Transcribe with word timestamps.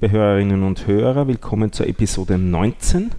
Liebe 0.00 0.16
Hörerinnen 0.16 0.62
und 0.62 0.86
Hörer, 0.86 1.28
willkommen 1.28 1.72
zur 1.72 1.86
Episode 1.86 2.38
19 2.38 3.10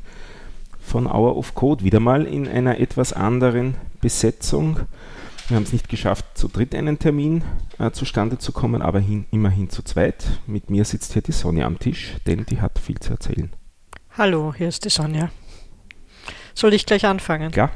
von 0.80 1.06
Hour 1.06 1.38
of 1.38 1.54
Code. 1.54 1.84
Wieder 1.84 2.00
mal 2.00 2.26
in 2.26 2.48
einer 2.48 2.80
etwas 2.80 3.14
anderen 3.14 3.76
Besetzung. 4.02 4.80
Wir 5.48 5.58
haben 5.58 5.64
es 5.64 5.74
nicht 5.74 5.90
geschafft, 5.90 6.26
zu 6.34 6.48
dritt 6.48 6.74
einen 6.74 6.98
Termin 6.98 7.44
äh, 7.78 7.92
zustande 7.92 8.40
zu 8.40 8.52
kommen, 8.52 8.82
aber 8.82 9.00
hin, 9.00 9.26
immerhin 9.30 9.70
zu 9.70 9.84
zweit. 9.84 10.26
Mit 10.48 10.72
mir 10.72 10.84
sitzt 10.84 11.14
hier 11.14 11.22
die 11.22 11.34
Sonja 11.34 11.68
am 11.68 11.78
Tisch, 11.78 12.16
denn 12.26 12.48
die 12.48 12.62
hat 12.62 12.80
viel 12.80 13.00
zu 13.00 13.12
erzählen. 13.12 13.52
Hallo, 14.18 14.52
hier 14.58 14.70
ist 14.70 14.84
die 14.84 14.90
Sonja. 14.90 15.30
Soll 16.56 16.74
ich 16.74 16.88
gleich 16.88 17.06
anfangen? 17.06 17.52
Ja. 17.54 17.70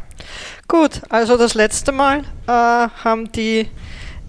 Gut, 0.67 1.03
also 1.09 1.37
das 1.37 1.53
letzte 1.53 1.91
Mal 1.91 2.21
äh, 2.47 2.49
haben 2.49 3.31
die 3.33 3.67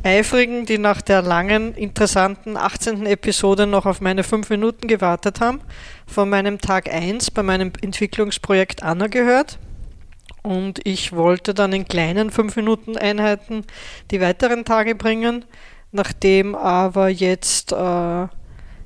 Eifrigen, 0.07 0.67
die 0.67 0.79
nach 0.79 1.03
der 1.03 1.21
langen, 1.21 1.75
interessanten 1.75 2.57
18. 2.57 3.07
Episode 3.07 3.67
noch 3.67 3.87
auf 3.87 4.01
meine 4.01 4.23
5 4.23 4.49
Minuten 4.51 4.87
gewartet 4.87 5.41
haben, 5.41 5.61
von 6.07 6.29
meinem 6.29 6.61
Tag 6.61 6.89
1 6.89 7.33
bei 7.33 7.43
meinem 7.43 7.73
Entwicklungsprojekt 7.83 8.85
Anna 8.85 9.09
gehört. 9.09 9.59
Und 10.45 10.79
ich 10.87 11.13
wollte 11.13 11.55
dann 11.55 11.73
in 11.73 11.89
kleinen 11.89 12.31
5-Minuten-Einheiten 12.31 13.65
die 14.13 14.21
weiteren 14.21 14.65
Tage 14.65 14.95
bringen. 14.95 15.45
Nachdem 15.91 16.55
aber 16.55 17.09
jetzt, 17.09 17.73
äh, 17.73 18.29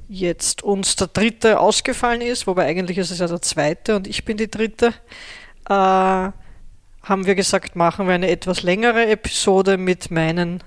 jetzt 0.08 0.62
uns 0.62 0.96
der 0.96 1.08
dritte 1.08 1.60
ausgefallen 1.60 2.22
ist, 2.22 2.46
wobei 2.46 2.64
eigentlich 2.64 2.96
ist 2.96 3.10
es 3.10 3.18
ja 3.18 3.27
der 3.27 3.42
zweite 3.42 3.94
und 3.94 4.06
ich 4.06 4.24
bin 4.24 4.38
die 4.38 4.50
dritte, 4.50 4.94
äh, 5.68 5.74
haben 7.02 7.27
wir 7.27 7.34
gesagt, 7.34 7.77
machen 7.77 8.06
wir 8.06 8.14
eine 8.14 8.30
etwas 8.30 8.62
längere 8.62 9.06
Episode 9.06 9.77
mit 9.77 10.10
meinen 10.10 10.62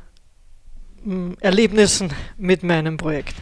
Erlebnissen 1.40 2.12
mit 2.38 2.64
meinem 2.64 2.98
Projekt. 2.98 3.36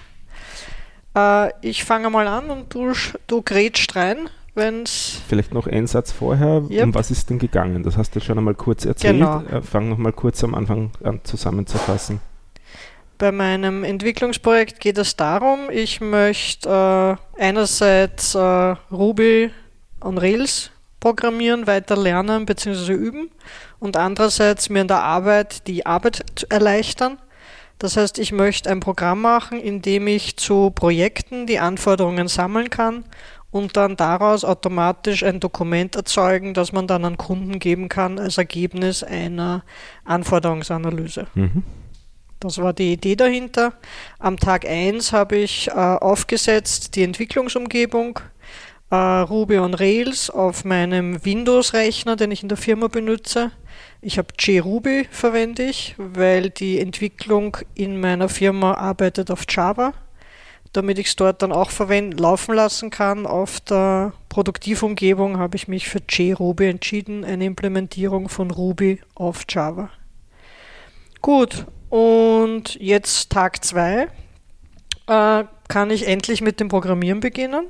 Äh, 1.16 1.50
ich 1.62 1.84
fange 1.84 2.10
mal 2.10 2.28
an 2.28 2.50
und 2.50 2.74
du, 2.74 2.94
du 3.28 3.42
grätscht 3.42 3.96
rein, 3.96 4.30
wenn 4.56 4.84
es. 4.84 5.22
Vielleicht 5.28 5.54
noch 5.54 5.68
ein 5.68 5.88
Satz 5.88 6.12
vorher. 6.12 6.64
Yep. 6.70 6.84
Um 6.84 6.96
was 6.96 7.12
ist 7.12 7.30
denn 7.30 7.40
gegangen? 7.40 7.84
Das 7.84 7.98
hast 7.98 8.16
du 8.16 8.20
schon 8.20 8.38
einmal 8.38 8.56
kurz 8.56 8.86
erzählt. 8.86 9.18
Genau. 9.18 9.42
Äh, 9.42 9.62
fang 9.62 9.90
noch 9.90 9.98
mal 9.98 10.14
kurz 10.14 10.44
am 10.44 10.56
Anfang 10.56 10.92
an 11.04 11.20
zusammenzufassen. 11.24 12.20
Bei 13.18 13.32
meinem 13.32 13.84
Entwicklungsprojekt 13.84 14.80
geht 14.80 14.98
es 14.98 15.16
darum, 15.16 15.70
ich 15.70 16.02
möchte 16.02 17.18
äh, 17.38 17.40
einerseits 17.40 18.34
äh, 18.34 18.40
Ruby 18.92 19.52
on 20.02 20.18
Rails 20.18 20.72
programmieren, 21.00 21.68
weiter 21.68 21.96
lernen 21.96 22.48
bzw. 22.48 22.94
üben 22.94 23.30
und 23.80 23.96
andererseits 23.96 24.70
mir 24.70 24.82
in 24.82 24.88
der 24.88 25.04
Arbeit 25.04 25.68
die 25.68 25.86
Arbeit 25.86 26.48
erleichtern 26.50 27.20
das 27.82 27.98
heißt, 27.98 28.20
ich 28.20 28.32
möchte 28.32 28.70
ein 28.70 28.80
Programm 28.80 29.22
machen, 29.22 29.60
in 29.60 29.82
dem 29.82 30.06
ich 30.06 30.38
zu 30.38 30.70
Projekten 30.70 31.48
die 31.48 31.58
Anforderungen 31.58 32.28
sammeln 32.28 32.70
kann 32.70 33.06
und 33.50 33.76
dann 33.76 33.96
daraus 33.96 34.46
automatisch 34.46 35.24
ein 35.24 35.40
Dokument 35.40 35.96
erzeugen, 35.96 36.54
das 36.54 36.74
man 36.74 36.86
dann 36.86 37.06
an 37.06 37.18
Kunden 37.18 37.58
geben 37.58 37.90
kann 37.90 38.20
als 38.20 38.38
Ergebnis 38.38 39.04
einer 39.04 39.64
Anforderungsanalyse. 40.06 41.26
Mhm. 41.34 41.64
Das 42.40 42.60
war 42.60 42.74
die 42.74 42.94
Idee 42.94 43.16
dahinter. 43.16 43.74
Am 44.20 44.38
Tag 44.38 44.68
1 44.68 45.12
habe 45.12 45.38
ich 45.38 45.70
äh, 45.70 45.72
aufgesetzt 45.72 46.96
die 46.96 47.02
Entwicklungsumgebung 47.02 48.20
äh, 48.92 48.96
Ruby 48.96 49.58
on 49.58 49.74
Rails 49.74 50.30
auf 50.30 50.66
meinem 50.66 51.26
Windows-Rechner, 51.26 52.16
den 52.16 52.30
ich 52.30 52.44
in 52.44 52.50
der 52.50 52.60
Firma 52.60 52.90
benutze. 52.90 53.52
Ich 54.04 54.18
habe 54.18 54.30
JRuby 54.38 55.08
verwende 55.12 55.64
ich, 55.64 55.94
weil 55.98 56.50
die 56.50 56.80
Entwicklung 56.80 57.58
in 57.76 58.00
meiner 58.00 58.30
Firma 58.30 58.74
arbeitet 58.74 59.30
auf 59.30 59.46
Java, 59.48 59.94
damit 60.74 60.98
ich 60.98 61.08
es 61.08 61.16
dort 61.16 61.44
dann 61.44 61.52
auch 61.52 61.70
verwenden, 61.70 62.18
laufen 62.18 62.56
lassen 62.56 62.90
kann. 62.90 63.28
Auf 63.28 63.60
der 63.60 64.14
Produktivumgebung 64.30 65.38
habe 65.38 65.56
ich 65.56 65.68
mich 65.68 65.88
für 65.88 66.00
JRuby 66.10 66.68
entschieden, 66.68 67.24
eine 67.24 67.46
Implementierung 67.46 68.28
von 68.28 68.50
Ruby 68.50 69.00
auf 69.14 69.44
Java. 69.48 69.92
Gut, 71.22 71.68
und 71.90 72.74
jetzt 72.82 73.30
Tag 73.30 73.64
2 73.64 74.08
äh, 75.06 75.44
kann 75.68 75.92
ich 75.92 76.08
endlich 76.08 76.42
mit 76.42 76.60
dem 76.60 76.70
Programmieren 76.70 77.20
beginnen. 77.20 77.68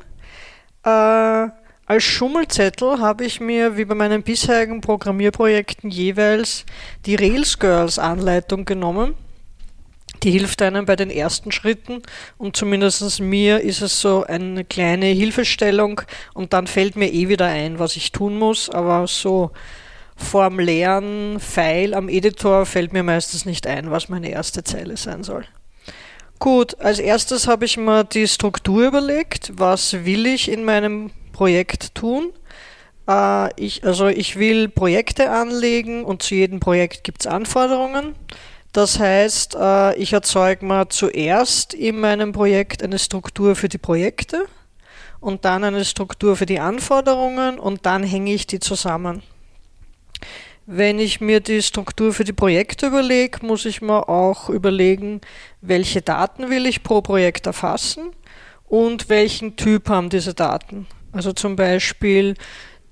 Äh, 0.86 1.48
als 1.92 2.06
Schummelzettel 2.06 3.00
habe 3.00 3.26
ich 3.26 3.42
mir, 3.42 3.76
wie 3.76 3.84
bei 3.84 3.96
meinen 3.96 4.24
bisherigen 4.24 4.80
Programmierprojekten, 4.80 5.90
jeweils 5.90 6.66
die 7.06 7.16
Rails 7.16 7.60
Girls 7.60 8.00
Anleitung 8.00 8.64
genommen. 8.64 9.14
Die 10.24 10.32
hilft 10.32 10.62
einem 10.62 10.86
bei 10.86 10.96
den 10.96 11.10
ersten 11.10 11.52
Schritten 11.52 12.02
und 12.38 12.56
zumindest 12.56 13.20
mir 13.20 13.60
ist 13.60 13.82
es 13.82 14.00
so 14.00 14.24
eine 14.24 14.64
kleine 14.64 15.08
Hilfestellung 15.08 16.00
und 16.34 16.54
dann 16.54 16.66
fällt 16.66 16.96
mir 16.96 17.12
eh 17.12 17.28
wieder 17.28 17.48
ein, 17.48 17.78
was 17.78 17.98
ich 17.98 18.14
tun 18.14 18.40
muss, 18.40 18.70
aber 18.70 19.06
so 19.08 19.52
vorm 20.16 20.62
leeren 20.62 21.42
Pfeil 21.42 21.94
am 21.94 22.08
Editor 22.08 22.66
fällt 22.66 22.94
mir 22.94 23.04
meistens 23.04 23.44
nicht 23.44 23.68
ein, 23.68 23.92
was 23.92 24.08
meine 24.08 24.30
erste 24.32 24.64
Zeile 24.64 24.96
sein 24.96 25.26
soll. 25.26 25.44
Gut, 26.40 26.80
als 26.80 27.00
erstes 27.00 27.50
habe 27.50 27.66
ich 27.66 27.76
mir 27.76 28.06
die 28.06 28.30
Struktur 28.30 28.88
überlegt, 28.88 29.52
was 29.56 30.06
will 30.06 30.26
ich 30.26 30.50
in 30.50 30.64
meinem 30.64 31.12
Projekt 31.42 31.96
tun. 31.96 32.34
Äh, 33.10 33.50
ich, 33.60 33.84
also 33.84 34.06
ich 34.10 34.38
will 34.38 34.70
Projekte 34.70 35.32
anlegen 35.32 36.06
und 36.06 36.22
zu 36.22 36.36
jedem 36.36 36.60
Projekt 36.60 37.04
gibt 37.04 37.22
es 37.22 37.26
Anforderungen. 37.26 38.14
Das 38.74 39.00
heißt, 39.00 39.56
äh, 39.60 39.96
ich 39.96 40.14
erzeuge 40.14 40.64
mal 40.64 40.90
zuerst 40.90 41.74
in 41.74 42.00
meinem 42.00 42.32
Projekt 42.32 42.84
eine 42.84 43.00
Struktur 43.00 43.56
für 43.56 43.70
die 43.70 43.80
Projekte 43.80 44.46
und 45.20 45.44
dann 45.44 45.64
eine 45.64 45.84
Struktur 45.84 46.36
für 46.36 46.46
die 46.46 46.60
Anforderungen 46.60 47.58
und 47.58 47.88
dann 47.88 48.04
hänge 48.04 48.36
ich 48.36 48.46
die 48.46 48.60
zusammen. 48.60 49.24
Wenn 50.68 51.00
ich 51.00 51.22
mir 51.22 51.40
die 51.40 51.64
Struktur 51.64 52.14
für 52.14 52.24
die 52.24 52.34
Projekte 52.34 52.86
überlege, 52.86 53.44
muss 53.44 53.66
ich 53.66 53.82
mir 53.82 54.10
auch 54.10 54.48
überlegen, 54.48 55.22
welche 55.62 56.04
Daten 56.04 56.52
will 56.52 56.68
ich 56.68 56.84
pro 56.84 57.02
Projekt 57.02 57.48
erfassen 57.48 58.12
und 58.68 59.10
welchen 59.10 59.56
Typ 59.56 59.90
haben 59.90 60.12
diese 60.12 60.36
Daten. 60.36 60.86
Also 61.12 61.34
zum 61.34 61.56
Beispiel 61.56 62.36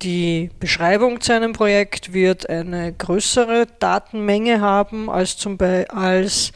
die 0.02 0.50
Beschreibung 0.58 1.20
zu 1.20 1.34
einem 1.34 1.52
Projekt 1.52 2.12
wird 2.12 2.48
eine 2.48 2.92
größere 2.92 3.66
Datenmenge 3.78 4.60
haben 4.60 5.10
als 5.10 5.36
zum 5.36 5.56
Beispiel 5.56 5.86
als 5.88 6.52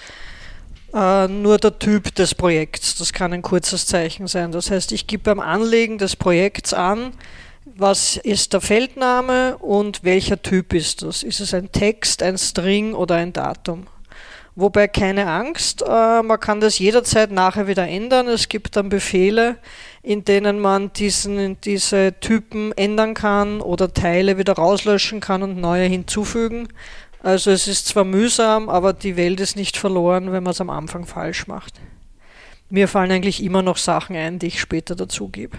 äh, 0.94 1.28
nur 1.28 1.58
der 1.58 1.78
Typ 1.78 2.14
des 2.14 2.34
Projekts. 2.34 2.96
Das 2.96 3.12
kann 3.12 3.32
ein 3.32 3.42
kurzes 3.42 3.86
Zeichen 3.86 4.26
sein. 4.26 4.52
Das 4.52 4.70
heißt, 4.70 4.92
ich 4.92 5.06
gebe 5.06 5.24
beim 5.24 5.40
Anlegen 5.40 5.98
des 5.98 6.16
Projekts 6.16 6.72
an, 6.72 7.12
was 7.64 8.16
ist 8.16 8.52
der 8.52 8.60
Feldname 8.60 9.58
und 9.58 10.04
welcher 10.04 10.40
Typ 10.40 10.72
ist 10.72 11.02
das? 11.02 11.22
Ist 11.22 11.40
es 11.40 11.54
ein 11.54 11.72
Text, 11.72 12.22
ein 12.22 12.38
String 12.38 12.94
oder 12.94 13.16
ein 13.16 13.32
Datum? 13.32 13.86
Wobei 14.56 14.86
keine 14.86 15.26
Angst, 15.26 15.82
äh, 15.82 16.22
man 16.22 16.38
kann 16.38 16.60
das 16.60 16.78
jederzeit 16.78 17.32
nachher 17.32 17.66
wieder 17.66 17.88
ändern. 17.88 18.28
Es 18.28 18.48
gibt 18.48 18.76
dann 18.76 18.88
Befehle, 18.88 19.56
in 20.02 20.24
denen 20.24 20.60
man 20.60 20.92
diesen, 20.92 21.60
diese 21.62 22.14
Typen 22.20 22.70
ändern 22.72 23.14
kann 23.14 23.60
oder 23.60 23.92
Teile 23.92 24.38
wieder 24.38 24.52
rauslöschen 24.52 25.18
kann 25.18 25.42
und 25.42 25.60
neue 25.60 25.86
hinzufügen. 25.86 26.68
Also 27.20 27.50
es 27.50 27.66
ist 27.66 27.88
zwar 27.88 28.04
mühsam, 28.04 28.68
aber 28.68 28.92
die 28.92 29.16
Welt 29.16 29.40
ist 29.40 29.56
nicht 29.56 29.76
verloren, 29.76 30.30
wenn 30.30 30.44
man 30.44 30.52
es 30.52 30.60
am 30.60 30.70
Anfang 30.70 31.04
falsch 31.04 31.48
macht. 31.48 31.80
Mir 32.70 32.86
fallen 32.86 33.10
eigentlich 33.10 33.42
immer 33.42 33.62
noch 33.62 33.76
Sachen 33.76 34.14
ein, 34.14 34.38
die 34.38 34.48
ich 34.48 34.60
später 34.60 34.94
dazugebe. 34.94 35.56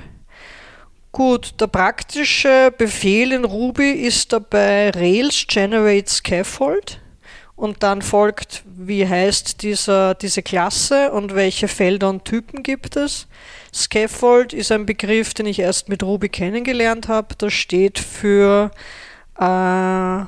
Gut, 1.12 1.56
der 1.60 1.68
praktische 1.68 2.74
Befehl 2.78 3.34
in 3.34 3.46
Ruby 3.46 3.92
ist 3.92 4.31
dabei 4.31 4.92
Rails 4.92 5.46
generate 5.48 6.10
scaffold 6.10 7.02
und 7.56 7.84
dann 7.84 8.02
folgt, 8.02 8.63
wie 8.66 9.07
heißt 9.07 9.62
dieser, 9.62 10.13
diese 10.13 10.44
Klasse 10.44 11.12
und 11.12 11.36
welche 11.36 11.68
Felder 11.68 12.10
und 12.10 12.25
Typen 12.25 12.63
gibt 12.63 12.98
es. 12.98 13.28
Scaffold 13.74 14.54
ist 14.54 14.72
ein 14.72 14.86
Begriff, 14.86 15.34
den 15.34 15.46
ich 15.46 15.60
erst 15.60 15.88
mit 15.88 16.04
Ruby 16.04 16.30
kennengelernt 16.30 17.07
habe. 17.07 17.36
Das 17.38 17.54
steht 17.54 18.00
für, 18.00 18.72
äh, 19.40 20.19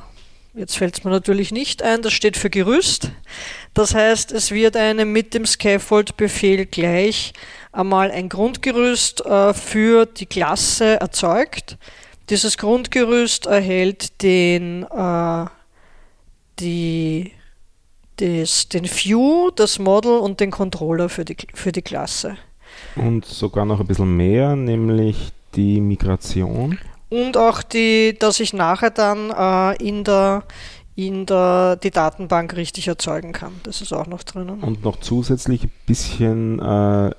jetzt 0.58 0.78
fällt 0.78 0.98
es 0.98 1.04
mir 1.04 1.12
natürlich 1.12 1.52
nicht 1.52 1.84
ein, 1.84 2.02
das 2.02 2.14
steht 2.14 2.38
für 2.38 2.50
Gerüst. 2.50 3.12
Das 3.74 3.94
heißt, 3.94 4.32
es 4.32 4.52
wird 4.52 4.78
einem 4.78 5.12
mit 5.12 5.34
dem 5.34 5.46
Scaffold-Befehl 5.46 6.66
gleich 6.66 7.34
einmal 7.74 8.10
ein 8.10 8.30
Grundgerüst 8.30 9.26
äh, 9.26 9.54
für 9.54 10.06
die 10.06 10.26
Klasse 10.26 11.00
erzeugt. 11.00 11.78
Dieses 12.30 12.58
Grundgerüst 12.58 13.46
erhält 13.46 14.22
den 14.22 14.84
äh, 14.84 15.46
die, 16.60 17.32
das, 18.18 18.70
den 18.70 18.86
View, 18.86 19.52
das 19.56 19.80
Model 19.80 20.20
und 20.20 20.40
den 20.40 20.52
Controller 20.52 21.10
für 21.10 21.26
die, 21.26 21.38
für 21.54 21.72
die 21.72 21.82
Klasse. 21.82 22.38
Und 22.96 23.26
sogar 23.26 23.66
noch 23.66 23.80
ein 23.80 23.88
bisschen 23.88 24.16
mehr, 24.16 24.56
nämlich 24.56 25.32
die 25.56 25.82
Migration. 25.82 26.80
Und 27.10 27.38
auch 27.38 27.64
die, 27.64 28.18
dass 28.20 28.40
ich 28.40 28.54
nachher 28.54 28.92
dann 28.92 29.32
äh, 29.32 29.84
in 29.84 30.04
der 30.04 30.44
in 30.98 31.28
der, 31.28 31.76
die 31.76 31.92
Datenbank 31.92 32.56
richtig 32.56 32.88
erzeugen 32.88 33.32
kann. 33.32 33.54
Das 33.62 33.82
ist 33.82 33.94
auch 33.94 34.08
noch 34.08 34.24
drinnen. 34.24 34.62
Und 34.62 34.84
noch 34.84 35.00
zusätzlich 35.00 35.66
ein 35.66 35.72
bisschen 35.86 36.58
äh, 36.58 37.12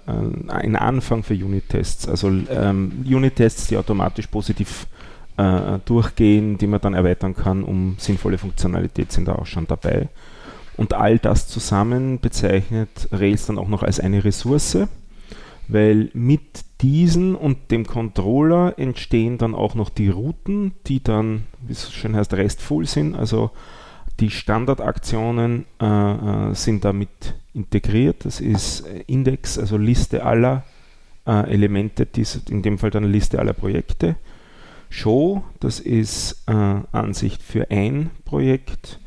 ein 0.48 0.74
Anfang 0.74 1.22
für 1.22 1.34
Unit-Tests. 1.34 2.08
Also 2.08 2.26
ähm, 2.28 3.04
Unit-Tests, 3.06 3.68
die 3.68 3.76
automatisch 3.76 4.26
positiv 4.26 4.88
äh, 5.38 5.78
durchgehen, 5.84 6.58
die 6.58 6.66
man 6.66 6.80
dann 6.80 6.94
erweitern 6.94 7.34
kann, 7.34 7.62
um 7.62 7.94
sinnvolle 7.98 8.38
Funktionalität 8.38 9.12
sind 9.12 9.28
da 9.28 9.36
auch 9.36 9.46
schon 9.46 9.66
dabei. 9.66 10.08
Und 10.76 10.94
all 10.94 11.18
das 11.18 11.48
zusammen 11.48 12.20
bezeichnet 12.20 13.08
Rails 13.12 13.46
dann 13.46 13.58
auch 13.58 13.68
noch 13.68 13.82
als 13.82 14.00
eine 14.00 14.24
Ressource, 14.24 14.78
weil 15.68 16.10
mit 16.12 16.64
diesen 16.80 17.34
und 17.34 17.70
dem 17.70 17.86
Controller 17.86 18.78
entstehen 18.78 19.38
dann 19.38 19.54
auch 19.54 19.74
noch 19.74 19.90
die 19.90 20.08
Routen, 20.08 20.74
die 20.86 21.02
dann, 21.02 21.44
wie 21.60 21.72
es 21.72 21.92
schön 21.92 22.14
heißt, 22.14 22.34
restful 22.34 22.86
sind. 22.86 23.14
Also 23.14 23.50
die 24.20 24.30
Standardaktionen 24.30 25.66
äh, 25.80 25.86
äh 25.86 26.54
sind 26.54 26.84
damit 26.84 27.34
integriert. 27.54 28.24
Das 28.24 28.40
ist 28.40 28.84
Index, 29.06 29.58
also 29.58 29.76
Liste 29.76 30.24
aller 30.24 30.64
äh, 31.26 31.52
Elemente, 31.52 32.06
dies, 32.06 32.40
in 32.48 32.62
dem 32.62 32.78
Fall 32.78 32.90
dann 32.90 33.04
Liste 33.04 33.38
aller 33.38 33.52
Projekte. 33.52 34.16
Show, 34.90 35.44
das 35.60 35.80
ist 35.80 36.44
äh, 36.46 36.52
Ansicht 36.52 37.42
für 37.42 37.70
ein 37.70 38.10
Projekt. 38.24 39.00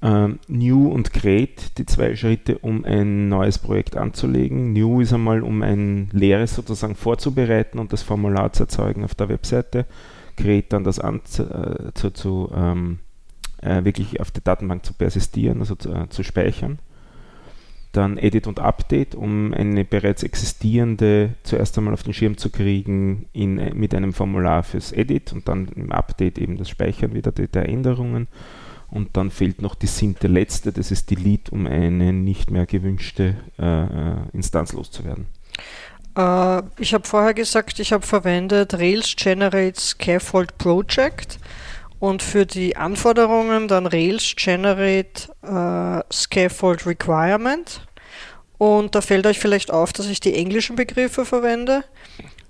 Ähm, 0.00 0.40
New 0.48 0.88
und 0.88 1.12
Create, 1.12 1.78
die 1.78 1.86
zwei 1.86 2.16
Schritte, 2.16 2.58
um 2.58 2.84
ein 2.84 3.28
neues 3.28 3.58
Projekt 3.58 3.96
anzulegen. 3.96 4.72
New 4.72 5.00
ist 5.00 5.12
einmal, 5.12 5.42
um 5.42 5.62
ein 5.62 6.08
leeres 6.12 6.54
sozusagen 6.54 6.96
vorzubereiten 6.96 7.78
und 7.78 7.92
das 7.92 8.02
Formular 8.02 8.52
zu 8.52 8.64
erzeugen 8.64 9.04
auf 9.04 9.14
der 9.14 9.28
Webseite. 9.28 9.86
Create 10.36 10.72
dann 10.72 10.84
das 10.84 10.98
an, 10.98 11.20
äh, 11.38 11.92
zu, 11.94 12.10
zu 12.10 12.50
ähm, 12.54 12.98
äh, 13.60 13.84
wirklich 13.84 14.20
auf 14.20 14.30
der 14.30 14.42
Datenbank 14.42 14.84
zu 14.84 14.94
persistieren, 14.94 15.60
also 15.60 15.76
zu, 15.76 15.92
äh, 15.92 16.08
zu 16.08 16.24
speichern 16.24 16.78
dann 17.92 18.16
Edit 18.16 18.46
und 18.46 18.58
Update, 18.58 19.14
um 19.14 19.52
eine 19.52 19.84
bereits 19.84 20.22
existierende 20.22 21.34
zuerst 21.42 21.76
einmal 21.76 21.94
auf 21.94 22.02
den 22.02 22.14
Schirm 22.14 22.38
zu 22.38 22.50
kriegen 22.50 23.26
in, 23.32 23.56
mit 23.74 23.94
einem 23.94 24.12
Formular 24.14 24.62
fürs 24.62 24.92
Edit 24.92 25.32
und 25.32 25.46
dann 25.46 25.68
im 25.76 25.92
Update 25.92 26.38
eben 26.38 26.56
das 26.56 26.70
Speichern 26.70 27.14
wieder 27.14 27.32
der 27.32 27.68
Änderungen. 27.68 28.28
Und 28.88 29.16
dann 29.16 29.30
fehlt 29.30 29.62
noch 29.62 29.74
die 29.74 29.86
siebte 29.86 30.26
letzte, 30.26 30.72
das 30.72 30.90
ist 30.90 31.10
Delete, 31.10 31.50
um 31.52 31.66
eine 31.66 32.12
nicht 32.12 32.50
mehr 32.50 32.66
gewünschte 32.66 33.36
äh, 33.58 33.84
äh 33.84 34.16
Instanz 34.32 34.72
loszuwerden. 34.72 35.26
Äh, 36.16 36.62
ich 36.78 36.92
habe 36.92 37.06
vorher 37.06 37.34
gesagt, 37.34 37.78
ich 37.78 37.92
habe 37.92 38.06
verwendet 38.06 38.74
Rails 38.74 39.16
Generates 39.16 39.90
Scaffold 39.90 40.58
Project 40.58 41.38
und 42.02 42.20
für 42.20 42.46
die 42.46 42.76
Anforderungen 42.76 43.68
dann 43.68 43.86
Rails 43.86 44.34
Generate 44.34 45.28
äh, 45.40 46.12
Scaffold 46.12 46.84
Requirement. 46.84 47.86
Und 48.58 48.96
da 48.96 49.00
fällt 49.00 49.24
euch 49.24 49.38
vielleicht 49.38 49.70
auf, 49.70 49.92
dass 49.92 50.08
ich 50.08 50.18
die 50.18 50.34
englischen 50.34 50.74
Begriffe 50.74 51.24
verwende. 51.24 51.84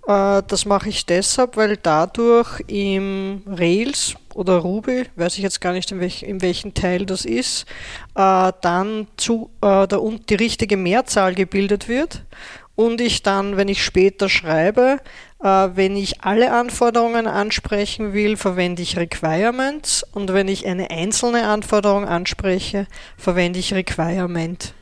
Äh, 0.07 0.43
das 0.49 0.65
mache 0.65 0.89
ich 0.89 1.05
deshalb, 1.05 1.59
weil 1.59 1.77
dadurch 1.77 2.61
im 2.67 3.43
Rails 3.47 4.15
oder 4.33 4.57
Ruby, 4.57 5.05
weiß 5.17 5.35
ich 5.35 5.43
jetzt 5.43 5.61
gar 5.61 5.75
nicht, 5.75 5.93
in, 5.93 6.01
welch, 6.01 6.23
in 6.23 6.41
welchem 6.41 6.73
Teil 6.73 7.05
das 7.05 7.27
ist, 7.27 7.67
äh, 8.15 8.53
dann 8.63 9.07
zu, 9.19 9.51
äh, 9.61 9.87
der, 9.87 10.01
die 10.31 10.35
richtige 10.35 10.79
Mehrzahl 10.79 11.35
gebildet 11.35 11.89
wird 11.89 12.25
und 12.75 13.01
ich 13.01 13.23
dann, 13.23 13.57
wenn 13.57 13.69
ich 13.69 13.85
später 13.85 14.29
schreibe, 14.29 14.99
äh, 15.43 15.69
wenn 15.75 15.97
ich 15.97 16.23
alle 16.23 16.53
Anforderungen 16.53 17.27
ansprechen 17.27 18.13
will, 18.13 18.37
verwende 18.37 18.83
ich 18.83 18.97
Requirements 18.97 20.05
und 20.13 20.33
wenn 20.33 20.49
ich 20.49 20.67
eine 20.67 20.91
einzelne 20.91 21.47
Anforderung 21.47 22.07
anspreche, 22.07 22.87
verwende 23.17 23.59
ich 23.59 23.75
Requirement. 23.75 24.75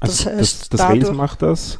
Das 0.00 0.26
also 0.26 0.38
heißt, 0.38 0.62
das, 0.62 0.68
das 0.68 0.80
Rails 0.80 1.12
macht 1.12 1.42
das. 1.42 1.78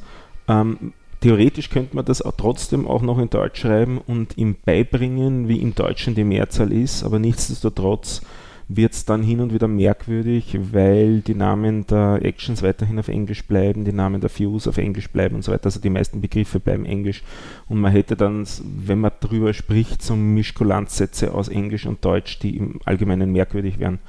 Ähm, 0.48 0.92
theoretisch 1.20 1.70
könnte 1.70 1.96
man 1.96 2.04
das 2.04 2.22
auch 2.22 2.34
trotzdem 2.36 2.86
auch 2.86 3.02
noch 3.02 3.18
in 3.18 3.30
Deutsch 3.30 3.60
schreiben 3.60 3.98
und 3.98 4.38
ihm 4.38 4.56
beibringen, 4.64 5.48
wie 5.48 5.60
im 5.60 5.74
Deutschen 5.74 6.14
die 6.14 6.24
Mehrzahl 6.24 6.72
ist, 6.72 7.02
aber 7.02 7.18
nichtsdestotrotz 7.18 8.22
wird 8.68 8.92
es 8.92 9.06
dann 9.06 9.22
hin 9.22 9.40
und 9.40 9.54
wieder 9.54 9.66
merkwürdig, 9.66 10.58
weil 10.72 11.20
die 11.20 11.34
Namen 11.34 11.86
der 11.86 12.20
Actions 12.22 12.62
weiterhin 12.62 12.98
auf 12.98 13.08
Englisch 13.08 13.46
bleiben, 13.46 13.86
die 13.86 13.92
Namen 13.92 14.20
der 14.20 14.30
Views 14.30 14.68
auf 14.68 14.76
Englisch 14.76 15.08
bleiben 15.08 15.36
und 15.36 15.42
so 15.42 15.52
weiter. 15.52 15.66
Also 15.66 15.80
die 15.80 15.88
meisten 15.88 16.20
Begriffe 16.20 16.60
bleiben 16.60 16.84
Englisch. 16.84 17.22
Und 17.66 17.80
man 17.80 17.92
hätte 17.92 18.14
dann, 18.14 18.46
wenn 18.62 19.00
man 19.00 19.12
drüber 19.20 19.54
spricht, 19.54 20.02
so 20.02 20.14
Mischkulanzsätze 20.14 21.32
aus 21.32 21.48
Englisch 21.48 21.86
und 21.86 22.04
Deutsch, 22.04 22.40
die 22.40 22.58
im 22.58 22.80
Allgemeinen 22.84 23.32
merkwürdig 23.32 23.78
wären. 23.78 24.00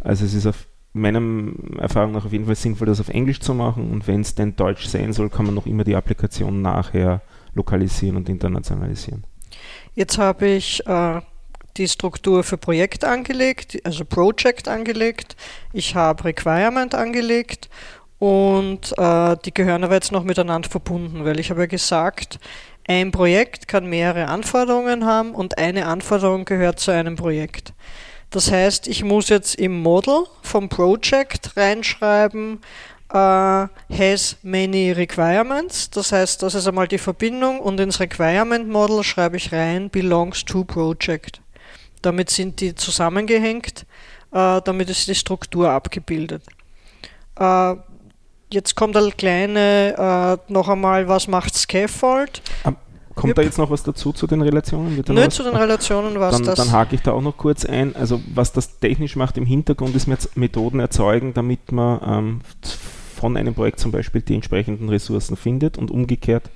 Also 0.00 0.24
es 0.24 0.34
ist 0.34 0.46
auf 0.46 0.68
meiner 0.92 1.20
Erfahrung 1.78 2.12
nach 2.12 2.24
auf 2.24 2.32
jeden 2.32 2.46
Fall 2.46 2.54
sinnvoll, 2.54 2.86
das 2.86 3.00
auf 3.00 3.08
Englisch 3.08 3.40
zu 3.40 3.54
machen. 3.54 3.90
Und 3.90 4.06
wenn 4.06 4.20
es 4.20 4.36
denn 4.36 4.54
Deutsch 4.54 4.86
sein 4.86 5.12
soll, 5.12 5.30
kann 5.30 5.46
man 5.46 5.54
noch 5.56 5.66
immer 5.66 5.82
die 5.82 5.96
Applikation 5.96 6.62
nachher 6.62 7.22
lokalisieren 7.54 8.16
und 8.16 8.28
internationalisieren. 8.28 9.24
Jetzt 9.94 10.16
habe 10.16 10.46
ich 10.46 10.86
äh 10.86 11.20
die 11.76 11.88
Struktur 11.88 12.42
für 12.42 12.56
Projekt 12.56 13.04
angelegt, 13.04 13.78
also 13.84 14.04
Project 14.04 14.68
angelegt. 14.68 15.36
Ich 15.72 15.94
habe 15.94 16.24
Requirement 16.24 16.94
angelegt 16.94 17.68
und 18.18 18.96
äh, 18.96 19.36
die 19.44 19.52
gehören 19.52 19.84
aber 19.84 19.94
jetzt 19.94 20.12
noch 20.12 20.24
miteinander 20.24 20.68
verbunden, 20.68 21.24
weil 21.24 21.38
ich 21.38 21.50
habe 21.50 21.60
ja 21.60 21.66
gesagt, 21.66 22.38
ein 22.88 23.10
Projekt 23.10 23.68
kann 23.68 23.86
mehrere 23.86 24.28
Anforderungen 24.28 25.04
haben 25.04 25.34
und 25.34 25.58
eine 25.58 25.86
Anforderung 25.86 26.44
gehört 26.44 26.78
zu 26.78 26.92
einem 26.92 27.16
Projekt. 27.16 27.72
Das 28.30 28.50
heißt, 28.50 28.88
ich 28.88 29.04
muss 29.04 29.28
jetzt 29.28 29.56
im 29.56 29.82
Model 29.82 30.24
vom 30.42 30.68
Project 30.68 31.56
reinschreiben, 31.56 32.60
Uh, 33.08 33.68
has 33.88 34.36
many 34.42 34.90
requirements. 34.90 35.88
Das 35.90 36.10
heißt, 36.10 36.42
das 36.42 36.56
ist 36.56 36.66
einmal 36.66 36.88
die 36.88 36.98
Verbindung 36.98 37.60
und 37.60 37.78
ins 37.78 38.00
Requirement 38.00 38.68
Model 38.68 39.04
schreibe 39.04 39.36
ich 39.36 39.52
rein 39.52 39.90
belongs 39.90 40.44
to 40.44 40.64
project. 40.64 41.40
Damit 42.02 42.30
sind 42.30 42.60
die 42.60 42.74
zusammengehängt, 42.74 43.86
äh, 44.32 44.60
damit 44.62 44.90
ist 44.90 45.08
die 45.08 45.14
Struktur 45.14 45.70
abgebildet. 45.70 46.42
Äh, 47.38 47.74
jetzt 48.52 48.74
kommt 48.74 48.96
eine 48.96 49.10
kleine, 49.10 50.38
äh, 50.48 50.52
noch 50.52 50.68
einmal, 50.68 51.08
was 51.08 51.28
macht 51.28 51.54
Scaffold? 51.54 52.42
Um, 52.64 52.76
kommt 53.14 53.28
yep. 53.28 53.36
da 53.36 53.42
jetzt 53.42 53.58
noch 53.58 53.70
was 53.70 53.82
dazu 53.82 54.12
zu 54.12 54.26
den 54.26 54.42
Relationen? 54.42 55.02
Nö, 55.08 55.28
zu 55.28 55.42
den 55.42 55.56
Relationen 55.56 56.20
was 56.20 56.36
dann, 56.36 56.44
das. 56.44 56.56
Dann 56.56 56.72
hake 56.72 56.94
ich 56.94 57.02
da 57.02 57.12
auch 57.12 57.22
noch 57.22 57.36
kurz 57.36 57.64
ein. 57.64 57.96
Also 57.96 58.20
was 58.34 58.52
das 58.52 58.78
technisch 58.78 59.16
macht 59.16 59.36
im 59.36 59.46
Hintergrund 59.46 59.96
ist 59.96 60.06
Methoden 60.36 60.80
erzeugen, 60.80 61.34
damit 61.34 61.72
man 61.72 62.00
ähm, 62.06 62.40
von 63.16 63.36
einem 63.36 63.54
Projekt 63.54 63.80
zum 63.80 63.90
Beispiel 63.90 64.20
die 64.20 64.34
entsprechenden 64.34 64.88
Ressourcen 64.88 65.36
findet 65.36 65.78
und 65.78 65.90
umgekehrt 65.90 66.50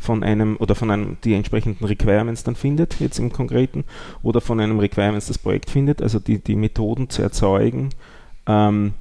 von 0.00 0.24
einem 0.24 0.56
oder 0.56 0.74
von 0.74 0.90
einem 0.90 1.18
die 1.22 1.34
entsprechenden 1.34 1.84
Requirements 1.84 2.42
dann 2.42 2.56
findet, 2.56 2.98
jetzt 3.00 3.18
im 3.18 3.32
Konkreten, 3.32 3.84
oder 4.22 4.40
von 4.40 4.58
einem 4.58 4.78
Requirements 4.78 5.28
das 5.28 5.38
Projekt 5.38 5.70
findet, 5.70 6.02
also 6.02 6.18
die, 6.18 6.38
die 6.38 6.56
Methoden 6.56 7.10
zu 7.10 7.22
erzeugen, 7.22 7.90
ähm, 8.46 8.94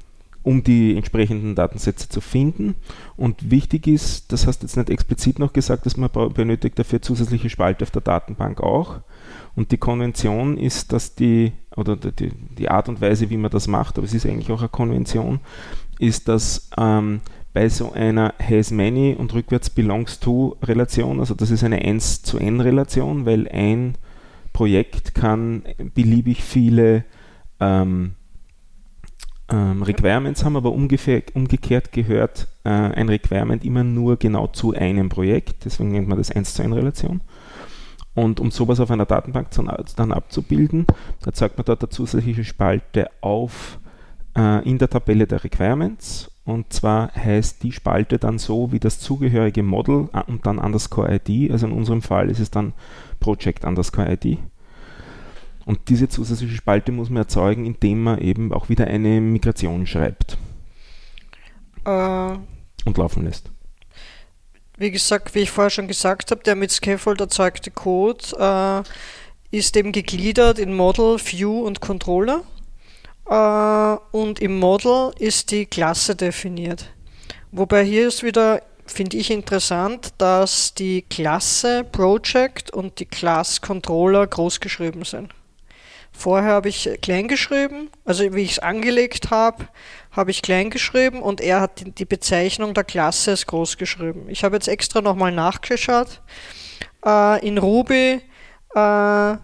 um 0.43 0.63
die 0.63 0.95
entsprechenden 0.95 1.55
Datensätze 1.55 2.09
zu 2.09 2.21
finden. 2.21 2.75
Und 3.15 3.49
wichtig 3.49 3.87
ist, 3.87 4.31
das 4.31 4.45
hast 4.45 4.59
du 4.59 4.67
jetzt 4.67 4.75
nicht 4.75 4.89
explizit 4.89 5.39
noch 5.39 5.53
gesagt, 5.53 5.85
dass 5.85 5.95
man 5.97 6.09
benötigt 6.33 6.77
dafür 6.77 7.01
zusätzliche 7.01 7.49
Spalte 7.49 7.83
auf 7.83 7.91
der 7.91 8.01
Datenbank 8.01 8.61
auch. 8.61 8.99
Und 9.55 9.71
die 9.71 9.77
Konvention 9.77 10.57
ist, 10.57 10.91
dass 10.93 11.15
die, 11.15 11.53
oder 11.75 11.95
die, 11.95 12.31
die 12.57 12.69
Art 12.69 12.89
und 12.89 13.01
Weise, 13.01 13.29
wie 13.29 13.37
man 13.37 13.51
das 13.51 13.67
macht, 13.67 13.97
aber 13.97 14.05
es 14.05 14.13
ist 14.13 14.25
eigentlich 14.25 14.51
auch 14.51 14.59
eine 14.59 14.69
Konvention, 14.69 15.39
ist, 15.97 16.27
dass 16.27 16.69
ähm, 16.77 17.21
bei 17.53 17.67
so 17.69 17.91
einer 17.91 18.33
has 18.39 18.71
many 18.71 19.15
und 19.17 19.33
rückwärts 19.33 19.69
belongs 19.69 20.19
to 20.19 20.57
Relation, 20.61 21.19
also 21.19 21.33
das 21.33 21.51
ist 21.51 21.63
eine 21.63 21.79
1 21.79 22.21
zu 22.21 22.37
n 22.37 22.61
Relation, 22.61 23.25
weil 23.25 23.47
ein 23.47 23.95
Projekt 24.53 25.15
kann 25.15 25.63
beliebig 25.95 26.43
viele 26.43 27.05
ähm, 27.59 28.13
ähm, 29.49 29.81
Requirements 29.81 30.43
haben, 30.43 30.55
aber 30.55 30.71
ungefähr, 30.71 31.23
umgekehrt 31.33 31.91
gehört 31.91 32.47
äh, 32.63 32.69
ein 32.69 33.09
Requirement 33.09 33.65
immer 33.65 33.83
nur 33.83 34.17
genau 34.17 34.47
zu 34.47 34.73
einem 34.73 35.09
Projekt, 35.09 35.65
deswegen 35.65 35.91
nennt 35.91 36.07
man 36.07 36.17
das 36.17 36.31
1 36.31 36.53
zu 36.53 36.63
n 36.63 36.73
Relation. 36.73 37.21
Und 38.13 38.39
um 38.39 38.51
sowas 38.51 38.79
auf 38.79 38.91
einer 38.91 39.05
Datenbank 39.05 39.49
dann 39.95 40.11
abzubilden, 40.11 40.85
erzeugt 41.25 41.57
man 41.57 41.65
dort 41.65 41.81
eine 41.81 41.89
zusätzliche 41.89 42.43
Spalte 42.43 43.09
auf 43.21 43.79
äh, 44.35 44.67
in 44.69 44.77
der 44.77 44.89
Tabelle 44.89 45.25
der 45.25 45.43
Requirements 45.43 46.29
und 46.49 46.73
zwar 46.73 47.13
heißt 47.15 47.63
die 47.63 47.71
Spalte 47.71 48.17
dann 48.17 48.39
so 48.39 48.71
wie 48.71 48.79
das 48.79 48.99
zugehörige 48.99 49.63
Model 49.63 50.09
äh, 50.13 50.23
und 50.27 50.45
dann 50.45 50.57
underscore 50.57 51.13
ID. 51.13 51.51
Also 51.51 51.67
in 51.67 51.73
unserem 51.73 52.01
Fall 52.01 52.29
ist 52.29 52.39
es 52.39 52.51
dann 52.51 52.73
Project 53.19 53.65
underscore 53.65 54.11
ID. 54.11 54.39
Und 55.65 55.89
diese 55.89 56.09
zusätzliche 56.09 56.55
Spalte 56.55 56.91
muss 56.91 57.09
man 57.09 57.23
erzeugen, 57.23 57.65
indem 57.65 58.03
man 58.03 58.19
eben 58.19 58.51
auch 58.53 58.69
wieder 58.69 58.87
eine 58.87 59.21
Migration 59.21 59.85
schreibt. 59.85 60.37
Äh, 61.85 62.37
und 62.85 62.97
laufen 62.97 63.23
lässt. 63.23 63.51
Wie 64.77 64.91
gesagt, 64.91 65.35
wie 65.35 65.39
ich 65.39 65.51
vorher 65.51 65.69
schon 65.69 65.87
gesagt 65.87 66.31
habe, 66.31 66.41
der 66.41 66.55
mit 66.55 66.71
Scaffold 66.71 67.19
erzeugte 67.19 67.69
Code 67.69 68.83
äh, 69.51 69.57
ist 69.57 69.75
eben 69.75 69.91
gegliedert 69.91 70.57
in 70.57 70.73
Model, 70.73 71.17
View 71.19 71.61
und 71.65 71.81
Controller. 71.81 72.43
Äh, 73.29 73.97
und 74.11 74.39
im 74.39 74.59
Model 74.59 75.11
ist 75.19 75.51
die 75.51 75.65
Klasse 75.65 76.15
definiert. 76.15 76.91
Wobei 77.51 77.83
hier 77.83 78.07
ist 78.07 78.23
wieder, 78.23 78.61
finde 78.85 79.17
ich 79.17 79.31
interessant, 79.31 80.13
dass 80.17 80.73
die 80.73 81.03
Klasse 81.03 81.83
Project 81.83 82.71
und 82.71 82.99
die 82.99 83.05
Class 83.05 83.61
Controller 83.61 84.25
groß 84.27 84.59
geschrieben 84.59 85.05
sind. 85.05 85.33
Vorher 86.11 86.51
habe 86.53 86.69
ich 86.69 86.89
klein 87.01 87.27
geschrieben, 87.27 87.89
also 88.03 88.33
wie 88.33 88.41
ich 88.41 88.53
es 88.53 88.59
angelegt 88.59 89.29
habe, 89.29 89.67
habe 90.11 90.31
ich 90.31 90.41
klein 90.41 90.69
geschrieben 90.69 91.21
und 91.21 91.39
er 91.39 91.61
hat 91.61 91.83
die, 91.99 92.05
Bezeichnung 92.05 92.73
der 92.73 92.83
Klasse 92.83 93.31
als 93.31 93.45
groß 93.45 93.77
geschrieben. 93.77 94.25
Ich 94.27 94.43
habe 94.43 94.55
jetzt 94.55 94.67
extra 94.67 95.01
nochmal 95.01 95.31
nachgeschaut. 95.31 96.21
Äh, 97.05 97.47
in 97.47 97.57
Ruby 97.57 98.21
äh, 98.75 99.37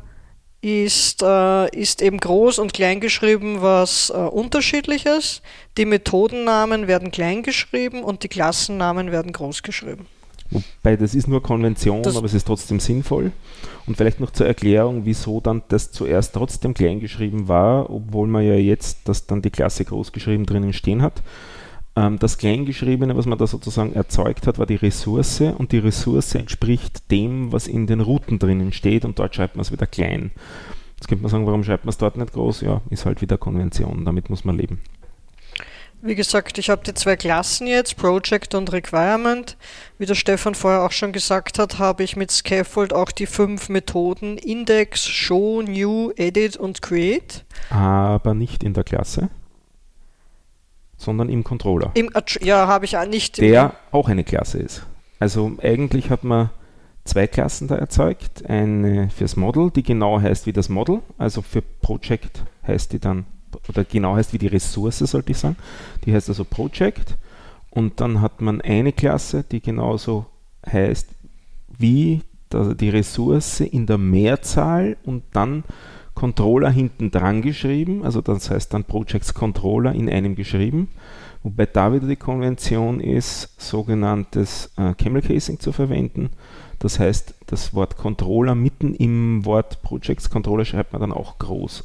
ist, 0.65 1.21
äh, 1.21 1.69
ist 1.79 2.01
eben 2.01 2.17
groß 2.17 2.57
und 2.57 2.73
klein 2.73 2.99
geschrieben 2.99 3.61
was 3.61 4.09
äh, 4.09 4.13
unterschiedliches. 4.17 5.43
Die 5.77 5.85
Methodennamen 5.85 6.87
werden 6.87 7.11
klein 7.11 7.43
geschrieben 7.43 8.03
und 8.03 8.23
die 8.23 8.29
Klassennamen 8.29 9.11
werden 9.11 9.31
groß 9.31 9.61
geschrieben. 9.61 10.07
Wobei 10.49 10.95
das 10.95 11.13
ist 11.13 11.27
nur 11.27 11.43
Konvention, 11.43 12.01
das 12.01 12.17
aber 12.17 12.25
es 12.25 12.33
ist 12.33 12.47
trotzdem 12.47 12.79
sinnvoll. 12.79 13.31
Und 13.85 13.97
vielleicht 13.97 14.19
noch 14.19 14.31
zur 14.31 14.47
Erklärung, 14.47 15.05
wieso 15.05 15.39
dann 15.39 15.61
das 15.67 15.91
zuerst 15.91 16.33
trotzdem 16.33 16.73
klein 16.73 16.99
geschrieben 16.99 17.47
war, 17.47 17.87
obwohl 17.91 18.27
man 18.27 18.43
ja 18.43 18.55
jetzt 18.55 18.99
das 19.05 19.27
dann 19.27 19.43
die 19.43 19.51
Klasse 19.51 19.85
groß 19.85 20.13
geschrieben 20.13 20.47
drinnen 20.47 20.73
stehen 20.73 21.03
hat. 21.03 21.21
Ähm, 21.95 22.19
das 22.19 22.37
Kleingeschriebene, 22.37 23.15
was 23.15 23.25
man 23.25 23.37
da 23.37 23.47
sozusagen 23.47 23.93
erzeugt 23.93 24.47
hat, 24.47 24.59
war 24.59 24.65
die 24.65 24.75
Ressource 24.75 25.41
und 25.41 25.71
die 25.71 25.77
Ressource 25.77 26.35
entspricht 26.35 27.09
dem, 27.11 27.51
was 27.51 27.67
in 27.67 27.87
den 27.87 28.01
Routen 28.01 28.39
drinnen 28.39 28.73
steht 28.73 29.05
und 29.05 29.17
dort 29.17 29.35
schreibt 29.35 29.55
man 29.55 29.61
es 29.61 29.71
wieder 29.71 29.87
klein. 29.87 30.31
Jetzt 30.97 31.07
könnte 31.07 31.23
man 31.23 31.31
sagen, 31.31 31.45
warum 31.45 31.63
schreibt 31.63 31.85
man 31.85 31.89
es 31.89 31.97
dort 31.97 32.17
nicht 32.17 32.33
groß? 32.33 32.61
Ja, 32.61 32.81
ist 32.89 33.05
halt 33.05 33.21
wieder 33.21 33.37
Konvention, 33.37 34.05
damit 34.05 34.29
muss 34.29 34.43
man 34.43 34.57
leben. 34.57 34.81
Wie 36.01 36.15
gesagt, 36.15 36.57
ich 36.59 36.69
habe 36.69 36.83
die 36.83 36.93
zwei 36.93 37.15
Klassen 37.15 37.65
jetzt, 37.65 37.97
Project 37.97 38.53
und 38.53 38.71
Requirement. 38.71 39.57
Wie 39.97 40.05
der 40.05 40.13
Stefan 40.13 40.53
vorher 40.53 40.83
auch 40.83 40.91
schon 40.91 41.13
gesagt 41.13 41.57
hat, 41.57 41.79
habe 41.79 42.03
ich 42.03 42.15
mit 42.15 42.29
Scaffold 42.29 42.93
auch 42.93 43.11
die 43.11 43.25
fünf 43.25 43.69
Methoden 43.69 44.37
Index, 44.37 45.07
Show, 45.07 45.63
New, 45.63 46.11
Edit 46.15 46.57
und 46.57 46.81
Create. 46.81 47.45
Aber 47.69 48.33
nicht 48.33 48.63
in 48.63 48.73
der 48.73 48.83
Klasse 48.83 49.29
sondern 50.97 51.29
im 51.29 51.43
Controller. 51.43 51.91
Im, 51.93 52.09
ja, 52.41 52.67
habe 52.67 52.85
ich 52.85 52.97
auch 52.97 53.07
nicht. 53.07 53.39
Der 53.39 53.73
auch 53.91 54.09
eine 54.09 54.23
Klasse 54.23 54.59
ist. 54.59 54.85
Also 55.19 55.51
eigentlich 55.61 56.09
hat 56.09 56.23
man 56.23 56.49
zwei 57.03 57.27
Klassen 57.27 57.67
da 57.67 57.75
erzeugt. 57.75 58.45
Eine 58.49 59.09
fürs 59.09 59.35
Model, 59.35 59.71
die 59.71 59.83
genau 59.83 60.19
heißt 60.19 60.45
wie 60.45 60.53
das 60.53 60.69
Model. 60.69 61.01
Also 61.17 61.41
für 61.41 61.61
Project 61.61 62.43
heißt 62.67 62.93
die 62.93 62.99
dann, 62.99 63.25
oder 63.69 63.83
genau 63.83 64.15
heißt 64.15 64.33
wie 64.33 64.37
die 64.37 64.47
Ressource, 64.47 64.99
sollte 64.99 65.31
ich 65.31 65.37
sagen. 65.37 65.55
Die 66.05 66.13
heißt 66.13 66.29
also 66.29 66.43
Project. 66.43 67.15
Und 67.69 68.01
dann 68.01 68.21
hat 68.21 68.41
man 68.41 68.61
eine 68.61 68.91
Klasse, 68.91 69.43
die 69.43 69.61
genauso 69.61 70.25
heißt 70.65 71.09
wie 71.77 72.21
die 72.51 72.89
Ressource 72.89 73.59
in 73.59 73.85
der 73.85 73.97
Mehrzahl 73.97 74.97
und 75.03 75.23
dann 75.33 75.63
Controller 76.15 76.71
hinten 76.71 77.11
dran 77.11 77.41
geschrieben, 77.41 78.03
also 78.03 78.21
das 78.21 78.49
heißt 78.49 78.73
dann 78.73 78.85
Projects 78.85 79.33
Controller 79.33 79.93
in 79.93 80.09
einem 80.09 80.35
geschrieben, 80.35 80.89
wobei 81.43 81.65
da 81.65 81.93
wieder 81.93 82.07
die 82.07 82.15
Konvention 82.15 82.99
ist, 82.99 83.61
sogenanntes 83.61 84.71
äh, 84.77 84.93
Camel 84.93 85.21
Casing 85.21 85.59
zu 85.59 85.71
verwenden. 85.71 86.29
Das 86.79 86.99
heißt, 86.99 87.35
das 87.47 87.73
Wort 87.73 87.97
Controller 87.97 88.55
mitten 88.55 88.95
im 88.95 89.45
Wort 89.45 89.81
Projects 89.81 90.29
Controller 90.29 90.65
schreibt 90.65 90.93
man 90.93 91.01
dann 91.01 91.11
auch 91.11 91.37
groß. 91.37 91.83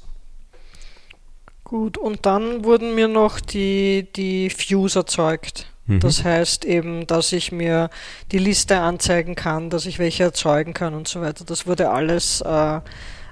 Gut, 1.65 1.99
und 1.99 2.27
dann 2.27 2.65
wurden 2.65 2.95
mir 2.95 3.09
noch 3.09 3.39
die, 3.39 4.09
die 4.17 4.51
Views 4.51 4.97
erzeugt. 4.97 5.67
Mhm. 5.87 6.01
Das 6.01 6.25
heißt 6.25 6.65
eben, 6.65 7.07
dass 7.07 7.33
ich 7.33 7.53
mir 7.53 7.91
die 8.33 8.39
Liste 8.39 8.81
anzeigen 8.81 9.35
kann, 9.35 9.71
dass 9.71 9.87
ich 9.87 9.99
welche 9.99 10.25
erzeugen 10.25 10.73
kann 10.75 10.95
und 10.95 11.09
so 11.09 11.21
weiter. 11.21 11.45
Das 11.45 11.67
wurde 11.67 11.91
alles 11.91 12.41
äh, 12.41 12.81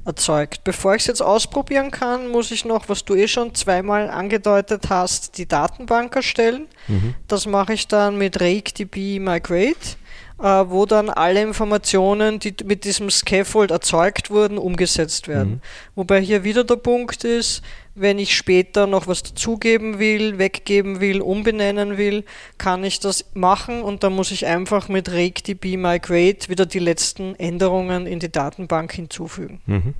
erzeugt. 0.09 0.65
Bevor 0.65 0.97
ich 0.97 1.03
es 1.03 1.07
jetzt 1.07 1.23
ausprobieren 1.23 1.93
kann, 1.93 2.29
muss 2.29 2.51
ich 2.51 2.65
noch, 2.65 2.89
was 2.89 3.05
du 3.05 3.15
eh 3.15 3.29
schon 3.29 3.55
zweimal 3.55 4.11
angedeutet 4.11 4.89
hast, 4.89 5.39
die 5.39 5.47
Datenbank 5.47 6.17
erstellen. 6.17 6.67
Mhm. 6.89 7.15
Das 7.29 7.47
mache 7.47 7.75
ich 7.75 7.87
dann 7.87 8.19
mit 8.19 8.41
RakeDB 8.41 9.21
Migrate, 9.21 9.97
äh, 10.41 10.65
wo 10.67 10.87
dann 10.87 11.11
alle 11.11 11.43
Informationen, 11.43 12.41
die 12.41 12.55
mit 12.65 12.85
diesem 12.85 13.11
Scaffold 13.11 13.71
erzeugt 13.71 14.31
wurden, 14.31 14.59
umgesetzt 14.59 15.29
werden. 15.29 15.51
Mhm. 15.51 15.61
Wobei 15.95 16.21
hier 16.21 16.43
wieder 16.43 16.65
der 16.65 16.77
Punkt 16.77 17.23
ist, 17.23 17.63
wenn 18.01 18.19
ich 18.19 18.37
später 18.37 18.87
noch 18.87 19.07
was 19.07 19.23
dazugeben 19.23 19.99
will, 19.99 20.39
weggeben 20.39 21.01
will, 21.01 21.21
umbenennen 21.21 21.99
will, 21.99 22.25
kann 22.59 22.85
ich 22.85 23.01
das 23.01 23.25
machen 23.35 23.83
und 23.83 24.03
dann 24.03 24.15
muss 24.15 24.31
ich 24.31 24.47
einfach 24.47 24.89
mit 24.89 25.11
RakeDB 25.11 25.77
Migrate 25.77 26.49
wieder 26.49 26.67
die 26.67 26.79
letzten 26.79 27.35
Änderungen 27.37 28.07
in 28.07 28.21
die 28.21 28.31
Datenbank 28.31 28.93
hinzufügen. 28.93 29.61
Mhm. 29.67 29.95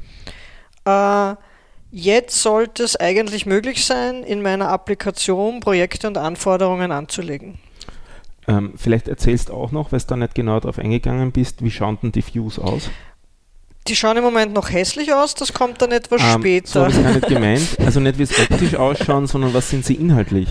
Äh, 0.85 1.35
jetzt 1.91 2.43
sollte 2.43 2.83
es 2.83 2.97
eigentlich 2.97 3.47
möglich 3.47 3.85
sein, 3.85 4.23
in 4.23 4.43
meiner 4.43 4.69
Applikation 4.69 5.61
Projekte 5.61 6.07
und 6.07 6.19
Anforderungen 6.19 6.93
anzulegen. 6.93 7.59
Ähm, 8.49 8.73
vielleicht 8.77 9.09
erzählst 9.09 9.51
du 9.51 9.53
auch 9.53 9.73
noch, 9.73 9.93
weil 9.93 10.01
du 10.01 10.07
da 10.07 10.17
nicht 10.17 10.35
genau 10.35 10.59
darauf 10.59 10.79
eingegangen 10.79 11.33
bist, 11.33 11.63
wie 11.63 11.71
schauen 11.71 11.99
denn 12.03 12.13
die 12.13 12.27
Views 12.27 12.59
aus? 12.59 12.91
Die 13.89 13.97
schauen 13.97 14.17
im 14.19 14.25
Moment 14.25 14.53
noch 14.53 14.71
hässlich 14.71 15.15
aus, 15.15 15.35
das 15.35 15.53
kommt 15.53 15.81
dann 15.81 15.93
etwas 15.93 16.23
ähm, 16.23 16.41
später. 16.41 16.69
So 16.69 16.81
habe 16.81 16.91
ich 16.93 17.03
gar 17.03 17.13
nicht 17.13 17.29
gemeint. 17.29 17.77
Also 17.79 18.01
nicht, 18.01 18.19
wie 18.19 18.25
es 18.25 18.39
optisch 18.39 18.75
ausschauen, 18.75 19.27
sondern 19.27 19.55
was 19.55 19.71
sind 19.71 19.85
sie 19.85 19.95
inhaltlich? 19.95 20.49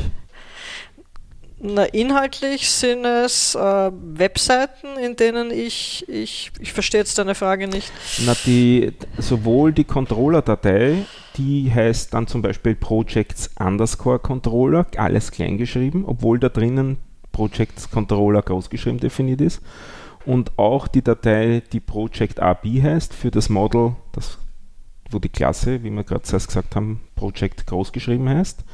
Na, 1.60 1.86
inhaltlich 1.86 2.70
sind 2.70 3.04
es 3.04 3.56
äh, 3.56 3.92
Webseiten, 3.92 4.88
in 5.04 5.16
denen 5.16 5.50
ich, 5.50 6.06
ich, 6.08 6.52
ich 6.60 6.72
verstehe 6.72 7.00
jetzt 7.00 7.18
deine 7.18 7.34
Frage 7.34 7.68
nicht. 7.68 7.92
Na, 8.26 8.36
die, 8.46 8.94
sowohl 9.18 9.74
die 9.74 9.84
Controller-Datei, 9.84 11.06
die 11.36 11.72
heißt 11.74 12.14
dann 12.14 12.28
zum 12.28 12.44
Beispiel 12.44 12.76
Projects 12.76 13.50
underscore 13.60 14.20
Controller, 14.20 14.86
alles 14.98 15.32
kleingeschrieben, 15.32 16.06
obwohl 16.06 16.38
da 16.40 16.50
drinnen 16.50 16.98
Projects 17.32 17.90
Controller 17.90 18.42
großgeschrieben 18.42 19.00
definiert 19.00 19.42
ist 19.42 19.62
und 20.28 20.60
auch 20.60 20.90
die 20.90 21.02
Datei, 21.02 21.64
die 21.72 21.80
Project 21.80 22.42
AB 22.42 22.66
heißt, 22.84 23.14
für 23.14 23.32
das 23.32 23.48
Model, 23.48 23.96
das, 24.12 24.38
wo 25.10 25.20
die 25.20 25.30
Klasse, 25.30 25.84
wie 25.84 25.90
wir 25.90 26.04
gerade 26.04 26.24
zuerst 26.24 26.48
gesagt 26.48 26.76
haben, 26.76 27.00
Project 27.16 27.66
groß 27.66 27.94
geschrieben 27.94 28.28
heißt, 28.28 28.66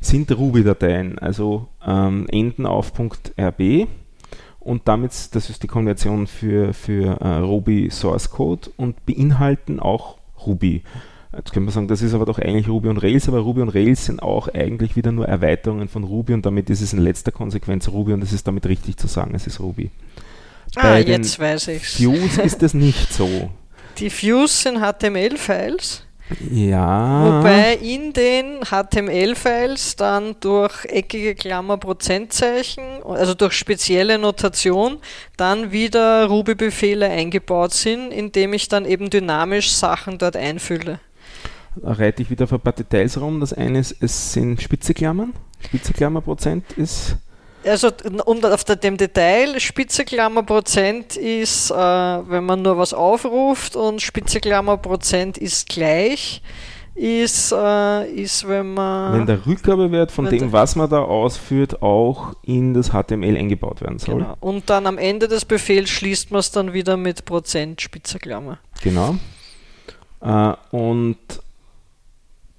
sind 0.00 0.32
Ruby-Dateien, 0.34 1.18
also 1.18 1.68
ähm, 1.86 2.26
enden 2.30 2.64
auf 2.64 2.92
.rb 2.98 3.86
und 4.58 4.88
damit, 4.88 5.12
das 5.34 5.50
ist 5.50 5.62
die 5.62 5.66
Konversion 5.66 6.26
für, 6.26 6.72
für 6.72 7.20
äh, 7.20 7.38
Ruby 7.40 7.90
Source 7.90 8.30
Code 8.30 8.70
und 8.78 9.04
beinhalten 9.04 9.80
auch 9.80 10.16
Ruby. 10.46 10.82
Jetzt 11.36 11.52
können 11.52 11.66
wir 11.66 11.72
sagen, 11.72 11.88
das 11.88 12.00
ist 12.00 12.14
aber 12.14 12.24
doch 12.24 12.38
eigentlich 12.38 12.70
Ruby 12.70 12.88
und 12.88 13.02
Rails, 13.02 13.28
aber 13.28 13.40
Ruby 13.40 13.60
und 13.60 13.68
Rails 13.68 14.06
sind 14.06 14.22
auch 14.22 14.48
eigentlich 14.48 14.96
wieder 14.96 15.12
nur 15.12 15.28
Erweiterungen 15.28 15.88
von 15.88 16.04
Ruby 16.04 16.32
und 16.32 16.46
damit 16.46 16.70
ist 16.70 16.80
es 16.80 16.94
in 16.94 17.00
letzter 17.00 17.32
Konsequenz 17.32 17.86
Ruby 17.90 18.14
und 18.14 18.22
es 18.22 18.32
ist 18.32 18.48
damit 18.48 18.64
richtig 18.64 18.96
zu 18.96 19.08
sagen, 19.08 19.34
es 19.34 19.46
ist 19.46 19.60
Ruby. 19.60 19.90
Ah, 20.74 20.98
jetzt 20.98 21.38
weiß 21.38 21.68
ich's. 21.68 21.98
Views 22.00 22.38
ist 22.38 22.62
das 22.62 22.74
nicht 22.74 23.12
so. 23.12 23.50
Die 23.98 24.10
Views 24.10 24.62
sind 24.62 24.78
HTML-Files. 24.80 26.02
Ja. 26.50 27.38
Wobei 27.38 27.74
in 27.76 28.12
den 28.12 28.60
HTML-Files 28.64 29.96
dann 29.96 30.34
durch 30.40 30.84
eckige 30.86 31.34
Klammer 31.34 31.76
Prozentzeichen, 31.76 32.82
also 33.04 33.34
durch 33.34 33.52
spezielle 33.52 34.18
Notation, 34.18 34.98
dann 35.36 35.70
wieder 35.70 36.26
Ruby-Befehle 36.26 37.08
eingebaut 37.08 37.72
sind, 37.72 38.10
indem 38.10 38.54
ich 38.54 38.68
dann 38.68 38.84
eben 38.84 39.08
dynamisch 39.08 39.70
Sachen 39.72 40.18
dort 40.18 40.36
einfülle. 40.36 40.98
Da 41.76 41.92
reite 41.92 42.22
ich 42.22 42.30
wieder 42.30 42.44
auf 42.44 42.52
ein 42.52 42.60
paar 42.60 42.72
Details 42.72 43.20
rum. 43.20 43.40
Das 43.40 43.52
eine 43.52 43.78
ist, 43.78 43.96
es 44.00 44.32
sind 44.32 44.60
spitze 44.60 44.94
Klammern. 44.94 45.32
Spitze 45.64 45.92
Klammer 45.92 46.22
Prozent 46.22 46.64
ist 46.72 47.16
also 47.66 47.90
um 48.24 48.44
auf 48.44 48.64
dem 48.64 48.96
Detail, 48.96 49.58
Spitzeklammer 49.60 50.42
Prozent 50.42 51.16
ist, 51.16 51.70
äh, 51.70 51.74
wenn 51.74 52.44
man 52.44 52.62
nur 52.62 52.78
was 52.78 52.94
aufruft 52.94 53.76
und 53.76 54.00
Spitzeklammer 54.00 54.76
Prozent 54.76 55.38
ist 55.38 55.68
gleich, 55.68 56.42
ist, 56.94 57.52
äh, 57.52 58.10
ist 58.10 58.48
wenn 58.48 58.74
man... 58.74 59.12
Wenn 59.12 59.26
der 59.26 59.44
Rückgabewert 59.46 60.10
von 60.10 60.26
dem, 60.26 60.50
was 60.52 60.76
man 60.76 60.88
da 60.88 61.00
ausführt, 61.00 61.82
auch 61.82 62.32
in 62.42 62.72
das 62.72 62.90
HTML 62.90 63.36
eingebaut 63.36 63.82
werden 63.82 63.98
soll. 63.98 64.16
Genau. 64.16 64.36
Und 64.40 64.70
dann 64.70 64.86
am 64.86 64.96
Ende 64.96 65.28
des 65.28 65.44
Befehls 65.44 65.90
schließt 65.90 66.30
man 66.30 66.40
es 66.40 66.50
dann 66.50 66.72
wieder 66.72 66.96
mit 66.96 67.26
Prozent 67.26 67.82
Spitzeklammer. 67.82 68.58
Genau. 68.82 69.16
Äh, 70.22 70.54
und 70.70 71.18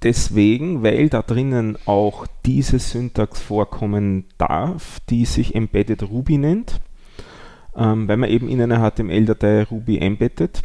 deswegen, 0.03 0.83
weil 0.83 1.09
da 1.09 1.21
drinnen 1.21 1.77
auch 1.85 2.27
diese 2.45 2.79
Syntax 2.79 3.41
vorkommen 3.41 4.25
darf, 4.37 4.99
die 5.09 5.25
sich 5.25 5.55
Embedded 5.55 6.03
Ruby 6.03 6.37
nennt, 6.37 6.79
ähm, 7.75 8.07
weil 8.07 8.17
man 8.17 8.29
eben 8.29 8.49
in 8.49 8.61
einer 8.61 8.79
HTML-Datei 8.79 9.63
Ruby 9.63 9.99
embeddet, 9.99 10.61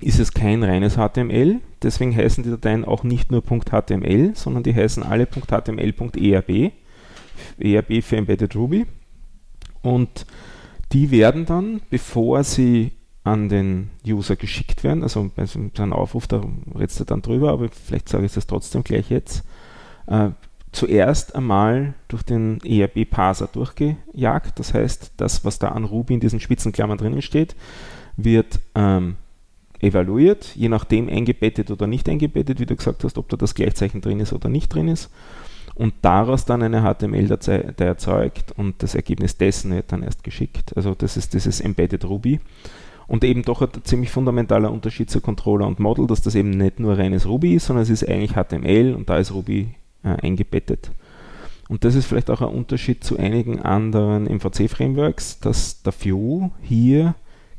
ist 0.00 0.18
es 0.18 0.32
kein 0.32 0.62
reines 0.62 0.96
HTML. 0.96 1.60
Deswegen 1.82 2.14
heißen 2.14 2.44
die 2.44 2.50
Dateien 2.50 2.84
auch 2.84 3.04
nicht 3.04 3.30
nur 3.30 3.42
.html, 3.42 4.34
sondern 4.34 4.62
die 4.62 4.74
heißen 4.74 5.02
alle 5.02 5.26
.html.erb. 5.26 6.72
ERB 7.58 8.02
für 8.02 8.16
Embedded 8.16 8.54
Ruby. 8.54 8.86
Und 9.82 10.26
die 10.92 11.10
werden 11.10 11.46
dann, 11.46 11.80
bevor 11.90 12.44
sie 12.44 12.92
an 13.24 13.48
den 13.48 13.90
User 14.06 14.36
geschickt 14.36 14.84
werden, 14.84 15.02
also 15.02 15.30
bei 15.34 15.46
so 15.46 15.58
einem 15.58 15.92
Aufruf, 15.94 16.26
da 16.26 16.42
redest 16.74 17.00
du 17.00 17.04
dann 17.04 17.22
drüber, 17.22 17.50
aber 17.52 17.68
vielleicht 17.70 18.08
sage 18.08 18.26
ich 18.26 18.34
das 18.34 18.46
trotzdem 18.46 18.84
gleich 18.84 19.08
jetzt, 19.10 19.44
äh, 20.06 20.30
zuerst 20.72 21.34
einmal 21.34 21.94
durch 22.08 22.22
den 22.22 22.60
ERB-Parser 22.62 23.48
durchgejagt. 23.50 24.58
Das 24.58 24.74
heißt, 24.74 25.12
das, 25.16 25.44
was 25.44 25.58
da 25.58 25.68
an 25.68 25.84
Ruby 25.84 26.14
in 26.14 26.20
diesen 26.20 26.40
Spitzenklammern 26.40 26.98
drinnen 26.98 27.22
steht, 27.22 27.56
wird 28.16 28.60
ähm, 28.74 29.16
evaluiert, 29.80 30.52
je 30.54 30.68
nachdem 30.68 31.08
eingebettet 31.08 31.70
oder 31.70 31.86
nicht 31.86 32.08
eingebettet, 32.08 32.60
wie 32.60 32.66
du 32.66 32.76
gesagt 32.76 33.04
hast, 33.04 33.16
ob 33.16 33.28
da 33.28 33.36
das 33.36 33.54
Gleichzeichen 33.54 34.00
drin 34.00 34.20
ist 34.20 34.32
oder 34.32 34.48
nicht 34.48 34.74
drin 34.74 34.88
ist. 34.88 35.10
Und 35.74 35.94
daraus 36.02 36.44
dann 36.44 36.62
eine 36.62 36.82
HTML-Datei 36.82 37.84
erzeugt 37.84 38.52
und 38.56 38.82
das 38.82 38.94
Ergebnis 38.94 39.36
dessen 39.36 39.72
wird 39.72 39.90
dann 39.90 40.02
erst 40.02 40.22
geschickt. 40.22 40.76
Also 40.76 40.94
das 40.94 41.16
ist 41.16 41.34
dieses 41.34 41.60
Embedded 41.60 42.04
Ruby. 42.04 42.40
Und 43.06 43.22
eben 43.24 43.42
doch 43.42 43.60
ein 43.60 43.68
ziemlich 43.84 44.10
fundamentaler 44.10 44.72
Unterschied 44.72 45.10
zu 45.10 45.20
Controller 45.20 45.66
und 45.66 45.78
Model, 45.78 46.06
dass 46.06 46.22
das 46.22 46.34
eben 46.34 46.50
nicht 46.50 46.80
nur 46.80 46.98
reines 46.98 47.26
Ruby 47.26 47.54
ist, 47.54 47.66
sondern 47.66 47.82
es 47.82 47.90
ist 47.90 48.08
eigentlich 48.08 48.32
HTML 48.32 48.94
und 48.94 49.10
da 49.10 49.18
ist 49.18 49.32
Ruby 49.32 49.74
äh, 50.02 50.08
eingebettet. 50.22 50.90
Und 51.68 51.84
das 51.84 51.94
ist 51.94 52.06
vielleicht 52.06 52.30
auch 52.30 52.40
ein 52.40 52.48
Unterschied 52.48 53.04
zu 53.04 53.18
einigen 53.18 53.60
anderen 53.60 54.24
MVC-Frameworks, 54.24 55.40
dass 55.40 55.82
der 55.82 55.92
View 55.98 56.50
hier 56.62 57.14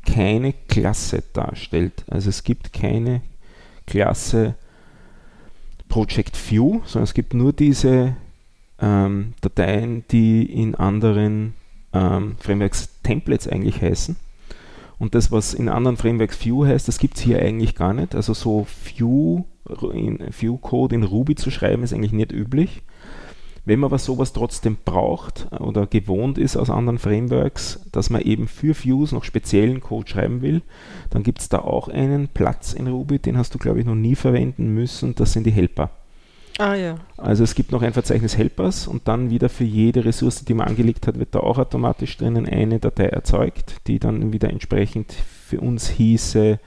keine 0.05 0.53
Klasse 0.67 1.23
darstellt. 1.33 2.05
Also 2.07 2.29
es 2.29 2.43
gibt 2.43 2.73
keine 2.73 3.21
Klasse 3.87 4.55
Project 5.89 6.37
View, 6.49 6.81
sondern 6.85 7.03
es 7.03 7.13
gibt 7.13 7.33
nur 7.33 7.53
diese 7.53 8.15
ähm, 8.79 9.33
Dateien, 9.41 10.03
die 10.11 10.43
in 10.43 10.75
anderen 10.75 11.53
ähm, 11.93 12.35
Frameworks 12.39 12.89
Templates 13.03 13.47
eigentlich 13.47 13.81
heißen. 13.81 14.15
Und 14.97 15.15
das, 15.15 15.31
was 15.31 15.53
in 15.53 15.69
anderen 15.69 15.97
Frameworks 15.97 16.43
View 16.43 16.65
heißt, 16.65 16.87
das 16.87 16.99
gibt 16.99 17.17
es 17.17 17.23
hier 17.23 17.39
eigentlich 17.39 17.75
gar 17.75 17.93
nicht. 17.93 18.15
Also 18.15 18.33
so 18.33 18.65
View, 18.85 19.43
in, 19.91 20.17
in 20.17 21.03
Ruby 21.03 21.35
zu 21.35 21.51
schreiben, 21.51 21.83
ist 21.83 21.93
eigentlich 21.93 22.13
nicht 22.13 22.31
üblich. 22.31 22.83
Wenn 23.65 23.79
man 23.79 23.89
aber 23.89 23.97
sowas 23.97 24.31
trotzdem 24.31 24.77
braucht 24.85 25.47
oder 25.59 25.87
gewohnt 25.87 26.37
ist 26.37 26.55
aus 26.55 26.69
anderen 26.69 26.99
Frameworks, 26.99 27.81
dass 27.91 28.11
man 28.11 28.21
eben 28.21 28.47
für 28.47 28.75
Views 28.75 29.11
noch 29.11 29.23
speziellen 29.23 29.81
Code 29.81 30.07
schreiben 30.07 30.43
will, 30.43 30.61
dann 31.09 31.23
gibt 31.23 31.39
es 31.41 31.49
da 31.49 31.59
auch 31.59 31.89
einen 31.89 32.27
Platz 32.27 32.73
in 32.73 32.87
Ruby, 32.87 33.17
den 33.17 33.37
hast 33.37 33.55
du, 33.55 33.57
glaube 33.57 33.79
ich, 33.79 33.85
noch 33.85 33.95
nie 33.95 34.13
verwenden 34.13 34.75
müssen. 34.75 35.15
Das 35.15 35.33
sind 35.33 35.47
die 35.47 35.51
Helper. 35.51 35.89
Ah 36.57 36.75
ja. 36.75 36.95
Also 37.17 37.43
es 37.43 37.53
gibt 37.53 37.71
noch 37.71 37.81
ein 37.81 37.93
Verzeichnis 37.93 38.38
Helpers 38.38 38.88
und 38.88 39.07
dann 39.07 39.29
wieder 39.29 39.50
für 39.50 39.65
jede 39.65 40.05
Ressource, 40.05 40.45
die 40.45 40.53
man 40.53 40.67
angelegt 40.67 41.05
hat, 41.05 41.19
wird 41.19 41.35
da 41.35 41.39
auch 41.39 41.57
automatisch 41.57 42.17
drinnen 42.17 42.47
eine 42.47 42.79
Datei 42.79 43.07
erzeugt, 43.07 43.81
die 43.88 44.00
dann 44.00 44.31
wieder 44.31 44.50
entsprechend 44.50 45.12
für 45.12 45.59
uns 45.59 45.89
hieße 45.89 46.59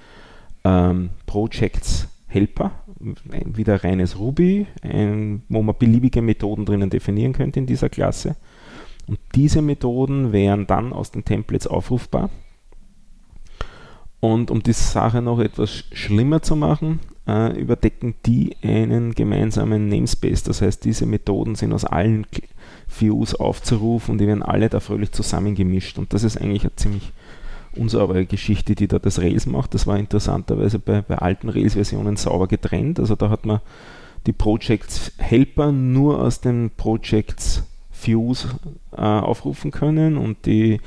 ähm, 0.64 1.10
Projects 1.26 2.08
Helper 2.26 2.72
wieder 3.00 3.84
reines 3.84 4.18
Ruby, 4.18 4.66
ein, 4.82 5.42
wo 5.48 5.62
man 5.62 5.76
beliebige 5.78 6.20
Methoden 6.20 6.66
drinnen 6.66 6.90
definieren 6.90 7.32
könnte 7.32 7.60
in 7.60 7.66
dieser 7.66 7.88
Klasse. 7.88 8.36
Und 9.06 9.18
diese 9.34 9.62
Methoden 9.62 10.32
wären 10.32 10.66
dann 10.66 10.92
aus 10.92 11.10
den 11.10 11.24
Templates 11.24 11.66
aufrufbar. 11.66 12.28
Und 14.20 14.50
um 14.50 14.62
die 14.62 14.72
Sache 14.72 15.22
noch 15.22 15.38
etwas 15.38 15.84
schlimmer 15.92 16.42
zu 16.42 16.56
machen, 16.56 17.00
äh, 17.28 17.52
überdecken 17.60 18.14
die 18.24 18.56
einen 18.62 19.14
gemeinsamen 19.14 19.88
Namespace. 19.88 20.42
Das 20.42 20.62
heißt, 20.62 20.84
diese 20.84 21.06
Methoden 21.06 21.54
sind 21.54 21.72
aus 21.72 21.84
allen 21.84 22.26
Views 22.98 23.34
aufzurufen 23.34 24.12
und 24.12 24.18
die 24.18 24.26
werden 24.26 24.42
alle 24.42 24.68
da 24.68 24.80
fröhlich 24.80 25.12
zusammengemischt. 25.12 25.98
Und 25.98 26.14
das 26.14 26.24
ist 26.24 26.40
eigentlich 26.40 26.62
eine 26.62 26.74
ziemlich 26.76 27.12
unsaubere 27.76 28.24
Geschichte, 28.24 28.74
die 28.74 28.88
da 28.88 28.98
das 28.98 29.20
Rails 29.20 29.46
macht. 29.46 29.74
Das 29.74 29.86
war 29.86 29.98
interessanterweise 29.98 30.78
bei, 30.78 31.02
bei 31.02 31.18
alten 31.18 31.50
Rails-Versionen 31.50 32.16
sauber 32.16 32.48
getrennt. 32.48 32.98
Also 32.98 33.14
da 33.14 33.28
hat 33.28 33.44
man 33.44 33.60
die 34.26 34.32
Projects 34.32 35.12
Helper 35.18 35.70
nur 35.70 36.22
aus 36.22 36.40
den 36.40 36.70
Projects 36.76 37.62
Views 38.00 38.46
äh, 38.92 39.00
aufrufen 39.00 39.70
können 39.70 40.16
und 40.16 40.46
die, 40.46 40.80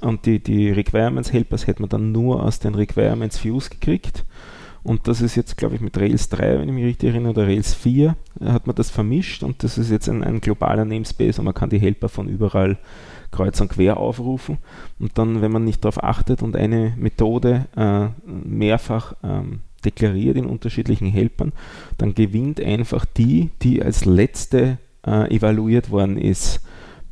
und 0.00 0.26
die, 0.26 0.38
die 0.38 0.70
Requirements 0.70 1.32
Helpers 1.32 1.66
hätte 1.66 1.82
man 1.82 1.90
dann 1.90 2.12
nur 2.12 2.42
aus 2.42 2.58
den 2.60 2.74
Requirements 2.74 3.44
Views 3.44 3.68
gekriegt. 3.68 4.24
Und 4.84 5.08
das 5.08 5.22
ist 5.22 5.34
jetzt, 5.34 5.56
glaube 5.56 5.74
ich, 5.74 5.80
mit 5.80 5.96
Rails 5.96 6.28
3, 6.28 6.58
wenn 6.60 6.68
ich 6.68 6.74
mich 6.74 6.84
richtig 6.84 7.10
erinnere, 7.10 7.32
oder 7.32 7.46
Rails 7.46 7.72
4, 7.74 8.16
hat 8.44 8.66
man 8.66 8.76
das 8.76 8.90
vermischt 8.90 9.42
und 9.42 9.62
das 9.62 9.78
ist 9.78 9.90
jetzt 9.90 10.10
ein, 10.10 10.22
ein 10.22 10.42
globaler 10.42 10.84
Namespace 10.84 11.38
und 11.38 11.46
man 11.46 11.54
kann 11.54 11.70
die 11.70 11.78
Helper 11.78 12.10
von 12.10 12.28
überall 12.28 12.76
kreuz 13.30 13.60
und 13.62 13.70
quer 13.70 13.96
aufrufen. 13.96 14.58
Und 14.98 15.16
dann, 15.16 15.40
wenn 15.40 15.50
man 15.50 15.64
nicht 15.64 15.82
darauf 15.82 16.04
achtet 16.04 16.42
und 16.42 16.54
eine 16.54 16.92
Methode 16.98 17.66
äh, 17.76 18.08
mehrfach 18.26 19.14
ähm, 19.24 19.60
deklariert 19.86 20.36
in 20.36 20.46
unterschiedlichen 20.46 21.08
Helpern, 21.08 21.52
dann 21.96 22.14
gewinnt 22.14 22.60
einfach 22.60 23.06
die, 23.06 23.50
die 23.62 23.82
als 23.82 24.04
letzte 24.04 24.78
äh, 25.06 25.34
evaluiert 25.34 25.90
worden 25.90 26.18
ist 26.18 26.60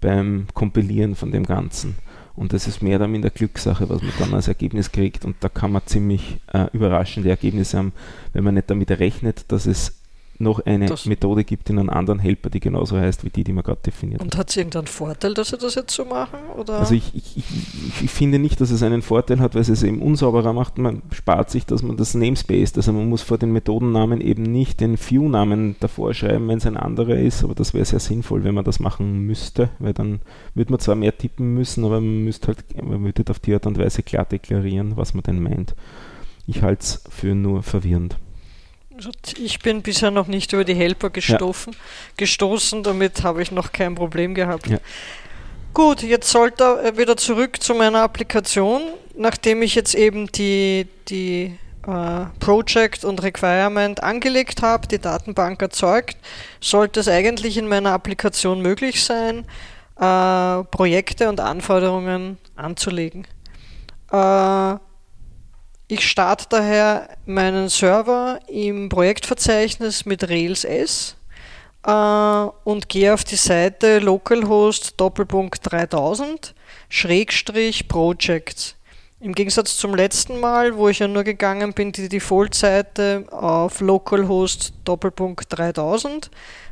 beim 0.00 0.46
Kompilieren 0.52 1.14
von 1.14 1.32
dem 1.32 1.44
Ganzen. 1.44 1.94
Und 2.34 2.52
das 2.52 2.66
ist 2.66 2.82
mehr 2.82 2.96
oder 2.96 3.08
minder 3.08 3.30
Glückssache, 3.30 3.88
was 3.88 4.00
man 4.02 4.12
dann 4.18 4.34
als 4.34 4.48
Ergebnis 4.48 4.92
kriegt. 4.92 5.24
Und 5.24 5.36
da 5.40 5.48
kann 5.48 5.72
man 5.72 5.82
ziemlich 5.86 6.38
äh, 6.52 6.66
überraschende 6.72 7.28
Ergebnisse 7.28 7.78
haben, 7.78 7.92
wenn 8.32 8.44
man 8.44 8.54
nicht 8.54 8.70
damit 8.70 8.90
rechnet, 8.90 9.44
dass 9.48 9.66
es 9.66 10.01
noch 10.38 10.64
eine 10.66 10.86
das 10.86 11.06
Methode 11.06 11.44
gibt 11.44 11.70
in 11.70 11.78
einem 11.78 11.90
anderen 11.90 12.18
Helper, 12.18 12.50
die 12.50 12.60
genauso 12.60 12.96
heißt 12.96 13.24
wie 13.24 13.30
die, 13.30 13.44
die 13.44 13.52
man 13.52 13.64
gerade 13.64 13.80
definiert 13.84 14.20
Und 14.20 14.36
hat 14.36 14.50
es 14.50 14.56
irgendeinen 14.56 14.86
Vorteil, 14.86 15.34
dass 15.34 15.48
sie 15.48 15.58
das 15.58 15.74
jetzt 15.74 15.94
so 15.94 16.04
machen? 16.04 16.38
Oder? 16.58 16.80
Also 16.80 16.94
ich, 16.94 17.14
ich, 17.14 17.36
ich, 17.36 18.02
ich, 18.02 18.10
finde 18.10 18.38
nicht, 18.38 18.60
dass 18.60 18.70
es 18.70 18.82
einen 18.82 19.02
Vorteil 19.02 19.40
hat, 19.40 19.54
weil 19.54 19.62
es 19.62 19.68
es 19.68 19.82
eben 19.82 20.02
unsauberer 20.02 20.52
macht. 20.52 20.78
Man 20.78 21.02
spart 21.12 21.50
sich, 21.50 21.66
dass 21.66 21.82
man 21.82 21.96
das 21.96 22.14
Namespace, 22.14 22.76
also 22.76 22.92
man 22.92 23.08
muss 23.08 23.22
vor 23.22 23.38
den 23.38 23.52
Methodennamen 23.52 24.20
eben 24.20 24.42
nicht 24.42 24.80
den 24.80 24.98
View-Namen 24.98 25.76
davor 25.80 26.14
schreiben, 26.14 26.48
wenn 26.48 26.58
es 26.58 26.66
ein 26.66 26.76
anderer 26.76 27.16
ist, 27.16 27.44
aber 27.44 27.54
das 27.54 27.74
wäre 27.74 27.84
sehr 27.84 28.00
sinnvoll, 28.00 28.44
wenn 28.44 28.54
man 28.54 28.64
das 28.64 28.80
machen 28.80 29.20
müsste, 29.26 29.70
weil 29.78 29.92
dann 29.92 30.20
würde 30.54 30.72
man 30.72 30.80
zwar 30.80 30.94
mehr 30.94 31.16
tippen 31.16 31.54
müssen, 31.54 31.84
aber 31.84 32.00
man 32.00 32.24
müsste 32.24 32.48
halt, 32.48 32.82
man 32.82 33.04
würde 33.04 33.24
auf 33.30 33.38
die 33.38 33.54
Art 33.54 33.66
und 33.66 33.78
Weise 33.78 34.02
klar 34.02 34.24
deklarieren, 34.24 34.96
was 34.96 35.14
man 35.14 35.22
denn 35.22 35.42
meint. 35.42 35.74
Ich 36.46 36.62
halte 36.62 36.82
es 36.82 37.04
für 37.08 37.34
nur 37.34 37.62
verwirrend. 37.62 38.16
Ich 39.38 39.58
bin 39.60 39.82
bisher 39.82 40.10
noch 40.10 40.26
nicht 40.26 40.52
über 40.52 40.64
die 40.64 40.74
Helper 40.74 41.10
gestoßen, 41.10 41.72
ja. 41.72 41.78
gestoßen, 42.16 42.82
damit 42.82 43.22
habe 43.22 43.42
ich 43.42 43.50
noch 43.50 43.72
kein 43.72 43.94
Problem 43.94 44.34
gehabt. 44.34 44.66
Ja. 44.66 44.78
Gut, 45.74 46.02
jetzt 46.02 46.30
sollte 46.30 46.64
er 46.84 46.98
wieder 46.98 47.16
zurück 47.16 47.62
zu 47.62 47.74
meiner 47.74 48.02
Applikation, 48.02 48.82
nachdem 49.16 49.62
ich 49.62 49.74
jetzt 49.74 49.94
eben 49.94 50.26
die, 50.32 50.86
die 51.08 51.56
äh, 51.86 52.26
Project 52.38 53.04
und 53.04 53.22
Requirement 53.22 54.02
angelegt 54.02 54.62
habe, 54.62 54.86
die 54.86 54.98
Datenbank 54.98 55.60
erzeugt, 55.62 56.16
sollte 56.60 57.00
es 57.00 57.08
eigentlich 57.08 57.56
in 57.56 57.68
meiner 57.68 57.92
Applikation 57.92 58.60
möglich 58.60 59.02
sein, 59.02 59.46
äh, 59.96 60.64
Projekte 60.64 61.28
und 61.28 61.40
Anforderungen 61.40 62.38
anzulegen. 62.54 63.26
Äh, 64.12 64.76
ich 65.92 66.08
starte 66.08 66.46
daher 66.48 67.06
meinen 67.26 67.68
Server 67.68 68.38
im 68.48 68.88
Projektverzeichnis 68.88 70.06
mit 70.06 70.26
Rails 70.26 70.64
S 70.64 71.16
äh, 71.86 71.90
und 72.64 72.88
gehe 72.88 73.12
auf 73.12 73.24
die 73.24 73.36
Seite 73.36 73.98
localhost 73.98 74.94
3000 74.96 76.54
Schrägstrich 76.88 77.88
Projects. 77.88 78.74
Im 79.20 79.34
Gegensatz 79.34 79.76
zum 79.76 79.94
letzten 79.94 80.40
Mal, 80.40 80.78
wo 80.78 80.88
ich 80.88 81.00
ja 81.00 81.08
nur 81.08 81.24
gegangen 81.24 81.74
bin, 81.74 81.92
die 81.92 82.08
Default-Seite 82.08 83.26
auf 83.30 83.82
localhost 83.82 84.72
3000. 84.86 86.30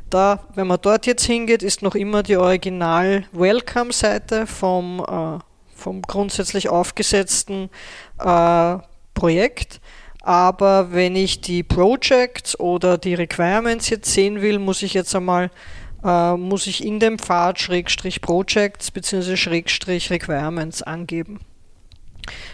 Da, 0.09 0.39
wenn 0.55 0.65
man 0.65 0.79
dort 0.81 1.05
jetzt 1.05 1.25
hingeht, 1.25 1.61
ist 1.61 1.83
noch 1.83 1.93
immer 1.93 2.23
die 2.23 2.37
Original 2.37 3.25
Welcome-Seite 3.33 4.47
vom, 4.47 4.99
äh, 4.99 5.37
vom 5.75 6.01
grundsätzlich 6.01 6.69
aufgesetzten 6.69 7.69
äh, 8.17 8.77
Projekt. 9.13 9.79
Aber 10.21 10.91
wenn 10.91 11.15
ich 11.15 11.41
die 11.41 11.63
Projects 11.63 12.59
oder 12.59 12.97
die 12.97 13.15
Requirements 13.15 13.89
jetzt 13.89 14.13
sehen 14.13 14.41
will, 14.41 14.59
muss 14.59 14.83
ich 14.83 14.93
jetzt 14.93 15.15
einmal 15.15 15.49
äh, 16.03 16.35
muss 16.35 16.67
ich 16.67 16.83
in 16.83 16.99
dem 16.99 17.19
Pfad 17.19 17.59
Schrägstrich 17.59 18.21
Projects 18.21 18.91
bzw. 18.91 19.35
Schrägstrich 19.35 20.09
Requirements 20.09 20.81
angeben. 20.81 21.39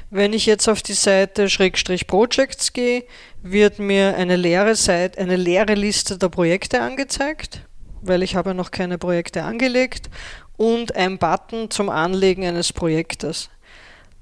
Wenn 0.09 0.33
ich 0.33 0.45
jetzt 0.45 0.69
auf 0.69 0.81
die 0.81 0.93
Seite 0.93 1.49
Schrägstrich 1.49 2.07
Projects 2.07 2.71
gehe, 2.71 3.03
wird 3.43 3.79
mir 3.79 4.15
eine 4.15 4.37
leere 4.37 4.75
Seite, 4.75 5.19
eine 5.19 5.35
leere 5.35 5.75
Liste 5.75 6.17
der 6.17 6.29
Projekte 6.29 6.81
angezeigt, 6.81 7.61
weil 8.01 8.23
ich 8.23 8.35
habe 8.35 8.53
noch 8.53 8.71
keine 8.71 8.97
Projekte 8.97 9.43
angelegt 9.43 10.09
und 10.55 10.95
ein 10.95 11.17
Button 11.17 11.69
zum 11.69 11.89
Anlegen 11.89 12.45
eines 12.45 12.71
Projektes. 12.71 13.49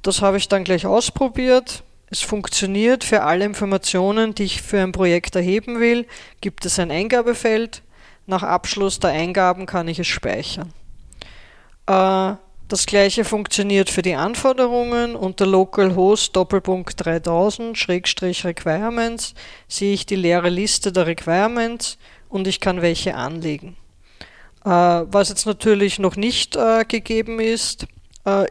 Das 0.01 0.21
habe 0.21 0.37
ich 0.37 0.47
dann 0.47 0.63
gleich 0.63 0.85
ausprobiert 0.85 1.83
es 2.07 2.21
funktioniert 2.21 3.03
für 3.03 3.23
alle 3.23 3.45
Informationen, 3.45 4.35
die 4.35 4.43
ich 4.43 4.61
für 4.61 4.81
ein 4.81 4.91
Projekt 4.91 5.35
erheben 5.35 5.79
will, 5.79 6.05
gibt 6.41 6.65
es 6.65 6.79
ein 6.79 6.91
Eingabefeld. 6.91 7.81
Nach 8.27 8.43
Abschluss 8.43 8.99
der 8.99 9.11
Eingaben 9.11 9.65
kann 9.65 9.87
ich 9.87 9.99
es 9.99 10.07
speichern. 10.07 10.73
Äh, 11.87 12.33
das 12.67 12.87
gleiche 12.87 13.25
funktioniert 13.25 13.89
für 13.89 14.01
die 14.01 14.15
Anforderungen. 14.15 15.15
Unter 15.15 15.45
localhost 15.45 16.35
Doppelpunkt 16.35 17.05
3000 17.05 17.77
Schrägstrich 17.77 18.43
Requirements 18.43 19.35
sehe 19.67 19.93
ich 19.93 20.05
die 20.05 20.15
leere 20.15 20.49
Liste 20.49 20.91
der 20.91 21.05
Requirements 21.05 21.97
und 22.29 22.47
ich 22.47 22.59
kann 22.59 22.81
welche 22.81 23.15
anlegen. 23.15 23.77
Äh, 24.63 24.69
was 24.69 25.29
jetzt 25.29 25.45
natürlich 25.45 25.99
noch 25.99 26.15
nicht 26.15 26.55
äh, 26.55 26.85
gegeben 26.87 27.39
ist, 27.39 27.87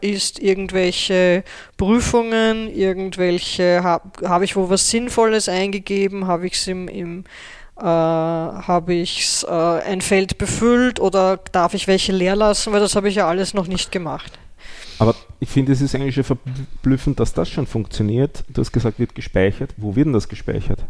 ist 0.01 0.39
irgendwelche 0.39 1.43
Prüfungen, 1.77 2.73
irgendwelche, 2.73 3.83
habe 3.83 4.27
hab 4.27 4.41
ich 4.41 4.55
wo 4.55 4.69
was 4.69 4.89
Sinnvolles 4.89 5.49
eingegeben, 5.49 6.27
habe 6.27 6.47
ich 6.47 6.53
es 6.53 6.67
im, 6.67 6.87
im 6.87 7.23
äh, 7.77 7.83
habe 7.83 8.93
ich 8.93 9.43
äh, 9.47 9.51
ein 9.51 9.99
Feld 9.99 10.37
befüllt 10.37 10.99
oder 10.99 11.37
darf 11.51 11.73
ich 11.73 11.87
welche 11.87 12.13
leer 12.13 12.35
lassen, 12.35 12.71
weil 12.71 12.79
das 12.79 12.95
habe 12.95 13.09
ich 13.09 13.15
ja 13.15 13.27
alles 13.27 13.53
noch 13.53 13.67
nicht 13.67 13.91
gemacht. 13.91 14.39
Aber 14.97 15.13
ich 15.41 15.49
finde, 15.49 15.73
es 15.73 15.81
ist 15.81 15.93
eigentlich 15.93 16.15
schon 16.15 16.23
verblüffend, 16.23 17.19
dass 17.19 17.33
das 17.33 17.49
schon 17.49 17.67
funktioniert. 17.67 18.45
Du 18.47 18.61
hast 18.61 18.71
gesagt, 18.71 18.97
wird 18.97 19.13
gespeichert. 19.13 19.73
Wo 19.75 19.95
wird 19.95 20.05
denn 20.05 20.13
das 20.13 20.29
gespeichert? 20.29 20.85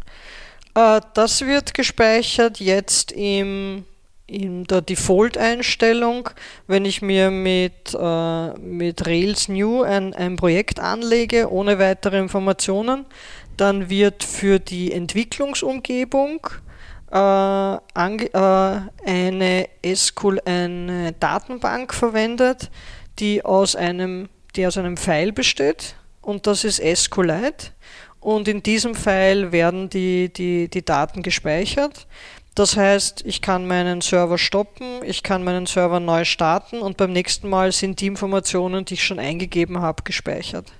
Äh, 0.75 1.01
das 1.15 1.41
wird 1.41 1.73
gespeichert 1.73 2.59
jetzt 2.59 3.11
im, 3.13 3.85
in 4.27 4.63
der 4.65 4.81
Default-Einstellung. 4.81 6.29
Wenn 6.67 6.85
ich 6.85 7.01
mir 7.01 7.31
mit, 7.31 7.93
äh, 7.93 8.53
mit 8.59 9.05
Rails 9.05 9.47
New 9.47 9.83
ein, 9.83 10.13
ein 10.13 10.35
Projekt 10.35 10.79
anlege, 10.79 11.51
ohne 11.51 11.79
weitere 11.79 12.17
Informationen, 12.17 13.05
dann 13.57 13.89
wird 13.89 14.23
für 14.23 14.59
die 14.59 14.91
Entwicklungsumgebung 14.91 16.47
äh, 17.11 17.75
äh, 17.75 18.81
eine 19.05 19.67
SQL, 19.85 20.41
eine 20.45 21.13
Datenbank 21.13 21.93
verwendet, 21.93 22.69
die 23.19 23.45
aus 23.45 23.75
einem, 23.75 24.29
die 24.55 24.67
aus 24.67 24.77
einem 24.77 24.97
File 24.97 25.31
besteht 25.31 25.95
und 26.21 26.47
das 26.47 26.63
ist 26.63 26.81
SQLite 26.83 27.67
und 28.19 28.47
in 28.47 28.63
diesem 28.63 28.95
File 28.95 29.51
werden 29.51 29.89
die, 29.89 30.33
die, 30.33 30.67
die 30.67 30.83
Daten 30.83 31.21
gespeichert. 31.21 32.07
Das 32.55 32.77
heißt, 32.77 33.23
ich 33.25 33.41
kann 33.41 33.67
meinen 33.67 33.99
Server 33.99 34.37
stoppen, 34.37 35.03
ich 35.03 35.23
kann 35.23 35.43
meinen 35.43 35.65
Server 35.65 35.99
neu 35.99 36.23
starten 36.23 36.79
und 36.79 36.95
beim 36.95 37.11
nächsten 37.11 37.49
Mal 37.49 37.73
sind 37.73 37.99
die 37.99 38.07
Informationen, 38.07 38.85
die 38.85 38.93
ich 38.93 39.03
schon 39.03 39.19
eingegeben 39.19 39.81
habe, 39.81 40.03
gespeichert. 40.03 40.71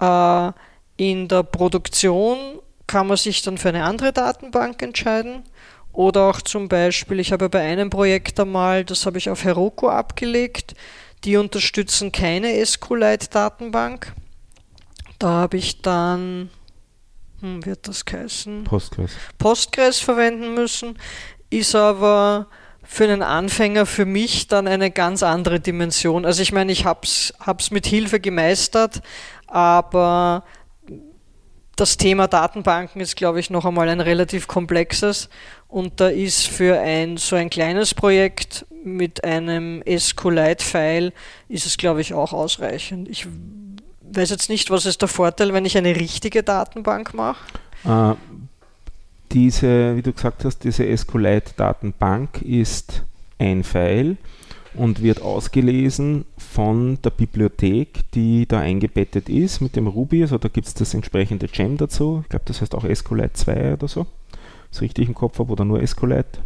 Äh, 0.00 0.52
in 0.96 1.28
der 1.28 1.42
Produktion 1.42 2.60
kann 2.86 3.06
man 3.06 3.18
sich 3.18 3.42
dann 3.42 3.58
für 3.58 3.68
eine 3.68 3.84
andere 3.84 4.12
Datenbank 4.12 4.82
entscheiden. 4.82 5.44
Oder 5.92 6.30
auch 6.30 6.40
zum 6.40 6.68
Beispiel, 6.68 7.20
ich 7.20 7.32
habe 7.32 7.48
bei 7.48 7.60
einem 7.60 7.90
Projekt 7.90 8.38
einmal, 8.40 8.84
das 8.84 9.06
habe 9.06 9.18
ich 9.18 9.28
auf 9.28 9.44
Heroku 9.44 9.88
abgelegt, 9.88 10.74
die 11.24 11.36
unterstützen 11.36 12.12
keine 12.12 12.64
SQLite-Datenbank. 12.64 14.12
Da 15.18 15.28
habe 15.28 15.56
ich 15.56 15.82
dann, 15.82 16.50
hm, 17.40 17.64
wird 17.64 17.88
das 17.88 18.04
heißen? 18.10 18.64
Postgres. 18.64 19.12
Postgres 19.38 19.98
verwenden 19.98 20.54
müssen, 20.54 20.98
ist 21.50 21.74
aber 21.74 22.48
für 22.82 23.04
einen 23.04 23.22
Anfänger 23.22 23.86
für 23.86 24.04
mich 24.04 24.48
dann 24.48 24.66
eine 24.66 24.90
ganz 24.90 25.22
andere 25.22 25.60
Dimension. 25.60 26.24
Also 26.24 26.42
ich 26.42 26.52
meine, 26.52 26.72
ich 26.72 26.84
habe 26.84 27.00
es 27.02 27.70
mit 27.70 27.86
Hilfe 27.86 28.18
gemeistert, 28.18 29.00
aber 29.46 30.44
das 31.76 31.96
Thema 31.96 32.26
Datenbanken 32.26 33.00
ist, 33.00 33.16
glaube 33.16 33.40
ich, 33.40 33.48
noch 33.48 33.64
einmal 33.64 33.88
ein 33.88 34.00
relativ 34.00 34.48
komplexes 34.48 35.30
und 35.66 36.00
da 36.00 36.08
ist 36.08 36.46
für 36.46 36.78
ein 36.80 37.16
so 37.16 37.36
ein 37.36 37.48
kleines 37.48 37.94
Projekt 37.94 38.66
mit 38.84 39.24
einem 39.24 39.82
SQLite-File 39.86 41.12
ist 41.48 41.66
es, 41.66 41.76
glaube 41.76 42.00
ich, 42.00 42.12
auch 42.12 42.32
ausreichend. 42.32 43.08
Ich 43.08 43.26
weiß 44.16 44.30
jetzt 44.30 44.48
nicht, 44.48 44.70
was 44.70 44.86
ist 44.86 45.00
der 45.00 45.08
Vorteil, 45.08 45.52
wenn 45.52 45.64
ich 45.64 45.76
eine 45.76 45.94
richtige 45.94 46.42
Datenbank 46.42 47.14
mache? 47.14 47.44
Äh, 47.84 48.14
diese, 49.32 49.96
wie 49.96 50.02
du 50.02 50.12
gesagt 50.12 50.44
hast, 50.44 50.64
diese 50.64 50.96
SQLite-Datenbank 50.96 52.42
ist 52.42 53.04
ein 53.38 53.62
File 53.62 54.16
und 54.74 55.02
wird 55.02 55.22
ausgelesen 55.22 56.24
von 56.36 56.98
der 57.02 57.10
Bibliothek, 57.10 58.10
die 58.12 58.46
da 58.46 58.60
eingebettet 58.60 59.28
ist 59.28 59.60
mit 59.60 59.76
dem 59.76 59.86
Ruby. 59.86 60.22
Also 60.22 60.38
da 60.38 60.48
gibt 60.48 60.66
es 60.66 60.74
das 60.74 60.94
entsprechende 60.94 61.48
Gem 61.48 61.76
dazu. 61.76 62.20
Ich 62.22 62.28
glaube, 62.28 62.44
das 62.46 62.60
heißt 62.60 62.74
auch 62.74 62.84
SQLite 62.84 63.32
2 63.32 63.74
oder 63.74 63.88
so. 63.88 64.06
Das 64.70 64.82
richtig 64.82 65.08
im 65.08 65.14
Kopf 65.14 65.38
habe 65.38 65.52
oder 65.52 65.64
nur 65.64 65.84
SQLite. 65.84 66.40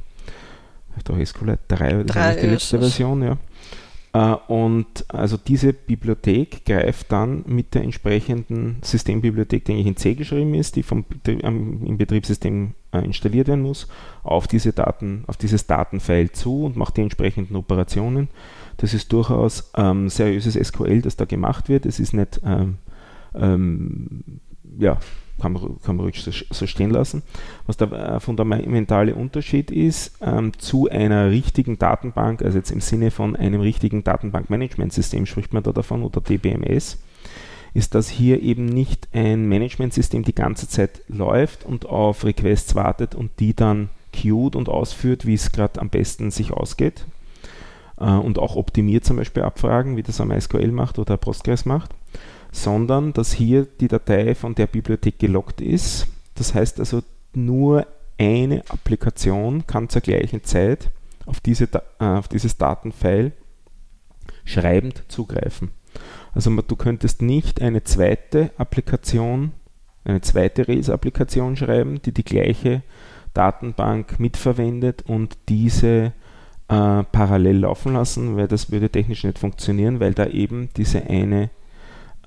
Vielleicht 0.93 1.11
auch 1.11 1.27
SQLite 1.27 1.59
3, 1.69 2.05
das 2.05 2.35
ist 2.35 2.43
die 2.43 2.47
letzte 2.47 2.79
Version, 2.79 3.23
ja. 3.23 3.37
Äh, 4.15 4.37
und 4.47 5.05
also 5.09 5.37
diese 5.37 5.73
Bibliothek 5.73 6.65
greift 6.65 7.13
dann 7.13 7.45
mit 7.47 7.75
der 7.75 7.83
entsprechenden 7.83 8.79
Systembibliothek, 8.83 9.65
die 9.65 9.73
eigentlich 9.73 9.87
in 9.89 9.97
C 9.97 10.15
geschrieben 10.15 10.55
ist, 10.55 10.77
die 10.77 10.83
vom, 10.85 11.05
im 11.27 11.99
Betriebssystem 11.99 12.75
äh, 12.93 13.05
installiert 13.05 13.49
werden 13.49 13.63
muss, 13.63 13.89
auf, 14.23 14.47
diese 14.47 14.73
Daten, 14.73 15.25
auf 15.27 15.37
dieses 15.37 15.67
Datenfile 15.67 16.31
zu 16.31 16.65
und 16.65 16.77
macht 16.77 16.97
die 16.97 17.03
entsprechenden 17.03 17.57
Operationen. 17.57 18.29
Das 18.77 18.95
ist 18.95 19.13
durchaus 19.13 19.73
ähm, 19.77 20.09
seriöses 20.09 20.55
SQL, 20.55 21.03
das 21.03 21.17
da 21.17 21.25
gemacht 21.25 21.69
wird. 21.69 21.85
Es 21.85 21.99
ist 21.99 22.15
nicht 22.15 22.41
ähm, 22.45 22.79
ähm, 23.35 24.41
ja, 24.79 24.99
kann 25.41 25.53
man, 25.53 25.81
kann 25.85 25.97
man 25.97 26.07
ruhig 26.07 26.23
so, 26.23 26.31
so, 26.31 26.67
stehen 26.67 26.91
lassen. 26.91 27.23
Was 27.67 27.77
der 27.77 27.93
äh, 27.93 28.21
fundamentale 28.21 29.15
Unterschied 29.15 29.71
ist 29.71 30.17
ähm, 30.21 30.53
zu 30.59 30.89
einer 30.89 31.31
richtigen 31.31 31.79
Datenbank, 31.79 32.43
also 32.43 32.59
jetzt 32.59 32.71
im 32.71 32.81
Sinne 32.81 33.11
von 33.11 33.37
einem 33.37 33.61
richtigen 33.61 34.05
Datenbankmanagementsystem 34.05 35.27
spricht 35.27 35.53
man 35.53 35.63
da 35.63 35.73
davon 35.73 36.03
oder 36.03 36.21
DBMS, 36.21 36.99
ist, 37.75 37.95
dass 37.95 38.09
hier 38.09 38.41
eben 38.43 38.67
nicht 38.67 39.09
ein 39.13 39.49
Managementsystem 39.49 40.23
die 40.23 40.35
ganze 40.35 40.69
Zeit 40.69 41.03
läuft 41.09 41.65
und 41.65 41.87
auf 41.87 42.25
Requests 42.25 42.77
wartet 42.77 43.15
und 43.17 43.33
die 43.41 43.55
dann 43.55 43.91
queued 44.13 44.55
und 44.55 44.69
ausführt, 44.69 45.27
wie 45.27 45.35
es 45.35 45.51
gerade 45.51 45.81
am 45.81 45.91
besten 45.91 46.31
sich 46.31 46.53
ausgeht 46.53 47.05
äh, 47.99 48.05
und 48.05 48.39
auch 48.39 48.57
optimiert 48.57 49.05
zum 49.05 49.17
Beispiel 49.17 49.43
Abfragen, 49.43 49.97
wie 49.97 50.03
das 50.03 50.21
am 50.21 50.29
MySQL 50.29 50.71
macht 50.71 50.99
oder 50.99 51.17
Postgres 51.17 51.65
macht, 51.65 51.91
sondern 52.55 53.13
dass 53.13 53.33
hier 53.33 53.67
die 53.67 53.89
Datei 53.89 54.35
von 54.37 54.55
der 54.55 54.69
Bibliothek 54.69 55.19
gelockt 55.19 55.61
ist. 55.61 56.07
Das 56.37 56.55
heißt 56.55 56.79
also, 56.79 57.03
nur 57.35 57.87
eine 58.17 58.63
Applikation 58.69 59.67
kann 59.67 59.89
zur 59.89 60.03
gleichen 60.03 60.45
Zeit 60.45 60.91
auf, 61.27 61.41
diese, 61.41 61.65
äh, 61.99 62.05
auf 62.05 62.29
dieses 62.29 62.57
Datenfile 62.57 63.33
schreibend 64.45 65.03
zugreifen. 65.09 65.73
Also 66.33 66.51
du 66.51 66.77
könntest 66.77 67.23
nicht 67.23 67.61
eine 67.61 67.83
zweite 67.83 68.51
Applikation, 68.57 69.51
eine 70.05 70.21
zweite 70.21 70.69
Rails-Applikation 70.69 71.57
schreiben, 71.57 72.03
die 72.03 72.13
die 72.13 72.25
gleiche 72.25 72.83
Datenbank 73.33 74.21
mitverwendet 74.21 75.03
und 75.09 75.37
diese 75.49 76.13
äh, 76.69 77.03
parallel 77.03 77.59
laufen 77.59 77.95
lassen, 77.95 78.37
weil 78.37 78.47
das 78.47 78.71
würde 78.71 78.91
technisch 78.91 79.25
nicht 79.25 79.41
funktionieren, 79.41 79.99
weil 79.99 80.15
da 80.15 80.27
eben 80.27 80.69
diese 80.77 81.03
eine 81.03 81.51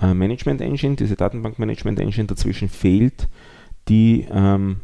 äh, 0.01 0.13
Management 0.13 0.62
Engine, 0.62 0.95
diese 0.95 1.15
Datenbank 1.15 1.60
Management 1.60 1.99
Engine 1.99 2.27
dazwischen 2.27 2.69
fehlt, 2.69 3.27
die 3.88 4.27
ähm, 4.31 4.77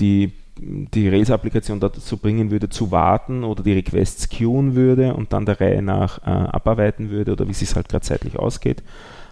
die, 0.00 0.32
die 0.58 1.08
Rails-Applikation 1.08 1.80
dazu 1.80 2.16
bringen 2.16 2.50
würde, 2.50 2.68
zu 2.68 2.90
warten 2.90 3.44
oder 3.44 3.62
die 3.62 3.72
Requests 3.72 4.28
queuen 4.28 4.74
würde 4.74 5.14
und 5.14 5.32
dann 5.32 5.46
der 5.46 5.60
Reihe 5.60 5.82
nach 5.82 6.18
äh, 6.26 6.30
abarbeiten 6.30 7.10
würde 7.10 7.32
oder 7.32 7.46
wie 7.46 7.52
es 7.52 7.60
sich 7.60 7.74
halt 7.74 7.88
gerade 7.88 8.04
zeitlich 8.04 8.38
ausgeht, 8.38 8.82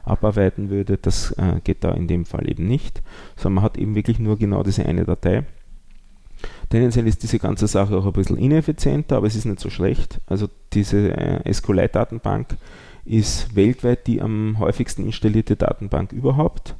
abarbeiten 0.05 0.71
würde. 0.71 0.99
Das 0.99 1.33
äh, 1.33 1.61
geht 1.65 1.85
da 1.85 1.93
in 1.93 2.07
dem 2.07 2.25
Fall 2.25 2.49
eben 2.49 2.67
nicht, 2.67 3.03
sondern 3.37 3.55
man 3.57 3.65
hat 3.65 3.79
eben 3.79 3.95
wirklich 3.95 4.19
nur 4.19 4.39
genau 4.39 4.63
diese 4.63 4.87
eine 4.87 5.05
Datei. 5.05 5.45
Tendenziell 6.71 7.07
ist 7.07 7.23
diese 7.23 7.39
ganze 7.39 7.67
Sache 7.67 7.97
auch 7.97 8.07
ein 8.07 8.13
bisschen 8.13 8.39
ineffizienter, 8.39 9.17
aber 9.17 9.27
es 9.27 9.35
ist 9.35 9.45
nicht 9.45 9.61
so 9.61 9.71
schlecht. 9.71 10.21
Also 10.27 10.49
diese 10.73 11.17
äh, 11.17 11.53
SQLite-Datenbank 11.53 12.57
ist 13.09 13.57
weltweit 13.57 14.07
die 14.07 14.21
am 14.21 14.59
häufigsten 14.59 15.05
installierte 15.05 15.57
Datenbank 15.57 16.13
überhaupt. 16.13 16.77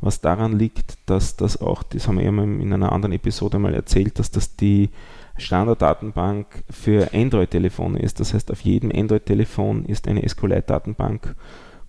Was 0.00 0.20
daran 0.20 0.58
liegt, 0.58 0.98
dass 1.06 1.36
das 1.36 1.60
auch, 1.60 1.82
das 1.82 2.06
haben 2.06 2.18
wir 2.18 2.24
ja 2.24 2.30
in 2.30 2.72
einer 2.72 2.92
anderen 2.92 3.12
Episode 3.12 3.58
mal 3.58 3.74
erzählt, 3.74 4.18
dass 4.18 4.30
das 4.30 4.54
die 4.54 4.90
Standarddatenbank 5.36 6.46
für 6.70 7.12
Android-Telefone 7.12 7.98
ist. 7.98 8.20
Das 8.20 8.34
heißt, 8.34 8.50
auf 8.50 8.60
jedem 8.60 8.92
Android-Telefon 8.92 9.84
ist 9.86 10.06
eine 10.06 10.28
SQLite-Datenbank, 10.28 11.34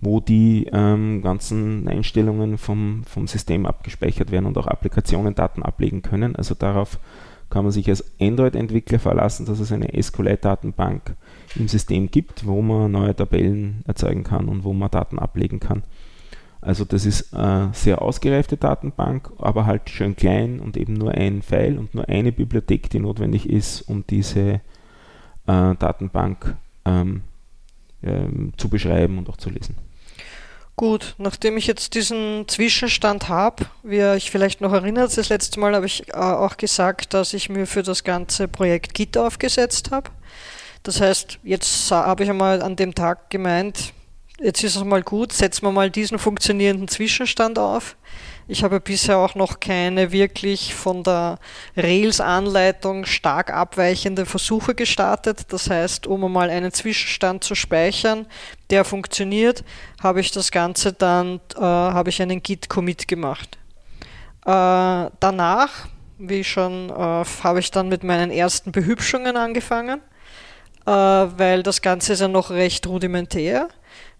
wo 0.00 0.20
die 0.20 0.68
ähm, 0.72 1.22
ganzen 1.22 1.86
Einstellungen 1.86 2.58
vom, 2.58 3.04
vom 3.04 3.26
System 3.26 3.66
abgespeichert 3.66 4.30
werden 4.30 4.46
und 4.46 4.58
auch 4.58 4.66
Applikationen 4.66 5.34
Daten 5.34 5.62
ablegen 5.62 6.02
können. 6.02 6.34
Also 6.34 6.54
darauf 6.54 6.98
kann 7.50 7.64
man 7.64 7.72
sich 7.72 7.88
als 7.88 8.04
Android-Entwickler 8.20 8.98
verlassen, 8.98 9.44
dass 9.44 9.60
es 9.60 9.72
eine 9.72 9.90
SQLite-Datenbank 10.00 11.16
im 11.56 11.68
System 11.68 12.10
gibt, 12.10 12.46
wo 12.46 12.62
man 12.62 12.92
neue 12.92 13.14
Tabellen 13.14 13.82
erzeugen 13.86 14.24
kann 14.24 14.48
und 14.48 14.64
wo 14.64 14.72
man 14.72 14.90
Daten 14.90 15.18
ablegen 15.18 15.60
kann. 15.60 15.82
Also 16.60 16.84
das 16.84 17.06
ist 17.06 17.34
eine 17.34 17.70
sehr 17.72 18.02
ausgereifte 18.02 18.56
Datenbank, 18.56 19.30
aber 19.38 19.66
halt 19.66 19.88
schön 19.88 20.14
klein 20.14 20.60
und 20.60 20.76
eben 20.76 20.92
nur 20.92 21.12
ein 21.12 21.42
File 21.42 21.78
und 21.78 21.94
nur 21.94 22.08
eine 22.08 22.32
Bibliothek, 22.32 22.90
die 22.90 23.00
notwendig 23.00 23.48
ist, 23.48 23.82
um 23.82 24.04
diese 24.08 24.40
äh, 24.50 24.60
Datenbank 25.46 26.56
ähm, 26.84 27.22
ähm, 28.02 28.52
zu 28.56 28.68
beschreiben 28.68 29.18
und 29.18 29.28
auch 29.28 29.38
zu 29.38 29.50
lesen. 29.50 29.76
Gut, 30.80 31.14
nachdem 31.18 31.58
ich 31.58 31.66
jetzt 31.66 31.94
diesen 31.94 32.48
Zwischenstand 32.48 33.28
habe, 33.28 33.66
wie 33.82 33.98
ihr 33.98 34.12
euch 34.12 34.30
vielleicht 34.30 34.62
noch 34.62 34.72
erinnert, 34.72 35.14
das 35.14 35.28
letzte 35.28 35.60
Mal 35.60 35.74
habe 35.74 35.84
ich 35.84 36.08
äh, 36.08 36.12
auch 36.12 36.56
gesagt, 36.56 37.12
dass 37.12 37.34
ich 37.34 37.50
mir 37.50 37.66
für 37.66 37.82
das 37.82 38.02
ganze 38.02 38.48
Projekt 38.48 38.94
Git 38.94 39.18
aufgesetzt 39.18 39.90
habe. 39.90 40.08
Das 40.82 41.02
heißt, 41.02 41.38
jetzt 41.42 41.90
habe 41.90 42.24
ich 42.24 42.30
einmal 42.30 42.62
an 42.62 42.76
dem 42.76 42.94
Tag 42.94 43.28
gemeint, 43.28 43.92
jetzt 44.40 44.64
ist 44.64 44.74
es 44.74 44.82
mal 44.82 45.02
gut, 45.02 45.34
setzen 45.34 45.66
wir 45.66 45.70
mal 45.70 45.90
diesen 45.90 46.18
funktionierenden 46.18 46.88
Zwischenstand 46.88 47.58
auf. 47.58 47.98
Ich 48.50 48.64
habe 48.64 48.80
bisher 48.80 49.16
auch 49.18 49.36
noch 49.36 49.60
keine 49.60 50.10
wirklich 50.10 50.74
von 50.74 51.04
der 51.04 51.38
Rails-Anleitung 51.76 53.04
stark 53.04 53.52
abweichende 53.52 54.26
Versuche 54.26 54.74
gestartet. 54.74 55.52
Das 55.52 55.70
heißt, 55.70 56.08
um 56.08 56.24
einmal 56.24 56.50
einen 56.50 56.72
Zwischenstand 56.72 57.44
zu 57.44 57.54
speichern, 57.54 58.26
der 58.70 58.84
funktioniert, 58.84 59.62
habe 60.02 60.18
ich 60.18 60.32
das 60.32 60.50
Ganze 60.50 60.92
dann, 60.92 61.40
äh, 61.54 61.60
habe 61.60 62.10
ich 62.10 62.20
einen 62.20 62.42
Git-Commit 62.42 63.06
gemacht. 63.06 63.56
Äh, 64.44 65.10
danach, 65.20 65.86
wie 66.18 66.42
schon, 66.42 66.90
äh, 66.90 67.24
habe 67.44 67.60
ich 67.60 67.70
dann 67.70 67.88
mit 67.88 68.02
meinen 68.02 68.32
ersten 68.32 68.72
Behübschungen 68.72 69.36
angefangen, 69.36 70.00
äh, 70.86 70.90
weil 70.90 71.62
das 71.62 71.82
Ganze 71.82 72.14
ist 72.14 72.20
ja 72.20 72.26
noch 72.26 72.50
recht 72.50 72.84
rudimentär. 72.88 73.68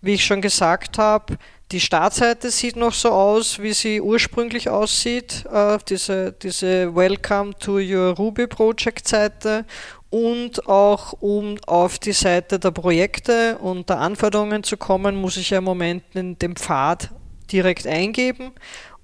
Wie 0.02 0.14
ich 0.14 0.24
schon 0.24 0.40
gesagt 0.40 0.98
habe, 0.98 1.36
die 1.72 1.80
Startseite 1.80 2.50
sieht 2.50 2.76
noch 2.76 2.92
so 2.92 3.10
aus, 3.10 3.60
wie 3.60 3.72
sie 3.72 4.00
ursprünglich 4.00 4.68
aussieht, 4.68 5.44
äh, 5.52 5.78
diese, 5.88 6.32
diese 6.32 6.94
Welcome 6.94 7.56
to 7.58 7.74
your 7.74 8.16
Ruby 8.16 8.46
Project 8.48 9.06
Seite 9.06 9.64
und 10.10 10.66
auch 10.66 11.12
um 11.20 11.56
auf 11.66 12.00
die 12.00 12.12
Seite 12.12 12.58
der 12.58 12.72
Projekte 12.72 13.56
und 13.58 13.88
der 13.88 13.98
Anforderungen 13.98 14.64
zu 14.64 14.76
kommen, 14.76 15.14
muss 15.14 15.36
ich 15.36 15.50
ja 15.50 15.58
im 15.58 15.64
Moment 15.64 16.02
in 16.14 16.36
den 16.38 16.56
Pfad 16.56 17.10
direkt 17.52 17.86
eingeben. 17.86 18.50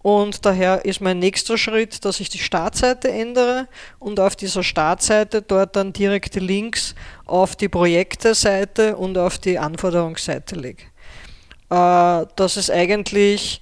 Und 0.03 0.45
daher 0.45 0.85
ist 0.85 1.01
mein 1.01 1.19
nächster 1.19 1.59
Schritt, 1.59 2.05
dass 2.05 2.21
ich 2.21 2.29
die 2.29 2.39
Startseite 2.39 3.11
ändere 3.11 3.69
und 3.99 4.21
auf 4.21 4.37
dieser 4.37 4.63
Startseite 4.63 5.43
dort 5.43 5.75
dann 5.75 5.93
direkte 5.93 6.39
Links 6.39 6.95
auf 7.27 7.57
die 7.57 7.69
Projekte-Seite 7.69 8.97
und 8.97 9.19
auf 9.19 9.39
die 9.39 9.59
Anforderungsseite 9.59 10.55
lege 10.57 10.85
äh, 11.71 12.27
das 12.37 12.57
ist 12.57 12.71
eigentlich 12.71 13.61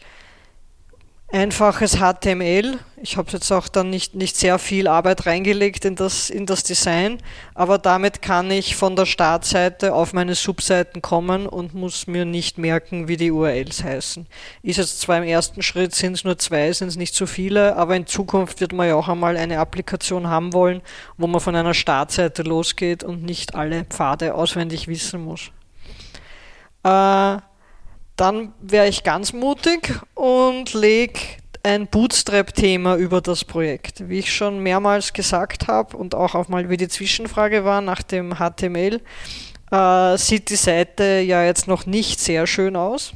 einfaches 1.34 1.98
HTML. 1.98 2.78
Ich 3.02 3.16
habe 3.16 3.32
jetzt 3.32 3.50
auch 3.50 3.66
dann 3.66 3.90
nicht, 3.90 4.14
nicht 4.14 4.36
sehr 4.36 4.58
viel 4.60 4.86
Arbeit 4.86 5.26
reingelegt 5.26 5.84
in 5.84 5.96
das, 5.96 6.30
in 6.30 6.46
das 6.46 6.62
Design, 6.62 7.18
aber 7.54 7.78
damit 7.78 8.22
kann 8.22 8.50
ich 8.52 8.76
von 8.76 8.94
der 8.94 9.04
Startseite 9.04 9.94
auf 9.94 10.12
meine 10.12 10.36
Subseiten 10.36 11.02
kommen 11.02 11.46
und 11.46 11.74
muss 11.74 12.06
mir 12.06 12.24
nicht 12.24 12.56
merken, 12.56 13.08
wie 13.08 13.16
die 13.16 13.32
URLs 13.32 13.82
heißen. 13.82 14.26
Ist 14.62 14.76
jetzt 14.76 15.00
zwar 15.00 15.18
im 15.18 15.24
ersten 15.24 15.60
Schritt, 15.62 15.92
sind 15.94 16.12
es 16.12 16.24
nur 16.24 16.38
zwei, 16.38 16.72
sind 16.72 16.88
es 16.88 16.96
nicht 16.96 17.16
so 17.16 17.26
viele, 17.26 17.74
aber 17.74 17.96
in 17.96 18.06
Zukunft 18.06 18.60
wird 18.60 18.72
man 18.72 18.86
ja 18.86 18.94
auch 18.94 19.08
einmal 19.08 19.36
eine 19.36 19.58
Applikation 19.58 20.28
haben 20.28 20.52
wollen, 20.52 20.82
wo 21.18 21.26
man 21.26 21.40
von 21.40 21.56
einer 21.56 21.74
Startseite 21.74 22.42
losgeht 22.42 23.02
und 23.02 23.24
nicht 23.24 23.56
alle 23.56 23.84
Pfade 23.84 24.34
auswendig 24.34 24.86
wissen 24.86 25.24
muss. 25.24 25.50
Äh, 26.84 27.38
dann 28.16 28.52
wäre 28.60 28.88
ich 28.88 29.02
ganz 29.02 29.32
mutig 29.32 30.00
und 30.14 30.72
lege 30.74 31.18
ein 31.62 31.86
Bootstrap-Thema 31.86 32.96
über 32.96 33.20
das 33.20 33.44
Projekt. 33.44 34.08
Wie 34.08 34.18
ich 34.18 34.34
schon 34.34 34.60
mehrmals 34.60 35.12
gesagt 35.12 35.66
habe 35.66 35.96
und 35.96 36.14
auch 36.14 36.34
auf 36.34 36.48
mal 36.48 36.68
wie 36.68 36.76
die 36.76 36.88
Zwischenfrage 36.88 37.64
war 37.64 37.80
nach 37.80 38.02
dem 38.02 38.34
HTML, 38.36 39.00
äh, 39.70 40.18
sieht 40.18 40.50
die 40.50 40.56
Seite 40.56 41.20
ja 41.20 41.42
jetzt 41.42 41.66
noch 41.66 41.86
nicht 41.86 42.20
sehr 42.20 42.46
schön 42.46 42.76
aus. 42.76 43.14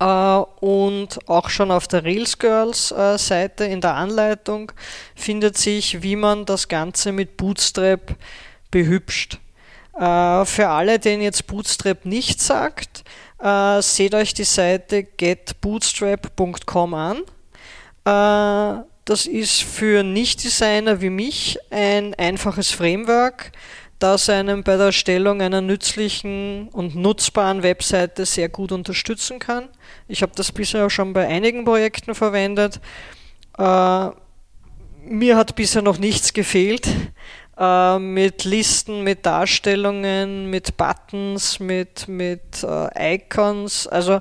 Äh, 0.00 0.04
und 0.04 1.28
auch 1.28 1.50
schon 1.50 1.70
auf 1.70 1.86
der 1.86 2.04
Rails 2.04 2.38
Girls 2.38 2.90
äh, 2.90 3.18
Seite 3.18 3.64
in 3.64 3.82
der 3.82 3.94
Anleitung 3.94 4.72
findet 5.14 5.58
sich, 5.58 6.02
wie 6.02 6.16
man 6.16 6.46
das 6.46 6.68
Ganze 6.68 7.12
mit 7.12 7.36
Bootstrap 7.36 8.16
behübscht. 8.70 9.38
Äh, 9.94 10.44
für 10.46 10.68
alle, 10.68 10.98
denen 10.98 11.22
jetzt 11.22 11.46
Bootstrap 11.46 12.06
nicht 12.06 12.40
sagt, 12.40 13.04
äh, 13.42 13.82
seht 13.82 14.14
euch 14.14 14.34
die 14.34 14.44
Seite 14.44 15.04
getbootstrap.com 15.04 16.94
an. 16.94 17.22
Äh, 18.04 18.84
das 19.04 19.26
ist 19.26 19.62
für 19.62 20.02
Nicht-Designer 20.02 21.00
wie 21.00 21.10
mich 21.10 21.58
ein 21.70 22.14
einfaches 22.14 22.70
Framework, 22.70 23.52
das 23.98 24.28
einem 24.28 24.62
bei 24.62 24.76
der 24.76 24.86
Erstellung 24.86 25.42
einer 25.42 25.60
nützlichen 25.60 26.68
und 26.68 26.94
nutzbaren 26.94 27.62
Webseite 27.62 28.24
sehr 28.24 28.48
gut 28.48 28.72
unterstützen 28.72 29.38
kann. 29.38 29.68
Ich 30.06 30.22
habe 30.22 30.32
das 30.34 30.52
bisher 30.52 30.86
auch 30.86 30.90
schon 30.90 31.12
bei 31.12 31.26
einigen 31.26 31.64
Projekten 31.64 32.14
verwendet. 32.14 32.80
Äh, 33.58 34.10
mir 35.02 35.36
hat 35.36 35.56
bisher 35.56 35.82
noch 35.82 35.98
nichts 35.98 36.32
gefehlt 36.32 36.88
äh, 37.60 37.98
mit 37.98 38.44
Listen, 38.44 39.04
mit 39.04 39.26
Darstellungen, 39.26 40.48
mit 40.48 40.76
Buttons, 40.76 41.60
mit, 41.60 42.08
mit 42.08 42.64
äh, 42.64 43.14
Icons. 43.16 43.86
Also 43.86 44.20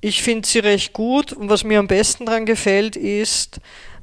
ich 0.00 0.22
finde 0.22 0.46
sie 0.46 0.58
recht 0.58 0.92
gut 0.92 1.32
und 1.32 1.48
was 1.48 1.64
mir 1.64 1.78
am 1.78 1.86
besten 1.86 2.26
daran 2.26 2.44
gefällt 2.44 2.96
ist, 2.96 3.58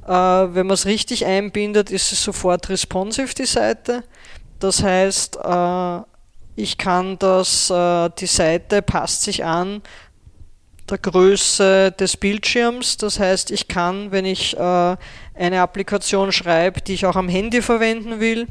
äh, 0.06 0.10
wenn 0.10 0.68
man 0.68 0.74
es 0.74 0.86
richtig 0.86 1.26
einbindet, 1.26 1.92
ist 1.92 2.12
es 2.12 2.24
sofort 2.24 2.70
responsive, 2.70 3.36
die 3.36 3.46
Seite. 3.46 4.04
Das 4.60 4.82
heißt, 4.82 5.38
äh, 5.44 6.00
ich 6.56 6.78
kann 6.78 7.20
das, 7.20 7.70
äh, 7.70 8.10
die 8.18 8.28
Seite 8.28 8.82
passt 8.82 9.24
sich 9.24 9.44
an 9.44 9.82
der 10.90 10.98
Größe 10.98 11.92
des 11.92 12.18
Bildschirms. 12.18 12.98
Das 12.98 13.20
heißt, 13.20 13.52
ich 13.52 13.68
kann, 13.68 14.12
wenn 14.12 14.26
ich 14.26 14.58
äh, 14.58 14.98
eine 15.36 15.62
Applikation 15.62 16.32
schreibe, 16.32 16.82
die 16.82 16.94
ich 16.94 17.06
auch 17.06 17.16
am 17.16 17.30
Handy 17.30 17.62
verwenden 17.62 18.20
will, 18.20 18.48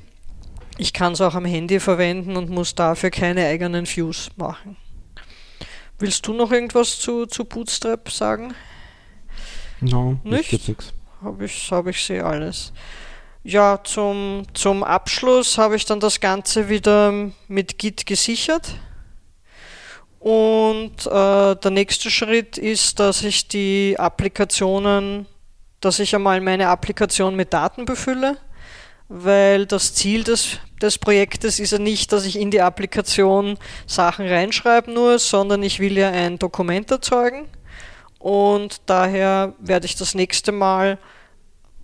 ich 0.78 0.92
kann 0.92 1.12
es 1.12 1.20
auch 1.20 1.34
am 1.34 1.44
Handy 1.44 1.80
verwenden 1.80 2.36
und 2.36 2.50
muss 2.50 2.74
dafür 2.74 3.10
keine 3.10 3.46
eigenen 3.46 3.86
Views 3.86 4.30
machen. 4.36 4.76
Willst 5.98 6.26
du 6.26 6.32
noch 6.32 6.50
irgendwas 6.50 6.98
zu, 6.98 7.26
zu 7.26 7.44
Bootstrap 7.44 8.10
sagen? 8.10 8.54
No, 9.80 10.18
nicht? 10.24 10.52
Habe 11.22 11.44
ich, 11.44 11.70
hab 11.70 11.86
ich 11.86 12.04
sie 12.04 12.20
alles. 12.20 12.72
Ja, 13.44 13.80
zum, 13.82 14.44
zum 14.54 14.82
Abschluss 14.82 15.58
habe 15.58 15.76
ich 15.76 15.84
dann 15.84 16.00
das 16.00 16.20
Ganze 16.20 16.68
wieder 16.68 17.30
mit 17.48 17.78
Git 17.78 18.06
gesichert. 18.06 18.74
Und 20.18 21.06
äh, 21.06 21.56
der 21.56 21.70
nächste 21.70 22.10
Schritt 22.10 22.56
ist, 22.56 23.00
dass 23.00 23.24
ich 23.24 23.48
die 23.48 23.96
Applikationen, 23.98 25.26
dass 25.82 25.98
ich 25.98 26.14
einmal 26.14 26.40
meine 26.40 26.68
Applikation 26.68 27.36
mit 27.36 27.52
Daten 27.52 27.84
befülle, 27.84 28.38
weil 29.08 29.66
das 29.66 29.94
Ziel 29.94 30.24
des, 30.24 30.58
des 30.80 30.96
Projektes 30.96 31.58
ist 31.58 31.72
ja 31.72 31.78
nicht, 31.78 32.12
dass 32.12 32.24
ich 32.24 32.38
in 32.38 32.50
die 32.50 32.62
Applikation 32.62 33.58
Sachen 33.86 34.26
reinschreibe 34.26 34.90
nur, 34.90 35.18
sondern 35.18 35.62
ich 35.62 35.80
will 35.80 35.98
ja 35.98 36.10
ein 36.10 36.38
Dokument 36.38 36.90
erzeugen. 36.90 37.48
Und 38.18 38.80
daher 38.86 39.54
werde 39.58 39.86
ich 39.86 39.96
das 39.96 40.14
nächste 40.14 40.52
Mal 40.52 40.98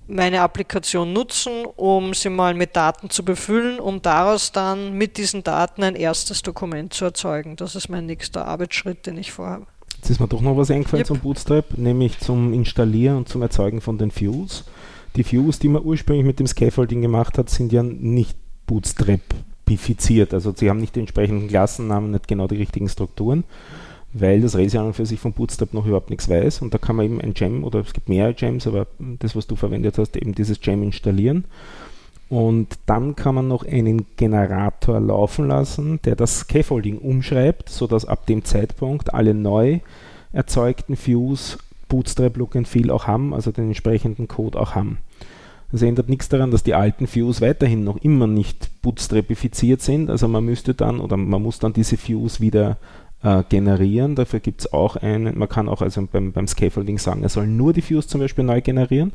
meine 0.07 0.41
Applikation 0.41 1.13
nutzen, 1.13 1.67
um 1.67 2.15
sie 2.15 2.31
mal 2.31 2.55
mit 2.55 2.77
Daten 2.77 3.11
zu 3.11 3.25
befüllen, 3.25 3.79
um 3.79 4.01
daraus 4.01 4.53
dann 4.53 4.93
mit 4.93 5.19
diesen 5.19 5.45
Daten 5.45 5.83
ein 5.83 5.97
erstes 5.97 6.43
Dokument 6.43 6.95
zu 6.95 7.05
erzeugen. 7.05 7.57
Das 7.57 7.75
ist 7.75 7.89
mein 7.89 8.07
nächster 8.07 8.47
Arbeitsschritt, 8.47 9.05
den 9.05 9.19
ich 9.19 9.33
vorhabe. 9.33 9.67
Jetzt 9.99 10.11
ist 10.11 10.21
mir 10.21 10.29
doch 10.29 10.41
noch 10.41 10.57
was 10.57 10.71
eingefallen 10.71 11.01
yep. 11.01 11.07
zum 11.07 11.19
Bootstrap, 11.21 11.77
nämlich 11.77 12.19
zum 12.19 12.53
Installieren 12.53 13.19
und 13.19 13.29
zum 13.29 13.43
Erzeugen 13.43 13.81
von 13.81 13.99
den 13.99 14.15
Views. 14.15 14.65
Die 15.17 15.31
Views, 15.31 15.59
die 15.59 15.69
man 15.69 15.85
ursprünglich 15.85 16.27
mit 16.27 16.39
dem 16.39 16.47
Scaffolding 16.47 17.03
gemacht 17.03 17.39
hat, 17.39 17.51
sind 17.51 17.73
ja 17.73 17.83
nicht 17.83 18.37
Bootstrap-bifiziert. 18.67 20.33
Also 20.33 20.53
sie 20.55 20.71
haben 20.71 20.81
nicht 20.81 20.97
die 20.97 21.01
entsprechenden 21.01 21.49
Klassennamen, 21.49 22.13
nicht 22.13 22.29
genau 22.29 22.47
die 22.47 22.57
richtigen 22.57 22.89
Strukturen 22.89 23.45
weil 24.13 24.41
das 24.41 24.55
ja 24.55 24.81
an 24.81 24.89
und 24.89 24.95
für 24.95 25.07
sich 25.07 25.21
von 25.21 25.33
Bootstrap 25.33 25.75
noch 25.75 25.87
überhaupt 25.87 26.11
nichts 26.11 26.29
weiß 26.29 26.63
und 26.63 26.73
da 26.73 26.79
kann 26.79 26.97
man 26.97 27.07
eben 27.07 27.21
ein 27.21 27.35
Gem 27.35 27.65
oder 27.65 27.81
es 27.81 27.93
gibt 27.93 28.09
mehrere 28.09 28.35
Gems, 28.35 28.67
aber 28.67 28.87
das, 28.99 29.37
was 29.37 29.47
du 29.47 29.57
verwendet 29.57 29.99
hast, 29.99 30.17
eben 30.17 30.35
dieses 30.35 30.61
Gem 30.61 30.83
installieren. 30.83 31.45
Und 32.29 32.79
dann 32.87 33.17
kann 33.17 33.35
man 33.35 33.49
noch 33.49 33.65
einen 33.65 34.05
Generator 34.17 35.01
laufen 35.01 35.49
lassen, 35.49 36.01
der 36.05 36.15
das 36.15 36.41
Scaffolding 36.41 36.99
umschreibt, 36.99 37.71
sodass 37.71 38.05
ab 38.05 38.27
dem 38.27 38.45
Zeitpunkt 38.45 39.15
alle 39.15 39.33
neu 39.33 39.81
erzeugten 40.33 40.97
Views 41.03 41.59
Bootstrap 41.89 42.37
Look 42.37 42.55
and 42.55 42.69
Feel 42.69 42.91
auch 42.91 43.07
haben, 43.07 43.33
also 43.33 43.51
den 43.51 43.69
entsprechenden 43.69 44.29
Code 44.29 44.61
auch 44.61 44.75
haben. 44.75 44.99
Das 45.73 45.83
ändert 45.83 46.09
nichts 46.09 46.29
daran, 46.29 46.51
dass 46.51 46.63
die 46.63 46.75
alten 46.75 47.07
Views 47.13 47.41
weiterhin 47.41 47.85
noch 47.85 47.99
immer 47.99 48.27
nicht 48.27 48.71
bootstrapifiziert 48.83 49.83
sind. 49.83 50.09
Also 50.09 50.29
man 50.29 50.45
müsste 50.45 50.75
dann 50.75 51.01
oder 51.01 51.17
man 51.17 51.43
muss 51.43 51.59
dann 51.59 51.75
diese 51.75 51.99
Views 51.99 52.41
wieder 52.41 52.79
äh, 53.23 53.43
generieren. 53.49 54.15
Dafür 54.15 54.41
gibt 54.41 54.63
es 54.63 54.73
auch 54.73 54.97
einen, 54.97 55.39
man 55.39 55.49
kann 55.49 55.69
auch 55.69 55.83
also 55.83 56.07
beim, 56.11 56.33
beim 56.33 56.47
Scaffolding 56.47 56.99
sagen, 56.99 57.23
er 57.23 57.29
soll 57.29 57.47
nur 57.47 57.75
die 57.75 57.89
Views 57.89 58.07
zum 58.07 58.21
Beispiel 58.21 58.45
neu 58.45 58.63
generieren. 58.63 59.13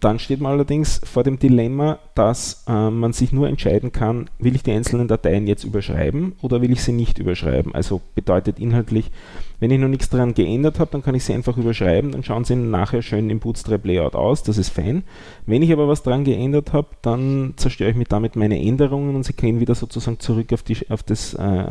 Dann 0.00 0.18
steht 0.18 0.40
man 0.40 0.52
allerdings 0.52 1.00
vor 1.04 1.24
dem 1.24 1.38
Dilemma, 1.38 1.98
dass 2.14 2.64
äh, 2.68 2.90
man 2.90 3.12
sich 3.12 3.32
nur 3.32 3.48
entscheiden 3.48 3.90
kann, 3.90 4.30
will 4.38 4.54
ich 4.54 4.62
die 4.62 4.70
einzelnen 4.70 5.08
Dateien 5.08 5.46
jetzt 5.46 5.64
überschreiben 5.64 6.34
oder 6.40 6.62
will 6.62 6.70
ich 6.70 6.82
sie 6.82 6.92
nicht 6.92 7.18
überschreiben. 7.18 7.74
Also 7.74 8.00
bedeutet 8.14 8.60
inhaltlich, 8.60 9.10
wenn 9.58 9.70
ich 9.70 9.80
noch 9.80 9.88
nichts 9.88 10.08
daran 10.08 10.34
geändert 10.34 10.78
habe, 10.78 10.90
dann 10.92 11.02
kann 11.02 11.14
ich 11.14 11.24
sie 11.24 11.34
einfach 11.34 11.56
überschreiben, 11.56 12.12
dann 12.12 12.22
schauen 12.22 12.44
sie 12.44 12.54
nachher 12.54 13.02
schön 13.02 13.30
im 13.30 13.40
Bootstrap-Layout 13.40 14.14
aus, 14.14 14.42
das 14.42 14.58
ist 14.58 14.70
fein. 14.70 15.04
Wenn 15.46 15.62
ich 15.62 15.72
aber 15.72 15.88
was 15.88 16.02
daran 16.02 16.24
geändert 16.24 16.72
habe, 16.72 16.88
dann 17.02 17.54
zerstöre 17.56 17.90
ich 17.90 17.96
mir 17.96 18.04
damit 18.04 18.36
meine 18.36 18.60
Änderungen 18.60 19.16
und 19.16 19.24
sie 19.24 19.34
gehen 19.34 19.60
wieder 19.60 19.74
sozusagen 19.74 20.20
zurück 20.20 20.52
auf, 20.52 20.62
die, 20.62 20.76
auf, 20.90 21.02
das, 21.02 21.34
äh, 21.34 21.64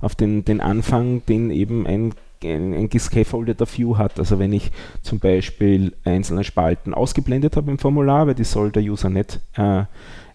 auf 0.00 0.14
den, 0.14 0.44
den 0.44 0.60
Anfang, 0.60 1.24
den 1.26 1.50
eben 1.50 1.86
ein 1.86 2.14
ein, 2.42 2.74
ein 2.74 2.88
gescaffoldeter 2.88 3.66
View 3.66 3.96
hat. 3.96 4.18
Also 4.18 4.38
wenn 4.38 4.52
ich 4.52 4.70
zum 5.02 5.18
Beispiel 5.18 5.94
einzelne 6.04 6.44
Spalten 6.44 6.94
ausgeblendet 6.94 7.56
habe 7.56 7.70
im 7.70 7.78
Formular, 7.78 8.26
weil 8.26 8.34
die 8.34 8.44
soll 8.44 8.70
der 8.70 8.82
User 8.82 9.10
nicht 9.10 9.40
äh, 9.56 9.84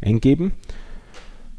eingeben, 0.01 0.53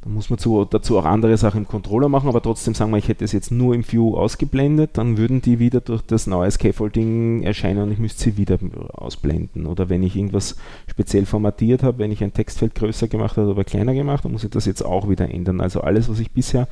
dann 0.03 0.15
muss 0.15 0.31
man 0.31 0.39
zu, 0.39 0.65
dazu 0.65 0.99
auch 0.99 1.05
andere 1.05 1.37
Sachen 1.37 1.59
im 1.63 1.69
Controller 1.69 2.09
machen, 2.09 2.29
aber 2.29 2.41
trotzdem 2.41 2.75
sagen 2.75 2.91
wir, 2.91 2.97
ich 2.97 3.09
hätte 3.09 3.25
es 3.25 3.33
jetzt 3.33 3.51
nur 3.51 3.75
im 3.75 3.91
View 3.91 4.17
ausgeblendet, 4.17 4.97
dann 4.97 5.19
würden 5.19 5.43
die 5.43 5.59
wieder 5.59 5.83
durch 5.83 6.01
das 6.01 6.27
neue 6.27 6.51
Scaffolding 6.51 7.43
erscheinen 7.43 7.83
und 7.83 7.93
ich 7.93 7.99
müsste 7.99 8.25
sie 8.25 8.37
wieder 8.39 8.59
ausblenden. 8.95 9.67
Oder 9.67 9.91
wenn 9.91 10.03
ich 10.03 10.17
irgendwas 10.17 10.57
speziell 10.89 11.27
formatiert 11.27 11.83
habe, 11.83 11.99
wenn 11.99 12.13
ich 12.13 12.25
ein 12.25 12.33
Textfeld 12.33 12.75
größer 12.75 13.09
gemacht 13.09 13.37
habe 13.37 13.51
oder 13.51 13.65
kleiner 13.65 13.93
gemacht, 13.93 14.25
dann 14.25 14.33
muss 14.33 14.45
ich 14.45 14.51
das 14.51 14.65
jetzt 14.65 14.83
auch 14.83 15.09
wieder 15.11 15.31
ändern. 15.31 15.61
Also 15.61 15.83
alles, 15.83 16.09
was 16.09 16.19
ich 16.19 16.31
bisher 16.31 16.67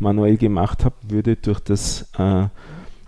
manuell 0.00 0.36
gemacht 0.36 0.84
habe, 0.84 0.96
würde 1.08 1.36
durch 1.36 1.60
das 1.60 2.10
äh, 2.18 2.46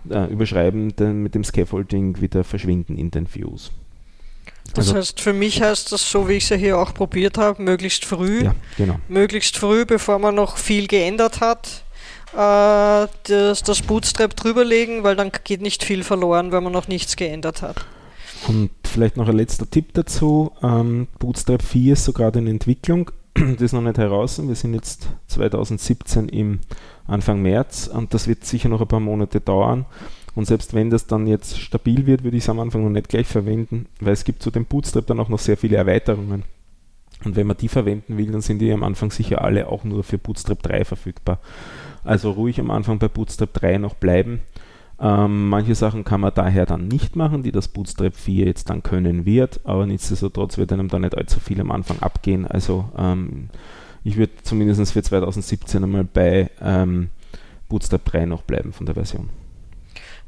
äh, 0.09 0.25
Überschreiben 0.25 0.95
dann 0.95 1.21
mit 1.23 1.35
dem 1.35 1.43
Scaffolding 1.43 2.21
wieder 2.21 2.43
verschwinden 2.43 2.97
in 2.97 3.11
den 3.11 3.33
Views. 3.33 3.71
Das 4.73 4.87
also, 4.87 4.95
heißt, 4.95 5.21
für 5.21 5.33
mich 5.33 5.61
heißt 5.61 5.91
das 5.91 6.09
so, 6.09 6.27
wie 6.27 6.33
ich 6.33 6.43
es 6.43 6.49
ja 6.49 6.57
hier 6.57 6.77
auch 6.77 6.93
probiert 6.93 7.37
habe, 7.37 7.61
möglichst 7.61 8.03
früh. 8.05 8.43
Ja, 8.43 8.55
genau. 8.77 8.99
Möglichst 9.07 9.57
früh, 9.57 9.85
bevor 9.85 10.19
man 10.19 10.35
noch 10.35 10.57
viel 10.57 10.87
geändert 10.87 11.39
hat, 11.39 11.83
äh, 12.33 13.07
das, 13.23 13.63
das 13.63 13.81
Bootstrap 13.81 14.35
drüberlegen, 14.35 15.03
weil 15.03 15.15
dann 15.15 15.31
geht 15.43 15.61
nicht 15.61 15.83
viel 15.83 16.03
verloren, 16.03 16.51
wenn 16.51 16.63
man 16.63 16.73
noch 16.73 16.87
nichts 16.87 17.15
geändert 17.15 17.61
hat. 17.61 17.85
Und 18.47 18.71
vielleicht 18.83 19.17
noch 19.17 19.27
ein 19.27 19.37
letzter 19.37 19.69
Tipp 19.69 19.93
dazu. 19.93 20.51
Ähm, 20.61 21.07
Bootstrap 21.19 21.61
4 21.61 21.93
ist 21.93 22.05
so 22.05 22.13
gerade 22.13 22.39
in 22.39 22.47
Entwicklung. 22.47 23.11
das 23.33 23.61
ist 23.61 23.73
noch 23.73 23.81
nicht 23.81 23.97
heraus. 23.97 24.41
Wir 24.45 24.55
sind 24.55 24.73
jetzt 24.73 25.07
2017 25.27 26.29
im 26.29 26.59
Anfang 27.07 27.41
März 27.41 27.87
und 27.87 28.13
das 28.13 28.27
wird 28.27 28.45
sicher 28.45 28.69
noch 28.69 28.81
ein 28.81 28.87
paar 28.87 28.99
Monate 28.99 29.41
dauern. 29.41 29.85
Und 30.35 30.45
selbst 30.45 30.73
wenn 30.73 30.89
das 30.89 31.07
dann 31.07 31.27
jetzt 31.27 31.59
stabil 31.59 32.05
wird, 32.05 32.23
würde 32.23 32.35
ich 32.35 32.43
es 32.43 32.49
am 32.49 32.59
Anfang 32.59 32.83
noch 32.83 32.89
nicht 32.89 33.09
gleich 33.09 33.27
verwenden, 33.27 33.87
weil 34.01 34.13
es 34.13 34.25
gibt 34.25 34.43
zu 34.43 34.51
dem 34.51 34.65
Bootstrap 34.65 35.07
dann 35.07 35.19
auch 35.19 35.29
noch 35.29 35.39
sehr 35.39 35.55
viele 35.55 35.77
Erweiterungen. 35.77 36.43
Und 37.23 37.35
wenn 37.37 37.47
man 37.47 37.57
die 37.57 37.69
verwenden 37.69 38.17
will, 38.17 38.31
dann 38.31 38.41
sind 38.41 38.59
die 38.59 38.71
am 38.71 38.83
Anfang 38.83 39.11
sicher 39.11 39.41
alle 39.41 39.69
auch 39.69 39.85
nur 39.85 40.03
für 40.03 40.17
Bootstrap 40.17 40.61
3 40.61 40.83
verfügbar. 40.83 41.39
Also 42.03 42.31
ruhig 42.31 42.59
am 42.59 42.69
Anfang 42.69 42.99
bei 42.99 43.07
Bootstrap 43.07 43.53
3 43.53 43.77
noch 43.77 43.95
bleiben. 43.95 44.41
Ähm, 44.99 45.49
manche 45.49 45.75
Sachen 45.75 46.03
kann 46.03 46.21
man 46.21 46.33
daher 46.33 46.65
dann 46.65 46.87
nicht 46.87 47.15
machen, 47.15 47.43
die 47.43 47.51
das 47.51 47.67
Bootstrap 47.67 48.15
4 48.15 48.45
jetzt 48.45 48.69
dann 48.69 48.83
können 48.83 49.25
wird, 49.25 49.59
aber 49.65 49.85
nichtsdestotrotz 49.85 50.57
wird 50.57 50.71
einem 50.71 50.87
da 50.87 50.99
nicht 50.99 51.17
allzu 51.17 51.39
viel 51.39 51.59
am 51.59 51.71
Anfang 51.71 51.99
abgehen. 51.99 52.47
Also 52.47 52.85
ähm, 52.97 53.49
ich 54.05 54.17
würde 54.17 54.33
zumindest 54.43 54.93
für 54.93 55.01
2017 55.01 55.83
einmal 55.83 56.03
bei 56.03 56.51
ähm, 56.61 57.09
Bootstrap 57.67 58.05
3 58.05 58.27
noch 58.27 58.43
bleiben 58.43 58.71
von 58.71 58.85
der 58.85 58.93
Version. 58.93 59.29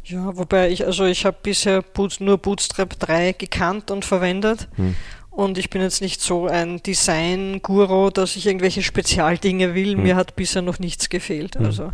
Ja, 0.03 0.35
wobei 0.35 0.71
ich, 0.71 0.85
also 0.85 1.05
ich 1.05 1.25
habe 1.25 1.37
bisher 1.43 1.83
Boot, 1.83 2.17
nur 2.19 2.39
Bootstrap 2.39 2.99
3 2.99 3.33
gekannt 3.33 3.91
und 3.91 4.03
verwendet. 4.03 4.67
Hm. 4.77 4.95
Und 5.29 5.59
ich 5.59 5.69
bin 5.69 5.83
jetzt 5.83 6.01
nicht 6.01 6.21
so 6.21 6.47
ein 6.47 6.81
Design-Guru, 6.81 8.09
dass 8.09 8.35
ich 8.35 8.47
irgendwelche 8.47 8.81
Spezialdinge 8.81 9.75
will. 9.75 9.93
Hm. 9.93 10.03
Mir 10.03 10.15
hat 10.15 10.35
bisher 10.35 10.63
noch 10.63 10.79
nichts 10.79 11.07
gefehlt. 11.09 11.55
Hm. 11.57 11.65
Also 11.65 11.91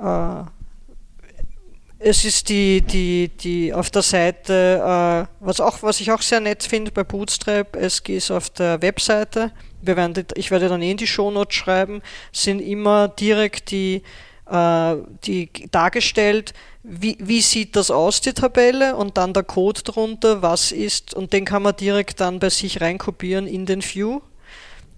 äh, 0.00 0.44
es 1.98 2.24
ist 2.24 2.48
die, 2.48 2.80
die, 2.80 3.28
die 3.28 3.74
auf 3.74 3.90
der 3.90 4.02
Seite, 4.02 5.26
äh, 5.28 5.44
was, 5.44 5.60
auch, 5.60 5.82
was 5.82 6.00
ich 6.00 6.12
auch 6.12 6.22
sehr 6.22 6.38
nett 6.38 6.62
finde 6.62 6.92
bei 6.92 7.02
Bootstrap, 7.02 7.74
es 7.74 7.98
ist 8.00 8.30
auf 8.30 8.50
der 8.50 8.80
Webseite 8.82 9.50
wir 9.82 9.96
werden 9.96 10.26
ich 10.34 10.50
werde 10.50 10.68
dann 10.68 10.82
eh 10.82 10.92
in 10.92 10.96
die 10.96 11.06
Shownotes 11.06 11.54
schreiben, 11.54 12.02
sind 12.32 12.60
immer 12.60 13.08
direkt 13.08 13.70
die, 13.70 14.02
äh, 14.46 14.96
die 15.24 15.50
dargestellt, 15.70 16.54
wie, 16.82 17.16
wie 17.20 17.40
sieht 17.40 17.76
das 17.76 17.90
aus, 17.90 18.20
die 18.20 18.32
Tabelle, 18.32 18.96
und 18.96 19.16
dann 19.16 19.32
der 19.32 19.44
Code 19.44 19.82
drunter, 19.82 20.42
was 20.42 20.72
ist, 20.72 21.14
und 21.14 21.32
den 21.32 21.44
kann 21.44 21.62
man 21.62 21.76
direkt 21.76 22.20
dann 22.20 22.38
bei 22.38 22.50
sich 22.50 22.80
reinkopieren 22.80 23.46
in 23.46 23.66
den 23.66 23.82
View. 23.82 24.20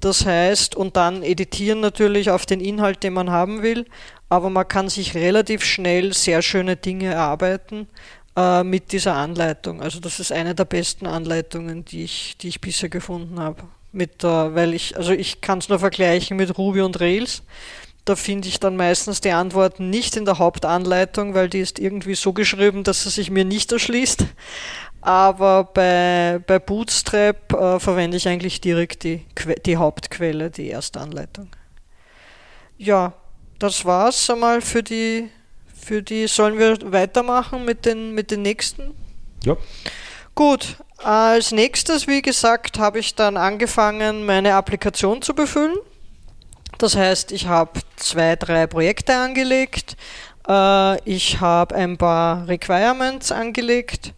Das 0.00 0.26
heißt, 0.26 0.76
und 0.76 0.96
dann 0.96 1.22
editieren 1.22 1.80
natürlich 1.80 2.30
auf 2.30 2.46
den 2.46 2.60
Inhalt, 2.60 3.02
den 3.02 3.14
man 3.14 3.30
haben 3.30 3.62
will, 3.62 3.86
aber 4.28 4.50
man 4.50 4.68
kann 4.68 4.88
sich 4.88 5.14
relativ 5.14 5.64
schnell 5.64 6.12
sehr 6.12 6.42
schöne 6.42 6.76
Dinge 6.76 7.06
erarbeiten 7.06 7.88
äh, 8.36 8.64
mit 8.64 8.92
dieser 8.92 9.14
Anleitung. 9.14 9.80
Also 9.80 10.00
das 10.00 10.20
ist 10.20 10.32
eine 10.32 10.54
der 10.54 10.66
besten 10.66 11.06
Anleitungen, 11.06 11.84
die 11.84 12.04
ich, 12.04 12.36
die 12.38 12.48
ich 12.48 12.60
bisher 12.60 12.88
gefunden 12.88 13.40
habe 13.40 13.64
mit 13.94 14.22
der, 14.22 14.54
weil 14.54 14.74
ich, 14.74 14.96
also 14.96 15.12
ich 15.12 15.40
kann 15.40 15.58
es 15.58 15.68
nur 15.68 15.78
vergleichen 15.78 16.36
mit 16.36 16.58
Ruby 16.58 16.80
und 16.80 17.00
Rails. 17.00 17.42
Da 18.04 18.16
finde 18.16 18.48
ich 18.48 18.60
dann 18.60 18.76
meistens 18.76 19.22
die 19.22 19.30
Antworten 19.30 19.88
nicht 19.88 20.16
in 20.16 20.26
der 20.26 20.38
Hauptanleitung, 20.38 21.34
weil 21.34 21.48
die 21.48 21.60
ist 21.60 21.78
irgendwie 21.78 22.14
so 22.14 22.34
geschrieben, 22.34 22.84
dass 22.84 23.04
sie 23.04 23.10
sich 23.10 23.30
mir 23.30 23.46
nicht 23.46 23.72
erschließt. 23.72 24.26
Aber 25.00 25.64
bei, 25.64 26.40
bei 26.46 26.58
Bootstrap 26.58 27.52
äh, 27.52 27.80
verwende 27.80 28.16
ich 28.16 28.28
eigentlich 28.28 28.60
direkt 28.60 29.04
die, 29.04 29.24
die 29.64 29.76
Hauptquelle, 29.76 30.50
die 30.50 30.68
erste 30.68 31.00
Anleitung. 31.00 31.48
Ja, 32.76 33.14
das 33.58 33.84
war's 33.84 34.28
einmal 34.28 34.60
für 34.60 34.82
die, 34.82 35.30
für 35.74 36.02
die. 36.02 36.26
Sollen 36.26 36.58
wir 36.58 36.76
weitermachen 36.92 37.64
mit 37.64 37.86
den, 37.86 38.12
mit 38.12 38.30
den 38.30 38.42
nächsten? 38.42 38.94
Ja. 39.44 39.56
Gut, 40.34 40.78
als 40.98 41.52
nächstes, 41.52 42.06
wie 42.06 42.22
gesagt, 42.22 42.78
habe 42.78 42.98
ich 42.98 43.14
dann 43.14 43.36
angefangen, 43.36 44.24
meine 44.26 44.54
Applikation 44.54 45.22
zu 45.22 45.34
befüllen. 45.34 45.76
Das 46.78 46.96
heißt, 46.96 47.32
ich 47.32 47.46
habe 47.46 47.80
zwei, 47.96 48.36
drei 48.36 48.66
Projekte 48.66 49.14
angelegt, 49.14 49.96
äh, 50.48 51.00
ich 51.08 51.40
habe 51.40 51.74
ein 51.74 51.96
paar 51.96 52.48
Requirements 52.48 53.32
angelegt 53.32 54.12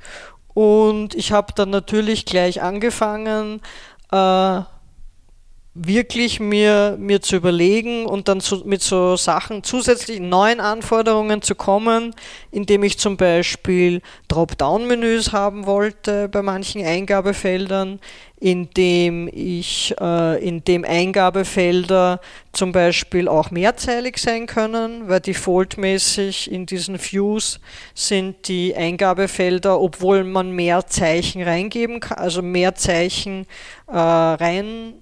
und 0.55 1.15
ich 1.15 1.33
habe 1.33 1.53
dann 1.55 1.71
natürlich 1.71 2.25
gleich 2.25 2.63
angefangen, 2.63 3.61
äh, 4.11 4.61
wirklich 5.79 6.41
mir, 6.41 6.97
mir 6.99 7.21
zu 7.21 7.37
überlegen 7.37 8.07
und 8.07 8.29
dann 8.29 8.41
zu, 8.41 8.63
mit 8.65 8.83
so 8.83 9.17
Sachen 9.17 9.63
zusätzlich 9.63 10.21
neuen 10.21 10.61
Anforderungen 10.61 11.43
zu 11.43 11.55
kommen, 11.55 12.15
indem 12.51 12.83
ich 12.83 12.99
zum 12.99 13.17
Beispiel 13.17 14.01
Dropdown-Menüs 14.29 15.33
haben 15.33 15.67
wollte 15.67 16.29
bei 16.29 16.41
manchen 16.43 16.85
Eingabefeldern, 16.85 18.01
indem 18.39 19.29
ich, 19.33 19.95
äh, 20.01 20.47
indem 20.47 20.85
Eingabefelder 20.85 22.21
zum 22.53 22.73
Beispiel 22.73 23.29
auch 23.29 23.51
mehrzeilig 23.51 24.19
sein 24.19 24.47
können, 24.47 25.09
weil 25.09 25.21
defaultmäßig 25.21 26.51
in 26.51 26.67
diesen 26.67 26.99
Views 26.99 27.61
sind 27.95 28.49
die 28.49 28.75
Eingabefelder, 28.75 29.81
obwohl 29.81 30.25
man 30.25 30.53
mehr 30.53 30.87
Zeichen 30.87 31.43
reingeben 31.43 32.01
kann, 32.01 32.19
also 32.19 32.41
mehr 32.41 32.75
Zeichen 32.75 33.47
äh, 33.89 33.97
rein 33.97 34.95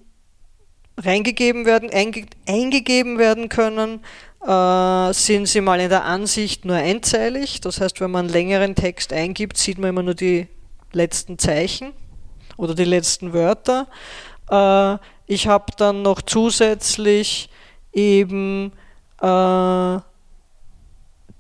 reingegeben 0.97 1.66
werden, 1.66 1.90
einge 1.90 2.26
eingegeben 2.47 3.18
werden 3.18 3.49
können, 3.49 4.01
äh, 4.47 5.12
sind 5.12 5.47
sie 5.47 5.61
mal 5.61 5.80
in 5.80 5.88
der 5.88 6.05
Ansicht 6.05 6.64
nur 6.64 6.76
einzeilig. 6.76 7.61
Das 7.61 7.80
heißt, 7.80 8.01
wenn 8.01 8.11
man 8.11 8.28
längeren 8.28 8.74
Text 8.74 9.12
eingibt, 9.12 9.57
sieht 9.57 9.78
man 9.78 9.90
immer 9.90 10.03
nur 10.03 10.14
die 10.14 10.49
letzten 10.92 11.38
Zeichen 11.38 11.92
oder 12.57 12.74
die 12.74 12.84
letzten 12.84 13.32
Wörter. 13.32 13.86
Äh, 14.51 14.99
ich 15.26 15.47
habe 15.47 15.72
dann 15.76 16.03
noch 16.03 16.22
zusätzlich 16.22 17.49
eben 17.92 18.72
äh, 19.20 19.99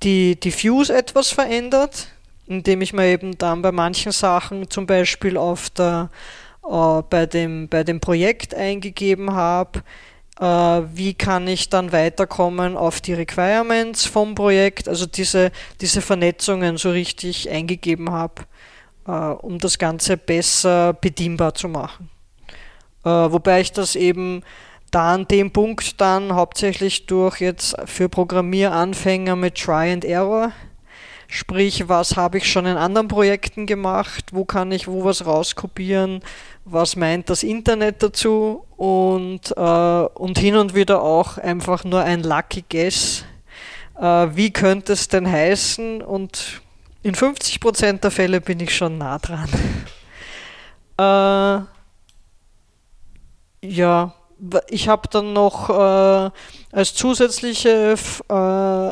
die, 0.02 0.38
die 0.40 0.62
Views 0.62 0.90
etwas 0.90 1.30
verändert, 1.30 2.08
indem 2.46 2.82
ich 2.82 2.92
mir 2.92 3.06
eben 3.06 3.36
dann 3.38 3.62
bei 3.62 3.72
manchen 3.72 4.12
Sachen 4.12 4.70
zum 4.70 4.86
Beispiel 4.86 5.36
auf 5.36 5.70
der 5.70 6.10
äh, 6.68 7.02
bei, 7.08 7.26
dem, 7.26 7.68
bei 7.68 7.84
dem 7.84 8.00
Projekt 8.00 8.54
eingegeben 8.54 9.32
habe, 9.32 9.82
äh, 10.40 10.44
wie 10.44 11.14
kann 11.14 11.46
ich 11.46 11.68
dann 11.68 11.92
weiterkommen 11.92 12.76
auf 12.76 13.00
die 13.00 13.14
Requirements 13.14 14.06
vom 14.06 14.34
Projekt, 14.34 14.88
also 14.88 15.06
diese, 15.06 15.52
diese 15.80 16.00
Vernetzungen 16.00 16.76
so 16.76 16.90
richtig 16.90 17.50
eingegeben 17.50 18.10
habe, 18.10 18.42
äh, 19.06 19.10
um 19.10 19.58
das 19.58 19.78
Ganze 19.78 20.16
besser 20.16 20.92
bedienbar 20.92 21.54
zu 21.54 21.68
machen. 21.68 22.10
Äh, 23.04 23.08
wobei 23.08 23.60
ich 23.60 23.72
das 23.72 23.96
eben 23.96 24.42
da 24.90 25.14
an 25.14 25.26
dem 25.28 25.50
Punkt 25.52 26.00
dann 26.00 26.34
hauptsächlich 26.34 27.06
durch 27.06 27.40
jetzt 27.40 27.76
für 27.84 28.08
Programmieranfänger 28.08 29.36
mit 29.36 29.56
Try 29.56 29.92
and 29.92 30.04
Error. 30.04 30.52
Sprich, 31.28 31.88
was 31.88 32.16
habe 32.16 32.38
ich 32.38 32.50
schon 32.50 32.66
in 32.66 32.76
anderen 32.76 33.08
Projekten 33.08 33.66
gemacht, 33.66 34.26
wo 34.32 34.44
kann 34.44 34.72
ich 34.72 34.86
wo 34.88 35.04
was 35.04 35.26
rauskopieren, 35.26 36.20
was 36.64 36.96
meint 36.96 37.30
das 37.30 37.42
Internet 37.42 38.02
dazu 38.02 38.64
und, 38.76 39.56
äh, 39.56 39.60
und 39.60 40.38
hin 40.38 40.56
und 40.56 40.74
wieder 40.74 41.02
auch 41.02 41.38
einfach 41.38 41.84
nur 41.84 42.02
ein 42.02 42.22
Lucky 42.22 42.64
Guess. 42.68 43.24
Äh, 43.98 44.28
wie 44.34 44.50
könnte 44.50 44.92
es 44.92 45.08
denn 45.08 45.30
heißen? 45.30 46.02
Und 46.02 46.62
in 47.02 47.14
50% 47.14 48.00
der 48.00 48.10
Fälle 48.10 48.40
bin 48.40 48.60
ich 48.60 48.74
schon 48.74 48.98
nah 48.98 49.18
dran. 49.18 49.48
äh, 50.98 51.64
ja, 53.66 54.14
ich 54.68 54.88
habe 54.88 55.08
dann 55.08 55.32
noch 55.32 55.70
äh, 55.70 56.30
als 56.72 56.94
zusätzliche 56.94 57.94
äh, 58.28 58.90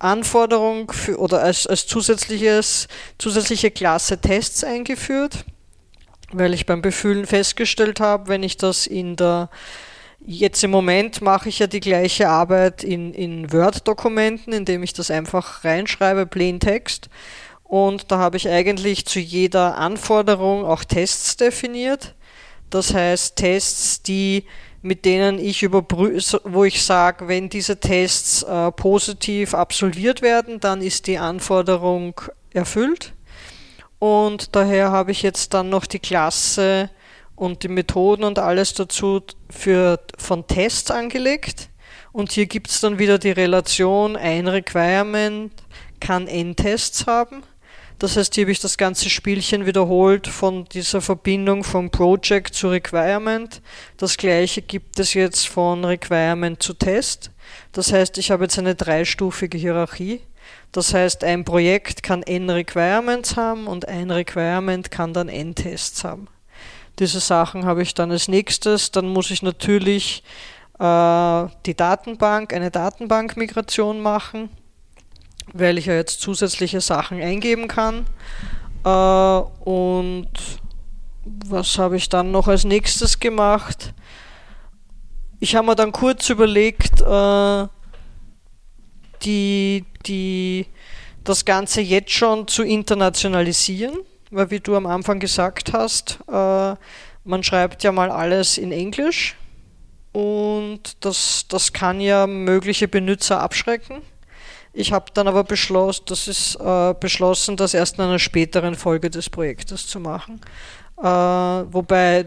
Anforderung 0.00 0.90
für, 0.92 1.18
oder 1.18 1.42
als, 1.42 1.66
als 1.66 1.86
zusätzliches, 1.86 2.88
zusätzliche 3.18 3.70
Klasse 3.70 4.18
Tests 4.18 4.64
eingeführt 4.64 5.44
weil 6.32 6.54
ich 6.54 6.66
beim 6.66 6.82
Befühlen 6.82 7.26
festgestellt 7.26 8.00
habe, 8.00 8.28
wenn 8.28 8.42
ich 8.42 8.56
das 8.56 8.86
in 8.86 9.16
der 9.16 9.50
Jetzt 10.26 10.62
im 10.62 10.70
Moment 10.70 11.22
mache 11.22 11.48
ich 11.48 11.60
ja 11.60 11.66
die 11.66 11.80
gleiche 11.80 12.28
Arbeit 12.28 12.84
in, 12.84 13.14
in 13.14 13.50
Word-Dokumenten, 13.54 14.52
indem 14.52 14.82
ich 14.82 14.92
das 14.92 15.10
einfach 15.10 15.64
reinschreibe, 15.64 16.26
plain 16.26 16.60
Text. 16.60 17.08
Und 17.64 18.12
da 18.12 18.18
habe 18.18 18.36
ich 18.36 18.46
eigentlich 18.46 19.06
zu 19.06 19.18
jeder 19.18 19.78
Anforderung 19.78 20.66
auch 20.66 20.84
Tests 20.84 21.38
definiert. 21.38 22.14
Das 22.68 22.92
heißt 22.92 23.36
Tests, 23.36 24.02
die 24.02 24.44
mit 24.82 25.04
denen 25.04 25.38
ich 25.38 25.62
überprüfe, 25.62 26.40
wo 26.44 26.64
ich 26.64 26.82
sage, 26.82 27.28
wenn 27.28 27.48
diese 27.48 27.78
Tests 27.78 28.42
äh, 28.42 28.72
positiv 28.72 29.54
absolviert 29.54 30.22
werden, 30.22 30.60
dann 30.60 30.80
ist 30.80 31.06
die 31.06 31.18
Anforderung 31.18 32.20
erfüllt. 32.52 33.12
Und 33.98 34.56
daher 34.56 34.90
habe 34.90 35.10
ich 35.10 35.22
jetzt 35.22 35.52
dann 35.52 35.68
noch 35.68 35.84
die 35.84 35.98
Klasse 35.98 36.90
und 37.36 37.62
die 37.62 37.68
Methoden 37.68 38.24
und 38.24 38.38
alles 38.38 38.72
dazu 38.72 39.20
für, 39.50 40.00
von 40.16 40.46
Tests 40.46 40.90
angelegt. 40.90 41.68
Und 42.12 42.32
hier 42.32 42.46
gibt 42.46 42.70
es 42.70 42.80
dann 42.80 42.98
wieder 42.98 43.18
die 43.18 43.30
Relation, 43.30 44.16
ein 44.16 44.48
Requirement 44.48 45.52
kann 46.00 46.26
N-Tests 46.26 47.06
haben. 47.06 47.42
Das 48.00 48.16
heißt, 48.16 48.34
hier 48.34 48.44
habe 48.44 48.52
ich 48.52 48.60
das 48.60 48.78
ganze 48.78 49.10
Spielchen 49.10 49.66
wiederholt 49.66 50.26
von 50.26 50.64
dieser 50.64 51.02
Verbindung 51.02 51.62
vom 51.62 51.90
Project 51.90 52.54
zu 52.54 52.68
Requirement. 52.70 53.60
Das 53.98 54.16
gleiche 54.16 54.62
gibt 54.62 54.98
es 54.98 55.12
jetzt 55.12 55.46
von 55.46 55.84
Requirement 55.84 56.62
zu 56.62 56.72
Test. 56.72 57.30
Das 57.72 57.92
heißt, 57.92 58.16
ich 58.16 58.30
habe 58.30 58.44
jetzt 58.44 58.58
eine 58.58 58.74
dreistufige 58.74 59.58
Hierarchie. 59.58 60.22
Das 60.72 60.94
heißt, 60.94 61.24
ein 61.24 61.44
Projekt 61.44 62.02
kann 62.02 62.22
n 62.22 62.48
Requirements 62.48 63.36
haben 63.36 63.66
und 63.66 63.86
ein 63.86 64.10
Requirement 64.10 64.90
kann 64.90 65.12
dann 65.12 65.28
n 65.28 65.54
Tests 65.54 66.02
haben. 66.02 66.26
Diese 66.98 67.20
Sachen 67.20 67.66
habe 67.66 67.82
ich 67.82 67.92
dann 67.92 68.10
als 68.10 68.28
nächstes. 68.28 68.92
Dann 68.92 69.08
muss 69.08 69.30
ich 69.30 69.42
natürlich 69.42 70.22
äh, 70.78 71.46
die 71.66 71.74
Datenbank, 71.76 72.54
eine 72.54 72.70
Datenbankmigration 72.70 74.00
machen, 74.00 74.48
weil 75.52 75.78
ich 75.78 75.86
ja 75.86 75.94
jetzt 75.94 76.20
zusätzliche 76.20 76.80
Sachen 76.80 77.20
eingeben 77.20 77.68
kann. 77.68 78.06
Äh, 78.84 78.88
und 78.88 80.28
was 81.24 81.78
habe 81.78 81.96
ich 81.96 82.08
dann 82.08 82.30
noch 82.30 82.48
als 82.48 82.64
nächstes 82.64 83.20
gemacht? 83.20 83.92
Ich 85.38 85.56
habe 85.56 85.66
mir 85.66 85.76
dann 85.76 85.92
kurz 85.92 86.28
überlegt, 86.28 87.00
äh, 87.00 87.66
die, 89.22 89.84
die, 90.06 90.66
das 91.24 91.44
Ganze 91.44 91.80
jetzt 91.80 92.12
schon 92.12 92.48
zu 92.48 92.62
internationalisieren, 92.62 93.94
weil 94.30 94.50
wie 94.50 94.60
du 94.60 94.76
am 94.76 94.86
Anfang 94.86 95.18
gesagt 95.18 95.72
hast, 95.72 96.18
äh, 96.28 96.74
man 97.24 97.42
schreibt 97.42 97.82
ja 97.82 97.92
mal 97.92 98.10
alles 98.10 98.58
in 98.58 98.72
Englisch 98.72 99.36
und 100.12 100.96
das, 101.00 101.46
das 101.48 101.72
kann 101.72 102.00
ja 102.00 102.26
mögliche 102.26 102.88
Benutzer 102.88 103.40
abschrecken. 103.40 104.02
Ich 104.72 104.92
habe 104.92 105.06
dann 105.14 105.26
aber 105.26 105.44
beschlossen, 105.44 106.04
das 106.06 106.28
ist 106.28 106.56
äh, 106.56 106.94
beschlossen, 106.98 107.56
das 107.56 107.74
erst 107.74 107.98
in 107.98 108.04
einer 108.04 108.18
späteren 108.18 108.76
Folge 108.76 109.10
des 109.10 109.28
Projektes 109.28 109.86
zu 109.86 109.98
machen. 109.98 110.40
Äh, 110.98 111.04
wobei 111.04 112.26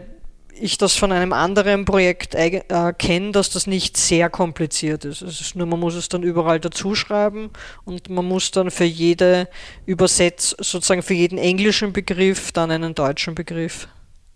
ich 0.60 0.78
das 0.78 0.94
von 0.94 1.10
einem 1.10 1.32
anderen 1.32 1.84
Projekt 1.84 2.34
äh, 2.34 2.60
kenne, 2.96 3.32
dass 3.32 3.50
das 3.50 3.66
nicht 3.66 3.96
sehr 3.96 4.30
kompliziert 4.30 5.04
ist. 5.04 5.22
Es 5.22 5.40
ist 5.40 5.56
nur, 5.56 5.66
man 5.66 5.80
muss 5.80 5.94
es 5.94 6.08
dann 6.08 6.22
überall 6.22 6.60
dazuschreiben 6.60 7.50
und 7.84 8.08
man 8.08 8.24
muss 8.24 8.50
dann 8.50 8.70
für 8.70 8.84
jede 8.84 9.48
Übersetz, 9.86 10.54
sozusagen 10.58 11.02
für 11.02 11.14
jeden 11.14 11.38
englischen 11.38 11.92
Begriff 11.92 12.52
dann 12.52 12.70
einen 12.70 12.94
deutschen 12.94 13.34
Begriff 13.34 13.88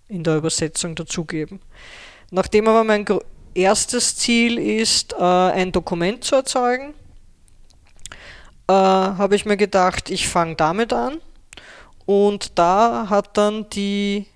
in 0.09 0.25
der 0.25 0.37
Übersetzung 0.37 0.95
dazugeben. 0.95 1.61
Nachdem 2.31 2.69
aber 2.69 2.85
mein 2.85 3.07
erstes 3.55 4.17
Ziel 4.17 4.59
ist, 4.59 5.13
äh, 5.13 5.23
ein 5.23 5.73
Dokument 5.73 6.25
zu 6.25 6.37
erzeugen, 6.37 6.95
äh, 8.69 8.73
habe 8.73 9.35
ich 9.35 9.47
mir 9.47 9.57
gedacht, 9.57 10.11
ich 10.11 10.29
fange 10.29 10.57
damit 10.57 10.93
an. 10.93 11.19
Und 12.07 12.59
da 12.59 13.09
hat 13.11 13.37
dann 13.37 13.69
die 13.71 14.27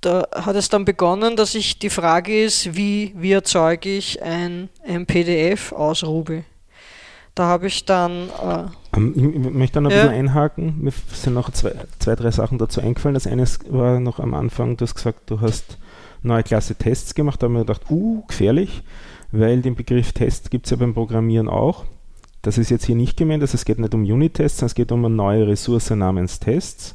da 0.00 0.28
hat 0.32 0.54
es 0.54 0.68
dann 0.68 0.84
begonnen, 0.84 1.36
dass 1.36 1.54
ich 1.54 1.78
die 1.78 1.90
Frage 1.90 2.44
ist, 2.44 2.76
wie, 2.76 3.12
wie 3.16 3.32
erzeuge 3.32 3.88
ich 3.88 4.22
ein, 4.22 4.68
ein 4.86 5.06
PDF 5.06 5.72
aus 5.72 6.04
Ruby? 6.04 6.44
Da 7.34 7.46
habe 7.46 7.68
ich 7.68 7.84
dann. 7.84 8.28
Äh, 8.28 8.96
ähm, 8.96 9.12
ich 9.16 9.52
möchte 9.52 9.74
da 9.74 9.80
noch 9.80 9.90
ein 9.90 9.96
ja. 9.96 10.02
bisschen 10.04 10.18
einhaken. 10.18 10.74
Mir 10.80 10.92
sind 11.12 11.34
noch 11.34 11.50
zwei, 11.50 11.72
zwei, 11.98 12.16
drei 12.16 12.30
Sachen 12.30 12.58
dazu 12.58 12.80
eingefallen. 12.80 13.14
Das 13.14 13.26
eine 13.26 13.44
war 13.68 14.00
noch 14.00 14.18
am 14.18 14.34
Anfang, 14.34 14.76
du 14.76 14.84
hast 14.84 14.94
gesagt, 14.94 15.30
du 15.30 15.40
hast 15.40 15.78
neue 16.22 16.42
Klasse 16.42 16.74
Tests 16.74 17.14
gemacht. 17.14 17.40
Da 17.40 17.44
habe 17.44 17.54
ich 17.54 17.58
mir 17.58 17.64
gedacht, 17.64 17.90
uh, 17.90 18.24
gefährlich, 18.26 18.82
weil 19.30 19.62
den 19.62 19.76
Begriff 19.76 20.12
Test 20.12 20.50
gibt 20.50 20.66
es 20.66 20.70
ja 20.70 20.76
beim 20.76 20.94
Programmieren 20.94 21.48
auch. 21.48 21.84
Das 22.42 22.58
ist 22.58 22.70
jetzt 22.70 22.84
hier 22.84 22.96
nicht 22.96 23.16
gemeint, 23.16 23.42
also 23.42 23.54
es 23.54 23.64
geht 23.64 23.78
nicht 23.78 23.94
um 23.94 24.02
Unit-Tests, 24.02 24.58
sondern 24.58 24.70
es 24.70 24.74
geht 24.74 24.92
um 24.92 25.04
eine 25.04 25.14
neue 25.14 25.46
Ressource 25.46 25.90
namens 25.90 26.38
Tests. 26.38 26.94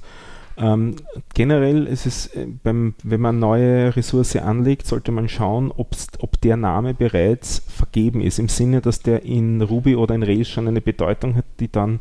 Ähm, 0.55 0.95
generell 1.33 1.87
ist 1.87 2.05
es, 2.05 2.27
äh, 2.27 2.45
beim, 2.63 2.93
wenn 3.03 3.21
man 3.21 3.39
neue 3.39 3.95
Ressource 3.95 4.35
anlegt, 4.35 4.85
sollte 4.85 5.11
man 5.11 5.27
schauen, 5.27 5.71
ob 5.75 6.41
der 6.41 6.57
Name 6.57 6.93
bereits 6.93 7.63
vergeben 7.67 8.21
ist, 8.21 8.39
im 8.39 8.49
Sinne, 8.49 8.81
dass 8.81 9.01
der 9.01 9.23
in 9.23 9.61
Ruby 9.61 9.95
oder 9.95 10.13
in 10.13 10.23
Rails 10.23 10.49
schon 10.49 10.67
eine 10.67 10.81
Bedeutung 10.81 11.35
hat, 11.35 11.45
die 11.59 11.71
dann 11.71 11.99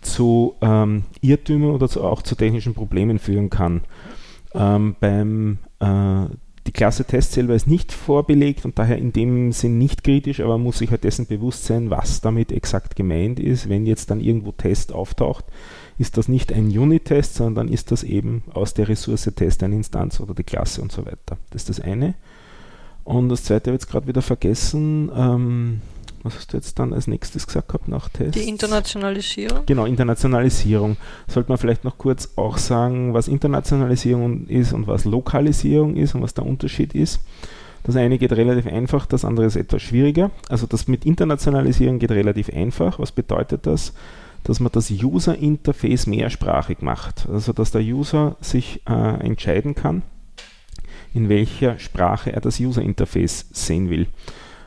zu 0.00 0.54
ähm, 0.62 1.04
Irrtümern 1.20 1.72
oder 1.72 1.88
zu, 1.88 2.02
auch 2.02 2.22
zu 2.22 2.34
technischen 2.34 2.74
Problemen 2.74 3.18
führen 3.18 3.50
kann. 3.50 3.82
Ähm, 4.54 4.96
beim 4.98 5.58
äh, 5.80 6.26
die 6.66 6.72
Klasse 6.72 7.04
Test 7.04 7.32
selber 7.32 7.54
ist 7.54 7.66
nicht 7.66 7.92
vorbelegt 7.92 8.64
und 8.64 8.78
daher 8.78 8.98
in 8.98 9.12
dem 9.12 9.52
Sinn 9.52 9.78
nicht 9.78 10.04
kritisch, 10.04 10.40
aber 10.40 10.58
man 10.58 10.64
muss 10.64 10.78
sich 10.78 10.90
halt 10.90 11.04
dessen 11.04 11.26
bewusst 11.26 11.64
sein, 11.64 11.90
was 11.90 12.20
damit 12.20 12.52
exakt 12.52 12.96
gemeint 12.96 13.38
ist. 13.38 13.68
Wenn 13.68 13.86
jetzt 13.86 14.10
dann 14.10 14.20
irgendwo 14.20 14.52
Test 14.52 14.92
auftaucht, 14.92 15.44
ist 15.98 16.16
das 16.16 16.28
nicht 16.28 16.52
ein 16.52 16.66
Unit-Test, 16.66 17.34
sondern 17.34 17.68
ist 17.68 17.92
das 17.92 18.02
eben 18.02 18.42
aus 18.52 18.74
der 18.74 18.88
Ressource 18.88 19.30
Test 19.34 19.62
eine 19.62 19.76
Instanz 19.76 20.20
oder 20.20 20.34
die 20.34 20.44
Klasse 20.44 20.82
und 20.82 20.92
so 20.92 21.06
weiter. 21.06 21.38
Das 21.50 21.62
ist 21.62 21.68
das 21.68 21.80
eine. 21.80 22.14
Und 23.04 23.28
das 23.28 23.44
zweite 23.44 23.70
habe 23.70 23.76
ich 23.76 23.82
jetzt 23.82 23.90
gerade 23.90 24.08
wieder 24.08 24.22
vergessen. 24.22 25.10
Ähm, 25.16 25.80
was 26.26 26.36
hast 26.36 26.52
du 26.52 26.56
jetzt 26.56 26.78
dann 26.78 26.92
als 26.92 27.06
nächstes 27.06 27.46
gesagt 27.46 27.68
gehabt 27.68 27.88
nach 27.88 28.08
Test? 28.08 28.34
Die 28.34 28.48
Internationalisierung. 28.48 29.64
Genau, 29.66 29.86
Internationalisierung. 29.86 30.96
Sollte 31.28 31.48
man 31.48 31.58
vielleicht 31.58 31.84
noch 31.84 31.98
kurz 31.98 32.32
auch 32.36 32.58
sagen, 32.58 33.14
was 33.14 33.28
Internationalisierung 33.28 34.46
ist 34.46 34.72
und 34.72 34.86
was 34.86 35.04
Lokalisierung 35.04 35.96
ist 35.96 36.14
und 36.14 36.22
was 36.22 36.34
der 36.34 36.44
Unterschied 36.44 36.94
ist. 36.94 37.20
Das 37.84 37.96
eine 37.96 38.18
geht 38.18 38.32
relativ 38.32 38.66
einfach, 38.66 39.06
das 39.06 39.24
andere 39.24 39.46
ist 39.46 39.54
etwas 39.54 39.80
schwieriger. 39.80 40.32
Also 40.48 40.66
das 40.66 40.88
mit 40.88 41.06
Internationalisierung 41.06 42.00
geht 42.00 42.10
relativ 42.10 42.50
einfach. 42.50 42.98
Was 42.98 43.12
bedeutet 43.12 43.66
das? 43.66 43.92
dass 44.46 44.60
man 44.60 44.70
das 44.70 44.90
User-Interface 44.90 46.06
mehrsprachig 46.06 46.80
macht. 46.80 47.28
Also 47.28 47.52
dass 47.52 47.72
der 47.72 47.80
User 47.80 48.36
sich 48.40 48.80
äh, 48.88 48.92
entscheiden 48.92 49.74
kann, 49.74 50.02
in 51.12 51.28
welcher 51.28 51.78
Sprache 51.80 52.32
er 52.32 52.40
das 52.40 52.60
User-Interface 52.60 53.46
sehen 53.50 53.90
will. 53.90 54.06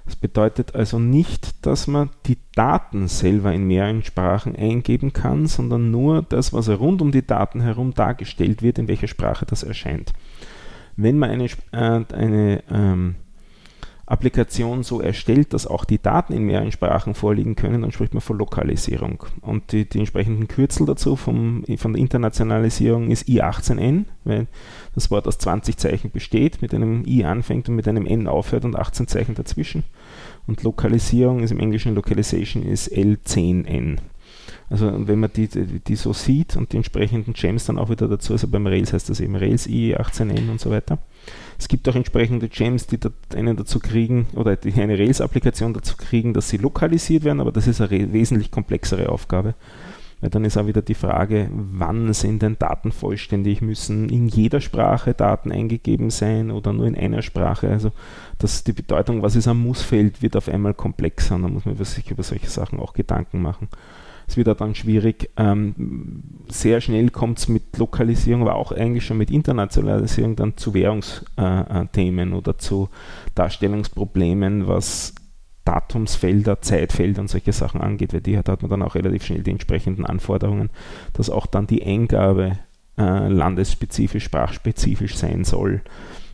Das 0.09 0.15
bedeutet 0.15 0.73
also 0.73 0.97
nicht, 0.97 1.67
dass 1.67 1.85
man 1.85 2.09
die 2.25 2.39
Daten 2.55 3.07
selber 3.07 3.53
in 3.53 3.67
mehreren 3.67 4.03
Sprachen 4.03 4.55
eingeben 4.55 5.13
kann, 5.13 5.45
sondern 5.45 5.91
nur 5.91 6.23
das, 6.23 6.51
was 6.51 6.67
rund 6.67 7.03
um 7.03 7.11
die 7.11 7.27
Daten 7.27 7.61
herum 7.61 7.93
dargestellt 7.93 8.63
wird, 8.63 8.79
in 8.79 8.87
welcher 8.87 9.07
Sprache 9.07 9.45
das 9.45 9.61
erscheint. 9.61 10.13
Wenn 10.95 11.19
man 11.19 11.29
eine, 11.29 11.45
äh, 11.45 12.15
eine 12.15 12.63
ähm, 12.71 13.17
Applikation 14.09 14.81
so 14.81 15.01
erstellt, 15.01 15.53
dass 15.53 15.67
auch 15.67 15.85
die 15.85 16.01
Daten 16.01 16.33
in 16.33 16.43
mehreren 16.43 16.71
Sprachen 16.71 17.13
vorliegen 17.13 17.55
können, 17.55 17.83
dann 17.83 17.91
spricht 17.91 18.15
man 18.15 18.21
von 18.21 18.39
Lokalisierung. 18.39 19.23
Und 19.41 19.71
die, 19.71 19.87
die 19.87 19.99
entsprechenden 19.99 20.47
Kürzel 20.47 20.87
dazu 20.87 21.15
vom, 21.15 21.63
von 21.77 21.93
der 21.93 22.01
Internationalisierung 22.01 23.11
ist 23.11 23.27
I18N, 23.27 24.05
weil 24.23 24.47
das 24.95 25.11
Wort 25.11 25.27
aus 25.27 25.37
20 25.37 25.77
Zeichen 25.77 26.09
besteht, 26.09 26.61
mit 26.63 26.73
einem 26.73 27.05
I 27.05 27.23
anfängt 27.23 27.69
und 27.69 27.75
mit 27.75 27.87
einem 27.87 28.07
N 28.07 28.27
aufhört 28.27 28.65
und 28.65 28.75
18 28.75 29.07
Zeichen 29.07 29.35
dazwischen. 29.35 29.83
Und 30.47 30.63
Lokalisierung 30.63 31.41
ist 31.41 31.51
im 31.51 31.59
Englischen 31.59 31.93
Localization 31.93 32.63
ist 32.63 32.91
L10N. 32.91 33.99
Also 34.71 35.07
wenn 35.07 35.19
man 35.19 35.31
die, 35.33 35.47
die, 35.47 35.79
die, 35.79 35.95
so 35.95 36.13
sieht 36.13 36.55
und 36.55 36.73
die 36.73 36.77
entsprechenden 36.77 37.33
Gems 37.33 37.65
dann 37.65 37.77
auch 37.77 37.89
wieder 37.89 38.07
dazu, 38.07 38.33
also 38.33 38.47
beim 38.47 38.65
Rails 38.65 38.93
heißt 38.93 39.09
das 39.09 39.19
eben 39.19 39.35
Rails 39.35 39.67
i18n 39.67 40.49
und 40.49 40.59
so 40.59 40.71
weiter. 40.71 40.97
Es 41.59 41.67
gibt 41.67 41.87
auch 41.89 41.95
entsprechende 41.95 42.47
Gems, 42.47 42.87
die 42.87 42.97
einen 43.35 43.57
dazu 43.57 43.79
kriegen, 43.79 44.27
oder 44.33 44.55
die 44.55 44.73
eine 44.81 44.97
Rails-Applikation 44.97 45.73
dazu 45.73 45.97
kriegen, 45.97 46.33
dass 46.33 46.47
sie 46.47 46.57
lokalisiert 46.57 47.25
werden, 47.25 47.41
aber 47.41 47.51
das 47.51 47.67
ist 47.67 47.81
eine 47.81 48.13
wesentlich 48.13 48.49
komplexere 48.49 49.09
Aufgabe. 49.09 49.55
Weil 50.21 50.29
dann 50.29 50.45
ist 50.45 50.57
auch 50.57 50.67
wieder 50.67 50.81
die 50.81 50.95
Frage, 50.95 51.49
wann 51.51 52.13
sind 52.13 52.41
denn 52.41 52.57
Daten 52.59 52.91
vollständig? 52.91 53.61
Müssen 53.61 54.09
in 54.09 54.27
jeder 54.27 54.59
Sprache 54.59 55.13
Daten 55.13 55.51
eingegeben 55.51 56.09
sein 56.09 56.51
oder 56.51 56.73
nur 56.73 56.87
in 56.87 56.95
einer 56.95 57.21
Sprache? 57.21 57.69
Also 57.69 57.91
das, 58.37 58.63
die 58.63 58.73
Bedeutung, 58.73 59.21
was 59.21 59.35
ist 59.35 59.47
am 59.47 59.61
Mussfeld, 59.61 60.21
wird 60.21 60.35
auf 60.35 60.49
einmal 60.49 60.73
komplexer 60.73 61.35
und 61.35 61.43
da 61.43 61.47
muss 61.47 61.65
man 61.65 61.75
sich 61.83 62.09
über 62.11 62.23
solche 62.23 62.49
Sachen 62.49 62.79
auch 62.79 62.93
Gedanken 62.93 63.41
machen. 63.41 63.69
Es 64.29 64.37
wird 64.37 64.61
dann 64.61 64.75
schwierig. 64.75 65.31
Ähm, 65.37 65.73
sehr 66.49 66.81
schnell 66.81 67.09
kommt 67.09 67.39
es 67.39 67.47
mit 67.47 67.77
Lokalisierung, 67.79 68.43
aber 68.43 68.55
auch 68.55 68.71
eigentlich 68.71 69.03
schon 69.03 69.17
mit 69.17 69.31
Internationalisierung 69.31 70.35
dann 70.35 70.55
zu 70.55 70.75
Währungsthemen 70.75 72.31
äh, 72.31 72.35
oder 72.35 72.59
zu 72.59 72.89
Darstellungsproblemen, 73.33 74.67
was 74.67 75.15
Datumsfelder, 75.65 76.61
Zeitfelder 76.61 77.21
und 77.21 77.27
solche 77.27 77.53
Sachen 77.53 77.81
angeht, 77.81 78.13
weil 78.13 78.21
die 78.21 78.37
hat, 78.37 78.49
hat 78.49 78.61
man 78.61 78.69
dann 78.69 78.83
auch 78.83 78.93
relativ 78.93 79.23
schnell 79.23 79.41
die 79.41 79.51
entsprechenden 79.51 80.05
Anforderungen, 80.05 80.69
dass 81.13 81.31
auch 81.31 81.47
dann 81.47 81.65
die 81.65 81.83
Eingabe 81.83 82.59
äh, 82.99 83.27
landesspezifisch, 83.29 84.25
sprachspezifisch 84.25 85.15
sein 85.15 85.43
soll. 85.43 85.81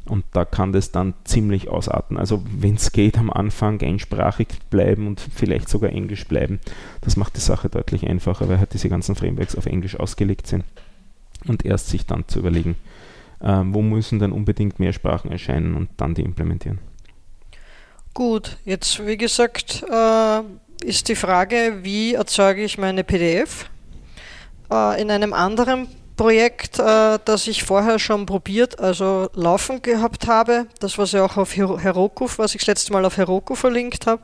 Und 0.07 0.23
da 0.33 0.45
kann 0.45 0.71
das 0.71 0.91
dann 0.91 1.15
ziemlich 1.23 1.67
ausarten. 1.67 2.17
Also 2.17 2.43
wenn 2.45 2.75
es 2.75 2.91
geht, 2.91 3.17
am 3.17 3.31
Anfang 3.31 3.81
einsprachig 3.81 4.47
bleiben 4.69 5.07
und 5.07 5.19
vielleicht 5.19 5.67
sogar 5.67 5.89
Englisch 5.89 6.27
bleiben. 6.27 6.59
Das 7.01 7.17
macht 7.17 7.35
die 7.35 7.41
Sache 7.41 7.69
deutlich 7.69 8.05
einfacher, 8.07 8.47
weil 8.47 8.59
halt 8.59 8.73
diese 8.73 8.89
ganzen 8.89 9.15
Frameworks 9.15 9.55
auf 9.55 9.65
Englisch 9.65 9.99
ausgelegt 9.99 10.45
sind. 10.45 10.63
Und 11.47 11.65
erst 11.65 11.89
sich 11.89 12.05
dann 12.05 12.27
zu 12.27 12.39
überlegen, 12.39 12.75
äh, 13.39 13.61
wo 13.65 13.81
müssen 13.81 14.19
dann 14.19 14.31
unbedingt 14.31 14.79
mehr 14.79 14.93
Sprachen 14.93 15.31
erscheinen 15.31 15.75
und 15.75 15.89
dann 15.97 16.13
die 16.13 16.23
implementieren. 16.23 16.79
Gut, 18.13 18.57
jetzt 18.63 19.05
wie 19.05 19.17
gesagt 19.17 19.83
äh, 19.89 20.41
ist 20.85 21.09
die 21.09 21.15
Frage, 21.15 21.79
wie 21.81 22.13
erzeuge 22.13 22.63
ich 22.63 22.77
meine 22.77 23.03
PDF? 23.03 23.69
Äh, 24.71 25.01
in 25.01 25.11
einem 25.11 25.33
anderen 25.33 25.87
Projekt, 26.15 26.79
äh, 26.79 27.19
das 27.23 27.47
ich 27.47 27.63
vorher 27.63 27.99
schon 27.99 28.25
probiert, 28.25 28.79
also 28.79 29.29
laufen 29.33 29.81
gehabt 29.81 30.27
habe, 30.27 30.67
das 30.79 30.97
was 30.97 31.11
ja 31.11 31.23
auch 31.25 31.37
auf 31.37 31.55
Heroku, 31.55 32.27
was 32.37 32.55
ich 32.55 32.61
das 32.61 32.67
letzte 32.67 32.93
Mal 32.93 33.05
auf 33.05 33.17
Heroku 33.17 33.55
verlinkt 33.55 34.07
habe, 34.07 34.23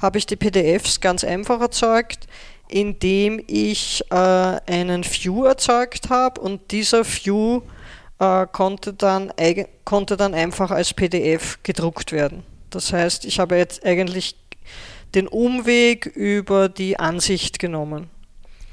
habe 0.00 0.18
ich 0.18 0.26
die 0.26 0.36
PDFs 0.36 1.00
ganz 1.00 1.24
einfach 1.24 1.60
erzeugt, 1.60 2.26
indem 2.68 3.42
ich 3.46 4.02
äh, 4.10 4.14
einen 4.14 5.04
View 5.04 5.44
erzeugt 5.44 6.10
habe 6.10 6.40
und 6.40 6.70
dieser 6.70 7.04
View 7.04 7.62
äh, 8.18 8.46
konnte, 8.50 8.92
dann, 8.92 9.32
konnte 9.84 10.16
dann 10.16 10.34
einfach 10.34 10.70
als 10.70 10.94
PDF 10.94 11.58
gedruckt 11.62 12.12
werden. 12.12 12.44
Das 12.70 12.92
heißt, 12.92 13.24
ich 13.24 13.38
habe 13.38 13.56
jetzt 13.56 13.84
eigentlich 13.84 14.36
den 15.14 15.28
Umweg 15.28 16.06
über 16.06 16.68
die 16.68 16.98
Ansicht 16.98 17.58
genommen. 17.58 18.10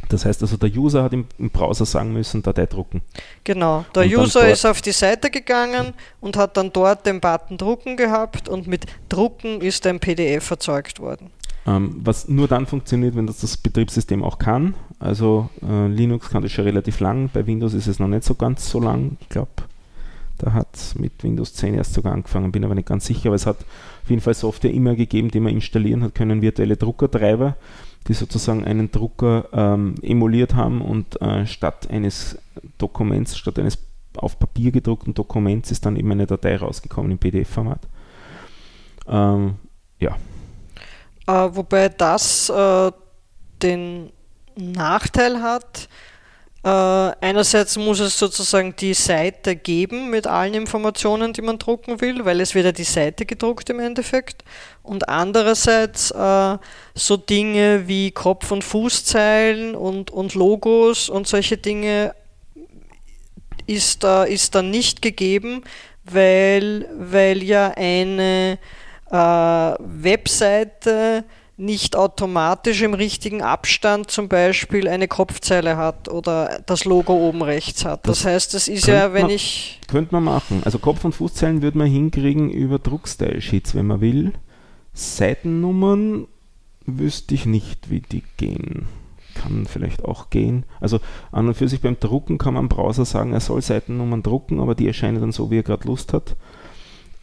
Das 0.10 0.26
heißt 0.26 0.42
also, 0.42 0.58
der 0.58 0.76
User 0.76 1.04
hat 1.04 1.14
im, 1.14 1.26
im 1.38 1.50
Browser 1.52 1.86
sagen 1.86 2.12
müssen, 2.14 2.42
Datei 2.42 2.66
drucken. 2.66 3.02
Genau, 3.44 3.86
der 3.96 4.04
und 4.04 4.16
User 4.16 4.50
ist 4.50 4.66
auf 4.66 4.82
die 4.82 4.92
Seite 4.92 5.30
gegangen 5.30 5.94
und 6.20 6.36
hat 6.36 6.58
dann 6.58 6.74
dort 6.74 7.06
den 7.06 7.22
Button 7.22 7.58
drucken 7.58 7.96
gehabt 7.96 8.50
und 8.50 8.68
mit 8.68 8.88
drucken 9.08 9.62
ist 9.62 9.86
ein 9.86 10.00
PDF 10.00 10.50
erzeugt 10.50 11.00
worden. 11.00 11.30
Ähm, 11.68 12.02
was 12.04 12.28
nur 12.28 12.48
dann 12.48 12.66
funktioniert, 12.66 13.16
wenn 13.16 13.28
das 13.28 13.40
das 13.40 13.56
Betriebssystem 13.58 14.24
auch 14.24 14.40
kann. 14.40 14.74
Also 14.98 15.50
äh, 15.62 15.88
Linux 15.88 16.30
kann 16.30 16.42
das 16.42 16.52
schon 16.52 16.66
relativ 16.66 17.00
lang, 17.00 17.30
bei 17.32 17.46
Windows 17.46 17.74
ist 17.76 17.88
es 17.88 18.00
noch 18.00 18.08
nicht 18.08 18.24
so 18.24 18.34
ganz 18.34 18.70
so 18.70 18.80
lang. 18.80 19.18
Ich 19.22 19.30
glaube, 19.30 19.52
da 20.40 20.54
hat 20.54 20.68
es 20.74 20.96
mit 20.96 21.24
Windows 21.24 21.54
10 21.54 21.76
erst 21.76 21.94
sogar 21.94 22.14
angefangen, 22.14 22.52
bin 22.52 22.64
aber 22.64 22.74
nicht 22.74 22.88
ganz 22.88 23.06
sicher, 23.06 23.28
aber 23.28 23.36
es 23.36 23.46
hat 23.46 23.58
auf 24.04 24.10
jeden 24.10 24.22
Fall 24.22 24.34
Software 24.34 24.72
immer 24.72 24.96
gegeben, 24.96 25.30
die 25.30 25.40
man 25.40 25.54
installieren 25.54 26.02
hat 26.02 26.16
können, 26.16 26.42
virtuelle 26.42 26.78
Druckertreiber, 26.78 27.56
die 28.08 28.14
sozusagen 28.14 28.66
einen 28.66 28.92
Drucker 28.92 29.50
ähm, 29.54 29.96
emuliert 30.02 30.56
haben 30.56 30.82
und 30.82 31.22
äh, 31.22 31.46
statt 31.46 31.90
eines 31.90 32.38
Dokuments, 32.78 33.38
statt 33.38 33.60
eines 33.60 33.78
auf 34.18 34.40
Papier 34.40 34.72
gedruckten 34.72 35.14
Dokuments 35.14 35.72
ist 35.72 35.86
dann 35.86 35.96
eben 35.96 36.12
eine 36.12 36.26
Datei 36.26 36.58
rausgekommen 36.58 37.12
im 37.12 37.18
PDF-Format. 37.20 37.88
Ähm, 39.08 39.56
ja. 40.00 40.18
Äh, 41.28 41.56
wobei 41.56 41.90
das 41.90 42.50
äh, 42.50 42.92
den 43.62 44.12
Nachteil 44.56 45.42
hat, 45.42 45.88
äh, 46.64 46.70
einerseits 46.70 47.78
muss 47.78 48.00
es 48.00 48.20
sozusagen 48.20 48.76
die 48.76 48.94
Seite 48.94 49.56
geben 49.56 50.10
mit 50.10 50.28
allen 50.28 50.54
Informationen, 50.54 51.32
die 51.32 51.42
man 51.42 51.58
drucken 51.58 52.02
will, 52.02 52.26
weil 52.26 52.42
es 52.42 52.54
wird 52.54 52.66
ja 52.66 52.72
die 52.72 52.84
Seite 52.84 53.26
gedruckt 53.26 53.70
im 53.70 53.80
Endeffekt. 53.80 54.44
Und 54.90 55.08
andererseits 55.08 56.10
äh, 56.10 56.58
so 56.96 57.16
Dinge 57.16 57.88
wie 57.88 58.10
Kopf- 58.10 58.50
und 58.50 58.64
Fußzeilen 58.64 59.76
und, 59.76 60.10
und 60.10 60.34
Logos 60.34 61.10
und 61.10 61.28
solche 61.28 61.58
Dinge 61.58 62.16
ist, 63.68 64.04
äh, 64.04 64.34
ist 64.34 64.56
dann 64.56 64.72
nicht 64.72 65.04
gegeben, 65.04 65.62
weil, 66.06 66.90
weil 66.98 67.44
ja 67.44 67.72
eine 67.78 68.58
äh, 69.12 69.16
Webseite 69.16 71.24
nicht 71.56 71.96
automatisch 71.96 72.82
im 72.82 72.96
richtigen 72.96 73.44
Abstand 73.44 74.10
zum 74.10 74.28
Beispiel 74.28 74.88
eine 74.88 75.08
Kopfzeile 75.08 75.78
hat 75.78 76.10
oder 76.10 76.62
das 76.66 76.86
Logo 76.86 77.14
oben 77.14 77.44
rechts 77.44 77.86
hat. 77.86 78.08
Das, 78.08 78.24
das 78.24 78.26
heißt, 78.26 78.54
das 78.56 78.68
ist 78.68 78.88
ja, 78.88 79.14
wenn 79.14 79.24
man, 79.24 79.32
ich. 79.32 79.82
Könnte 79.88 80.16
man 80.16 80.24
machen. 80.24 80.64
Also 80.66 80.80
Kopf- 80.80 81.06
und 81.06 81.14
Fußzeilen 81.14 81.62
würde 81.62 81.78
man 81.78 81.88
hinkriegen 81.88 82.50
über 82.50 82.80
Druckstyle-Sheets, 82.80 83.76
wenn 83.76 83.86
man 83.86 84.02
will. 84.02 84.34
Seitennummern 85.00 86.28
wüsste 86.86 87.34
ich 87.34 87.46
nicht, 87.46 87.90
wie 87.90 88.02
die 88.02 88.24
gehen. 88.38 88.88
Kann 89.34 89.66
vielleicht 89.66 90.04
auch 90.04 90.30
gehen. 90.30 90.66
Also 90.82 91.00
an 91.32 91.48
und 91.48 91.54
für 91.54 91.68
sich 91.68 91.82
beim 91.82 92.00
Drucken 92.00 92.38
kann 92.38 92.56
man 92.56 92.68
Browser 92.68 93.06
sagen, 93.06 93.32
er 93.32 93.40
soll 93.40 93.62
Seitennummern 93.62 94.24
drucken, 94.24 94.60
aber 94.60 94.76
die 94.76 94.88
erscheinen 94.88 95.22
dann 95.22 95.32
so, 95.32 95.52
wie 95.52 95.60
er 95.60 95.64
gerade 95.64 95.88
Lust 95.88 96.14
hat. 96.14 96.36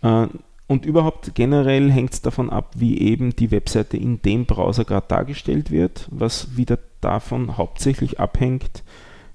Äh, 0.02 0.28
und 0.68 0.84
überhaupt 0.84 1.34
generell 1.34 1.92
hängt 1.92 2.14
es 2.14 2.22
davon 2.22 2.50
ab, 2.50 2.72
wie 2.76 2.98
eben 2.98 3.36
die 3.36 3.50
Webseite 3.50 3.96
in 3.96 4.20
dem 4.22 4.46
Browser 4.46 4.84
gerade 4.84 5.06
dargestellt 5.08 5.70
wird, 5.70 6.08
was 6.10 6.56
wieder 6.56 6.78
davon 7.00 7.56
hauptsächlich 7.56 8.18
abhängt, 8.18 8.82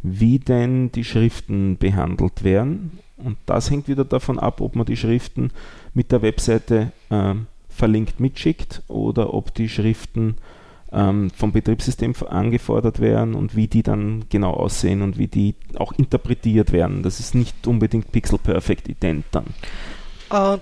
wie 0.02 0.40
denn 0.40 0.92
die 0.92 1.06
Schriften 1.06 1.78
behandelt 1.78 2.44
werden. 2.44 3.00
Und 3.18 3.38
das 3.46 3.70
hängt 3.70 3.88
wieder 3.88 4.04
davon 4.04 4.40
ab, 4.40 4.60
ob 4.60 4.76
man 4.76 4.86
die 4.86 4.98
Schriften 4.98 5.52
mit 5.94 6.12
der 6.12 6.22
Webseite 6.22 6.92
äh, 7.10 7.36
verlinkt 7.76 8.20
mitschickt 8.20 8.84
oder 8.88 9.34
ob 9.34 9.54
die 9.54 9.70
Schriften 9.70 10.38
ähm, 10.92 11.32
vom 11.32 11.52
Betriebssystem 11.52 12.14
angefordert 12.28 13.00
werden 13.00 13.34
und 13.34 13.56
wie 13.56 13.68
die 13.68 13.84
dann 13.84 14.26
genau 14.30 14.52
aussehen 14.52 15.02
und 15.02 15.18
wie 15.18 15.28
die 15.28 15.56
auch 15.78 15.94
interpretiert 15.94 16.72
werden. 16.72 17.04
Das 17.04 17.20
ist 17.20 17.34
nicht 17.34 17.68
unbedingt 17.68 18.12
pixel 18.12 18.38
perfect 18.38 18.90
ident 18.90 19.26
dann. 19.32 19.46
Uh, 20.32 20.58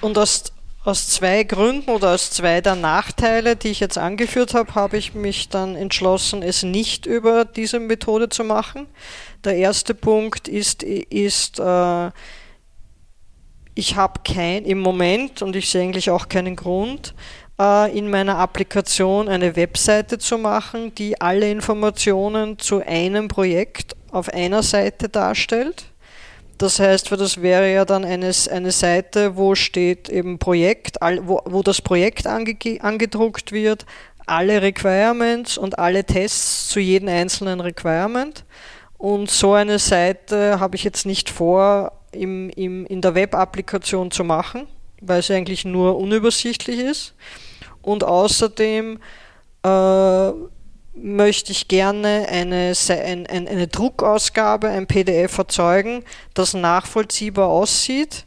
und 0.00 0.18
aus, 0.18 0.44
aus 0.84 1.08
zwei 1.08 1.42
Gründen 1.44 1.90
oder 1.90 2.14
aus 2.14 2.30
zwei 2.30 2.60
der 2.60 2.76
Nachteile, 2.76 3.56
die 3.56 3.68
ich 3.68 3.80
jetzt 3.80 3.98
angeführt 3.98 4.54
habe, 4.54 4.74
habe 4.74 4.96
ich 4.98 5.14
mich 5.14 5.48
dann 5.48 5.74
entschlossen, 5.74 6.42
es 6.42 6.62
nicht 6.62 7.06
über 7.06 7.44
diese 7.44 7.80
Methode 7.80 8.28
zu 8.28 8.44
machen. 8.44 8.86
Der 9.44 9.56
erste 9.56 9.94
Punkt 9.94 10.48
ist, 10.48 10.82
ist 10.82 11.60
äh, 11.60 12.10
ich 13.76 13.94
habe 13.94 14.20
kein 14.24 14.64
im 14.64 14.80
Moment 14.80 15.42
und 15.42 15.54
ich 15.54 15.70
sehe 15.70 15.82
eigentlich 15.82 16.10
auch 16.10 16.28
keinen 16.28 16.56
Grund, 16.56 17.14
äh, 17.60 17.96
in 17.96 18.10
meiner 18.10 18.38
Applikation 18.38 19.28
eine 19.28 19.54
Webseite 19.54 20.18
zu 20.18 20.38
machen, 20.38 20.92
die 20.96 21.20
alle 21.20 21.48
Informationen 21.50 22.58
zu 22.58 22.84
einem 22.84 23.28
Projekt 23.28 23.94
auf 24.10 24.28
einer 24.28 24.64
Seite 24.64 25.08
darstellt 25.08 25.84
das 26.58 26.80
heißt, 26.80 27.12
das 27.12 27.42
wäre 27.42 27.70
ja 27.72 27.84
dann 27.84 28.04
eine, 28.04 28.32
eine 28.50 28.70
Seite, 28.70 29.36
wo 29.36 29.54
steht 29.54 30.08
eben 30.08 30.38
Projekt, 30.38 30.96
wo, 31.22 31.42
wo 31.44 31.62
das 31.62 31.82
Projekt 31.82 32.26
ange, 32.26 32.56
angedruckt 32.80 33.52
wird, 33.52 33.84
alle 34.26 34.62
Requirements 34.62 35.58
und 35.58 35.78
alle 35.78 36.04
Tests 36.04 36.68
zu 36.68 36.80
jedem 36.80 37.08
einzelnen 37.08 37.60
Requirement. 37.60 38.44
Und 38.96 39.30
so 39.30 39.52
eine 39.52 39.78
Seite 39.78 40.58
habe 40.58 40.76
ich 40.76 40.84
jetzt 40.84 41.04
nicht 41.04 41.28
vor, 41.28 41.92
im, 42.16 42.50
im, 42.50 42.86
in 42.86 43.00
der 43.00 43.14
Web-Applikation 43.14 44.10
zu 44.10 44.24
machen. 44.24 44.66
weil 45.00 45.22
sie 45.22 45.34
eigentlich 45.34 45.64
nur 45.64 45.98
unübersichtlich 45.98 46.80
ist. 46.80 47.14
Und 47.82 48.02
außerdem 48.02 48.98
äh, 49.62 50.30
möchte 50.94 51.52
ich 51.52 51.68
gerne 51.68 52.26
eine, 52.28 52.72
eine, 52.88 53.28
eine 53.28 53.68
Druckausgabe, 53.68 54.68
ein 54.68 54.86
PDF 54.86 55.36
erzeugen, 55.38 56.02
das 56.34 56.54
nachvollziehbar 56.54 57.48
aussieht 57.48 58.26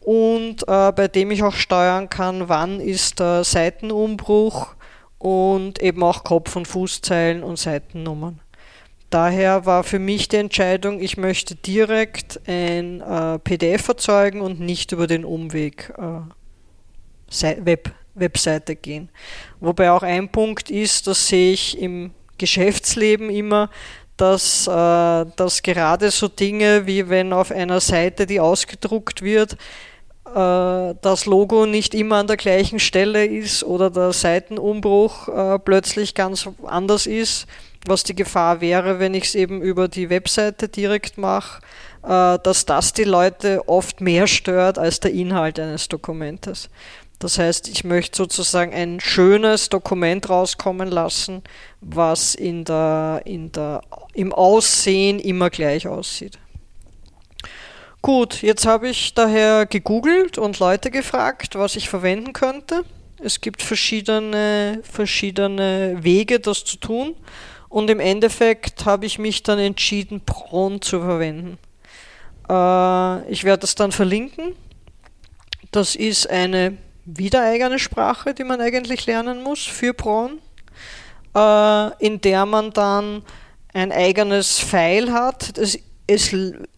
und 0.00 0.62
äh, 0.68 0.92
bei 0.92 1.08
dem 1.08 1.30
ich 1.30 1.42
auch 1.42 1.54
steuern 1.54 2.08
kann, 2.08 2.48
wann 2.48 2.80
ist 2.80 3.20
der 3.20 3.44
Seitenumbruch 3.44 4.74
und 5.18 5.82
eben 5.82 6.02
auch 6.02 6.24
Kopf- 6.24 6.56
und 6.56 6.66
Fußzeilen 6.66 7.42
und 7.42 7.58
Seitennummern. 7.58 8.40
Daher 9.10 9.66
war 9.66 9.82
für 9.82 9.98
mich 9.98 10.28
die 10.28 10.36
Entscheidung, 10.36 11.00
ich 11.00 11.16
möchte 11.16 11.56
direkt 11.56 12.40
ein 12.46 13.00
äh, 13.00 13.40
PDF 13.40 13.88
erzeugen 13.88 14.40
und 14.40 14.60
nicht 14.60 14.92
über 14.92 15.08
den 15.08 15.24
Umweg 15.24 15.92
äh, 15.98 17.56
Web, 17.64 17.90
Webseite 18.14 18.76
gehen. 18.76 19.08
Wobei 19.58 19.90
auch 19.90 20.04
ein 20.04 20.30
Punkt 20.30 20.70
ist, 20.70 21.08
das 21.08 21.26
sehe 21.26 21.52
ich 21.52 21.76
im 21.80 22.12
Geschäftsleben 22.38 23.30
immer, 23.30 23.68
dass, 24.16 24.68
äh, 24.68 25.26
dass 25.36 25.62
gerade 25.62 26.12
so 26.12 26.28
Dinge 26.28 26.86
wie 26.86 27.08
wenn 27.08 27.32
auf 27.32 27.50
einer 27.50 27.80
Seite, 27.80 28.26
die 28.26 28.38
ausgedruckt 28.38 29.22
wird, 29.22 29.54
äh, 30.34 30.94
das 31.00 31.26
Logo 31.26 31.66
nicht 31.66 31.94
immer 31.94 32.16
an 32.16 32.26
der 32.28 32.36
gleichen 32.36 32.78
Stelle 32.78 33.24
ist 33.26 33.64
oder 33.64 33.90
der 33.90 34.12
Seitenumbruch 34.12 35.28
äh, 35.28 35.58
plötzlich 35.58 36.14
ganz 36.14 36.48
anders 36.64 37.06
ist, 37.06 37.46
was 37.86 38.04
die 38.04 38.14
Gefahr 38.14 38.60
wäre, 38.60 38.98
wenn 38.98 39.14
ich 39.14 39.24
es 39.24 39.34
eben 39.34 39.62
über 39.62 39.88
die 39.88 40.10
Webseite 40.10 40.68
direkt 40.68 41.18
mache, 41.18 41.60
äh, 42.02 42.38
dass 42.42 42.66
das 42.66 42.92
die 42.92 43.04
Leute 43.04 43.68
oft 43.68 44.00
mehr 44.00 44.26
stört 44.26 44.78
als 44.78 45.00
der 45.00 45.12
Inhalt 45.12 45.58
eines 45.58 45.88
Dokumentes. 45.88 46.68
Das 47.18 47.38
heißt, 47.38 47.68
ich 47.68 47.84
möchte 47.84 48.16
sozusagen 48.16 48.72
ein 48.72 48.98
schönes 48.98 49.68
Dokument 49.68 50.30
rauskommen 50.30 50.90
lassen, 50.90 51.42
was 51.82 52.34
in 52.34 52.64
der, 52.64 53.22
in 53.26 53.52
der, 53.52 53.82
im 54.14 54.32
Aussehen 54.32 55.18
immer 55.18 55.50
gleich 55.50 55.86
aussieht. 55.86 56.38
Gut, 58.00 58.40
jetzt 58.40 58.64
habe 58.64 58.88
ich 58.88 59.12
daher 59.12 59.66
gegoogelt 59.66 60.38
und 60.38 60.58
Leute 60.58 60.90
gefragt, 60.90 61.56
was 61.56 61.76
ich 61.76 61.90
verwenden 61.90 62.32
könnte. 62.32 62.84
Es 63.22 63.42
gibt 63.42 63.62
verschiedene, 63.62 64.80
verschiedene 64.82 65.98
Wege, 66.00 66.40
das 66.40 66.64
zu 66.64 66.78
tun. 66.78 67.14
Und 67.70 67.88
im 67.88 68.00
Endeffekt 68.00 68.84
habe 68.84 69.06
ich 69.06 69.18
mich 69.18 69.42
dann 69.42 69.58
entschieden, 69.58 70.20
Prawn 70.20 70.82
zu 70.82 71.00
verwenden. 71.00 71.56
Äh, 72.48 73.30
ich 73.30 73.44
werde 73.44 73.60
das 73.60 73.74
dann 73.74 73.92
verlinken. 73.92 74.54
Das 75.70 75.94
ist 75.94 76.28
eine 76.28 76.76
wieder 77.06 77.42
eigene 77.42 77.78
Sprache, 77.78 78.34
die 78.34 78.44
man 78.44 78.60
eigentlich 78.60 79.06
lernen 79.06 79.42
muss 79.42 79.64
für 79.64 79.94
Prawn, 79.94 80.40
äh, 81.34 82.04
in 82.04 82.20
der 82.20 82.44
man 82.44 82.72
dann 82.72 83.22
ein 83.72 83.92
eigenes 83.92 84.58
File 84.58 85.12
hat. 85.12 85.56
Das 85.56 85.78
es, 86.10 86.34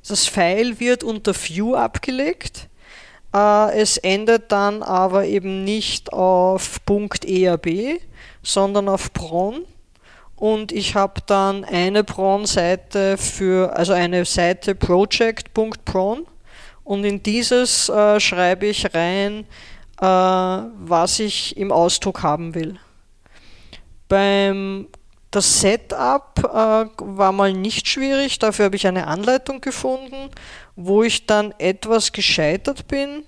das 0.06 0.26
File 0.26 0.78
wird 0.78 1.02
unter 1.02 1.34
View 1.34 1.74
abgelegt. 1.74 2.68
Äh, 3.34 3.80
es 3.80 3.96
endet 3.96 4.52
dann 4.52 4.82
aber 4.82 5.24
eben 5.24 5.64
nicht 5.64 6.12
auf 6.12 6.80
.erb, 6.86 7.66
sondern 8.42 8.88
auf 8.88 9.12
Pron. 9.12 9.64
Und 10.42 10.72
ich 10.72 10.96
habe 10.96 11.20
dann 11.26 11.64
eine 11.64 12.02
Pron-Seite 12.02 13.16
für, 13.16 13.76
also 13.76 13.92
eine 13.92 14.24
Seite 14.24 14.74
project.pron. 14.74 16.26
Und 16.82 17.04
in 17.04 17.22
dieses 17.22 17.88
äh, 17.88 18.18
schreibe 18.18 18.66
ich 18.66 18.92
rein, 18.92 19.46
äh, 20.00 20.04
was 20.04 21.20
ich 21.20 21.56
im 21.56 21.70
Ausdruck 21.70 22.24
haben 22.24 22.56
will. 22.56 22.76
Beim 24.08 24.88
das 25.30 25.60
Setup 25.60 26.32
äh, 26.42 26.86
war 26.98 27.30
mal 27.30 27.52
nicht 27.52 27.86
schwierig, 27.86 28.40
dafür 28.40 28.64
habe 28.64 28.74
ich 28.74 28.88
eine 28.88 29.06
Anleitung 29.06 29.60
gefunden, 29.60 30.28
wo 30.74 31.04
ich 31.04 31.24
dann 31.26 31.54
etwas 31.58 32.10
gescheitert 32.10 32.88
bin 32.88 33.22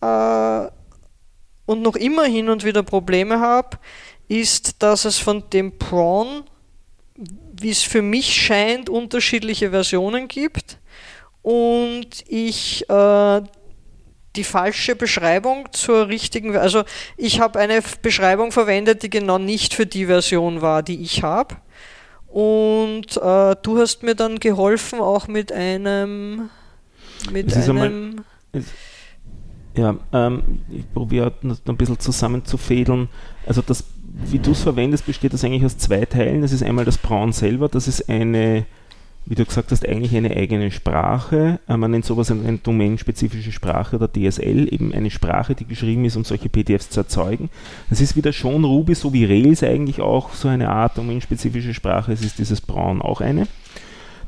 äh, 0.00 0.68
und 1.66 1.82
noch 1.82 1.96
immer 1.96 2.24
hin 2.26 2.48
und 2.48 2.62
wieder 2.62 2.84
Probleme 2.84 3.40
habe, 3.40 3.78
ist, 4.28 4.82
dass 4.82 5.04
es 5.04 5.18
von 5.18 5.44
dem 5.52 5.78
Prawn, 5.78 6.44
wie 7.58 7.70
es 7.70 7.82
für 7.82 8.02
mich 8.02 8.34
scheint, 8.34 8.88
unterschiedliche 8.88 9.70
Versionen 9.70 10.28
gibt 10.28 10.78
und 11.42 12.24
ich 12.28 12.88
äh, 12.90 13.42
die 14.36 14.44
falsche 14.44 14.94
Beschreibung 14.94 15.68
zur 15.72 16.08
richtigen. 16.08 16.56
Also 16.56 16.84
ich 17.16 17.40
habe 17.40 17.58
eine 17.58 17.80
Beschreibung 18.02 18.52
verwendet, 18.52 19.02
die 19.02 19.10
genau 19.10 19.38
nicht 19.38 19.74
für 19.74 19.86
die 19.86 20.06
Version 20.06 20.60
war, 20.60 20.82
die 20.82 21.00
ich 21.00 21.22
habe. 21.22 21.56
Und 22.26 23.16
äh, 23.16 23.56
du 23.62 23.78
hast 23.78 24.02
mir 24.02 24.14
dann 24.14 24.38
geholfen, 24.38 25.00
auch 25.00 25.26
mit 25.26 25.52
einem. 25.52 26.50
Mit 27.32 27.56
einem. 27.56 28.24
Einmal, 28.52 28.64
ja, 29.74 29.96
ähm, 30.12 30.60
ich 30.70 30.92
probiere 30.92 31.32
ein 31.42 31.76
bisschen 31.76 31.98
zusammenzufädeln. 31.98 33.08
Also 33.46 33.62
das, 33.62 33.84
wie 34.24 34.38
du 34.38 34.52
es 34.52 34.62
verwendest, 34.62 35.06
besteht 35.06 35.32
das 35.32 35.44
eigentlich 35.44 35.64
aus 35.64 35.78
zwei 35.78 36.04
Teilen. 36.04 36.42
Das 36.42 36.52
ist 36.52 36.62
einmal 36.62 36.84
das 36.84 36.98
Braun 36.98 37.32
selber, 37.32 37.68
das 37.68 37.88
ist 37.88 38.08
eine 38.08 38.66
wie 39.26 39.34
du 39.34 39.44
gesagt 39.44 39.72
hast, 39.72 39.86
eigentlich 39.86 40.16
eine 40.16 40.30
eigene 40.30 40.70
Sprache. 40.70 41.58
Äh, 41.68 41.76
man 41.76 41.90
nennt 41.90 42.04
sowas 42.04 42.30
eine 42.30 42.58
domänenspezifische 42.58 43.50
Sprache 43.50 43.96
oder 43.96 44.08
DSL, 44.08 44.72
eben 44.72 44.94
eine 44.94 45.10
Sprache, 45.10 45.56
die 45.56 45.66
geschrieben 45.66 46.04
ist, 46.04 46.16
um 46.16 46.24
solche 46.24 46.48
PDFs 46.48 46.90
zu 46.90 47.00
erzeugen. 47.00 47.50
Das 47.90 48.00
ist 48.00 48.16
wieder 48.16 48.32
schon 48.32 48.64
Ruby, 48.64 48.94
so 48.94 49.12
wie 49.12 49.24
Rails 49.24 49.64
eigentlich 49.64 50.00
auch 50.00 50.32
so 50.32 50.48
eine 50.48 50.70
Art 50.70 50.96
domänenspezifische 50.96 51.74
Sprache. 51.74 52.12
Es 52.12 52.22
ist 52.22 52.38
dieses 52.38 52.60
Braun 52.60 53.02
auch 53.02 53.20
eine. 53.20 53.48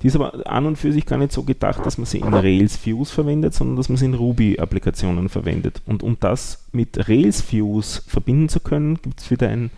Die 0.03 0.07
ist 0.07 0.15
aber 0.15 0.47
an 0.47 0.67
und 0.67 0.77
für 0.77 0.93
sich 0.93 1.07
gar 1.07 1.19
nicht 1.19 1.33
so 1.33 1.43
gedacht, 1.43 1.85
dass 1.85 1.99
man 1.99 2.07
sie 2.07 2.19
in 2.19 2.33
Rails 2.33 2.79
Views 2.85 3.11
verwendet, 3.11 3.55
sondern 3.55 3.77
dass 3.77 3.89
man 3.89 3.97
sie 3.97 4.05
in 4.05 4.15
Ruby-Applikationen 4.15 5.29
verwendet. 5.29 5.83
Und 5.87 6.03
um 6.03 6.17
das 6.21 6.67
mit 6.73 7.09
Rails 7.09 7.53
Views 7.53 8.05
verbinden 8.07 8.49
zu 8.49 8.61
können, 8.61 9.01
gibt 9.03 9.21
es 9.21 9.31
wieder 9.31 9.49
ein 9.49 9.71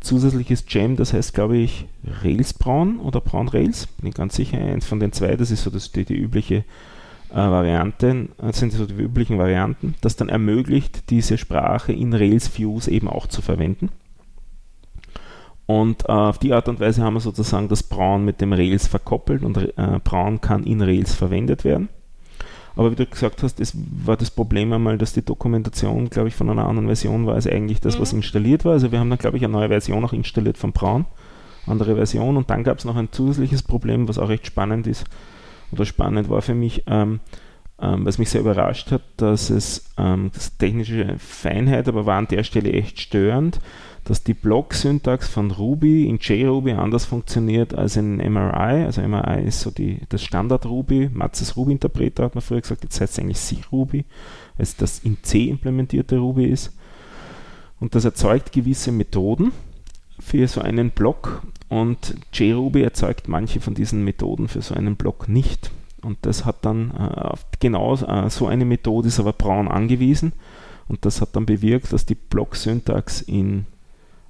zusätzliches 0.00 0.66
Gem, 0.66 0.96
das 0.96 1.12
heißt, 1.12 1.34
glaube 1.34 1.58
ich, 1.58 1.84
Rails 2.22 2.54
Braun 2.54 2.98
oder 2.98 3.20
Braun 3.20 3.48
Rails. 3.48 3.86
Bin 3.86 4.08
ich 4.08 4.14
ganz 4.14 4.34
sicher, 4.34 4.58
eins 4.58 4.86
von 4.86 4.98
den 4.98 5.12
zwei, 5.12 5.36
das 5.36 5.50
ist 5.50 5.62
so 5.62 5.70
das, 5.70 5.92
die, 5.92 6.04
die 6.04 6.16
übliche 6.16 6.64
äh, 7.30 7.34
Variante, 7.34 8.28
das 8.38 8.58
sind 8.58 8.72
so 8.72 8.86
die 8.86 8.94
üblichen 8.94 9.38
Varianten, 9.38 9.94
das 10.00 10.16
dann 10.16 10.28
ermöglicht, 10.28 11.10
diese 11.10 11.38
Sprache 11.38 11.92
in 11.92 12.12
Rails 12.14 12.58
Views 12.58 12.88
eben 12.88 13.08
auch 13.08 13.26
zu 13.26 13.42
verwenden. 13.42 13.90
Und 15.70 16.08
äh, 16.08 16.12
auf 16.12 16.38
die 16.38 16.52
Art 16.52 16.68
und 16.68 16.80
Weise 16.80 17.04
haben 17.04 17.14
wir 17.14 17.20
sozusagen 17.20 17.68
das 17.68 17.84
Braun 17.84 18.24
mit 18.24 18.40
dem 18.40 18.52
Rails 18.52 18.88
verkoppelt 18.88 19.44
und 19.44 19.56
äh, 19.56 20.00
Braun 20.02 20.40
kann 20.40 20.64
in 20.64 20.82
Rails 20.82 21.14
verwendet 21.14 21.62
werden. 21.62 21.88
Aber 22.74 22.90
wie 22.90 22.96
du 22.96 23.06
gesagt 23.06 23.44
hast, 23.44 23.60
es 23.60 23.76
war 24.04 24.16
das 24.16 24.32
Problem 24.32 24.72
einmal, 24.72 24.98
dass 24.98 25.12
die 25.12 25.24
Dokumentation, 25.24 26.10
glaube 26.10 26.26
ich, 26.26 26.34
von 26.34 26.50
einer 26.50 26.66
anderen 26.66 26.86
Version 26.88 27.24
war 27.24 27.34
als 27.34 27.46
eigentlich 27.46 27.80
das, 27.80 27.96
mhm. 27.96 28.00
was 28.00 28.12
installiert 28.12 28.64
war. 28.64 28.72
Also 28.72 28.90
wir 28.90 28.98
haben 28.98 29.10
dann, 29.10 29.20
glaube 29.20 29.36
ich, 29.36 29.44
eine 29.44 29.52
neue 29.52 29.68
Version 29.68 30.04
auch 30.04 30.12
installiert 30.12 30.58
von 30.58 30.72
Braun, 30.72 31.04
andere 31.68 31.94
Version. 31.94 32.36
Und 32.36 32.50
dann 32.50 32.64
gab 32.64 32.78
es 32.78 32.84
noch 32.84 32.96
ein 32.96 33.12
zusätzliches 33.12 33.62
Problem, 33.62 34.08
was 34.08 34.18
auch 34.18 34.28
recht 34.28 34.48
spannend 34.48 34.88
ist 34.88 35.04
oder 35.70 35.84
spannend 35.84 36.28
war 36.30 36.42
für 36.42 36.54
mich, 36.54 36.82
ähm, 36.88 37.20
ähm, 37.80 38.04
was 38.04 38.18
mich 38.18 38.30
sehr 38.30 38.40
überrascht 38.40 38.90
hat, 38.90 39.02
dass 39.18 39.50
es 39.50 39.84
ähm, 39.98 40.32
das 40.34 40.56
technische 40.56 41.14
Feinheit, 41.18 41.86
aber 41.86 42.06
war 42.06 42.18
an 42.18 42.26
der 42.26 42.42
Stelle 42.42 42.72
echt 42.72 42.98
störend 42.98 43.60
dass 44.04 44.22
die 44.22 44.34
Block-Syntax 44.34 45.28
von 45.28 45.50
Ruby 45.50 46.08
in 46.08 46.18
JRuby 46.18 46.72
anders 46.72 47.04
funktioniert 47.04 47.74
als 47.74 47.96
in 47.96 48.16
MRI. 48.16 48.84
Also 48.84 49.02
MRI 49.02 49.44
ist 49.44 49.60
so 49.60 49.70
die, 49.70 50.00
das 50.08 50.22
Standard-Ruby, 50.22 51.10
Matzes 51.12 51.56
Ruby-Interpreter 51.56 52.24
hat 52.24 52.34
man 52.34 52.42
früher 52.42 52.60
gesagt, 52.60 52.82
jetzt 52.82 53.00
heißt 53.00 53.12
es 53.12 53.18
eigentlich 53.18 53.38
C-Ruby, 53.38 54.04
weil 54.56 54.62
es 54.62 54.76
das 54.76 55.00
in 55.00 55.22
C 55.22 55.48
implementierte 55.48 56.18
Ruby 56.18 56.46
ist. 56.46 56.76
Und 57.78 57.94
das 57.94 58.04
erzeugt 58.04 58.52
gewisse 58.52 58.92
Methoden 58.92 59.52
für 60.18 60.46
so 60.48 60.60
einen 60.60 60.90
Block 60.90 61.42
und 61.68 62.14
JRuby 62.32 62.82
erzeugt 62.82 63.28
manche 63.28 63.60
von 63.60 63.74
diesen 63.74 64.04
Methoden 64.04 64.48
für 64.48 64.60
so 64.60 64.74
einen 64.74 64.96
Block 64.96 65.28
nicht. 65.28 65.70
Und 66.02 66.18
das 66.22 66.44
hat 66.44 66.64
dann 66.64 66.90
äh, 66.92 67.34
genau 67.58 67.94
äh, 67.94 68.30
so 68.30 68.46
eine 68.46 68.64
Methode 68.64 69.08
ist 69.08 69.20
aber 69.20 69.32
Braun 69.32 69.68
angewiesen 69.68 70.32
und 70.88 71.04
das 71.04 71.20
hat 71.20 71.36
dann 71.36 71.46
bewirkt, 71.46 71.92
dass 71.92 72.06
die 72.06 72.14
Block-Syntax 72.14 73.22
in 73.22 73.66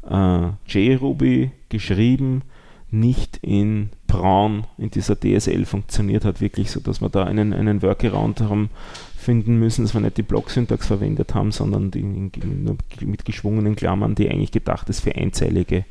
äh, 0.08 0.48
JRuby 0.66 1.50
geschrieben, 1.68 2.42
nicht 2.90 3.38
in 3.42 3.90
Braun 4.06 4.66
in 4.78 4.90
dieser 4.90 5.18
DSL 5.18 5.64
funktioniert 5.64 6.24
hat, 6.24 6.40
wirklich 6.40 6.70
so, 6.70 6.80
dass 6.80 7.00
wir 7.00 7.08
da 7.08 7.24
einen, 7.24 7.52
einen 7.52 7.82
Workaround 7.82 8.40
haben 8.40 8.70
finden 9.16 9.58
müssen, 9.58 9.84
dass 9.84 9.94
wir 9.94 10.00
nicht 10.00 10.16
die 10.16 10.22
Block-Syntax 10.22 10.86
verwendet 10.86 11.34
haben, 11.34 11.52
sondern 11.52 11.90
die, 11.90 12.02
mit 12.02 13.24
geschwungenen 13.24 13.76
Klammern, 13.76 14.14
die 14.14 14.28
eigentlich 14.28 14.50
gedacht 14.50 14.88
ist 14.88 15.00
für 15.00 15.14
einzeilige 15.14 15.84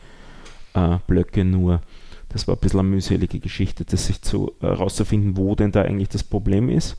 äh, 0.74 0.98
Blöcke 1.08 1.46
nur. 1.46 1.82
Das 2.30 2.48
war 2.48 2.56
ein 2.56 2.60
bisschen 2.60 2.82
eine 2.82 2.90
mühselige 2.90 3.40
Geschichte, 3.40 3.86
das 3.86 4.08
sich 4.08 4.22
zu 4.22 4.54
herauszufinden, 4.60 5.38
wo 5.38 5.56
denn 5.56 5.72
da 5.72 5.84
eigentlich 5.84 6.10
das 6.10 6.24
Problem 6.24 6.70
ist. 6.70 6.98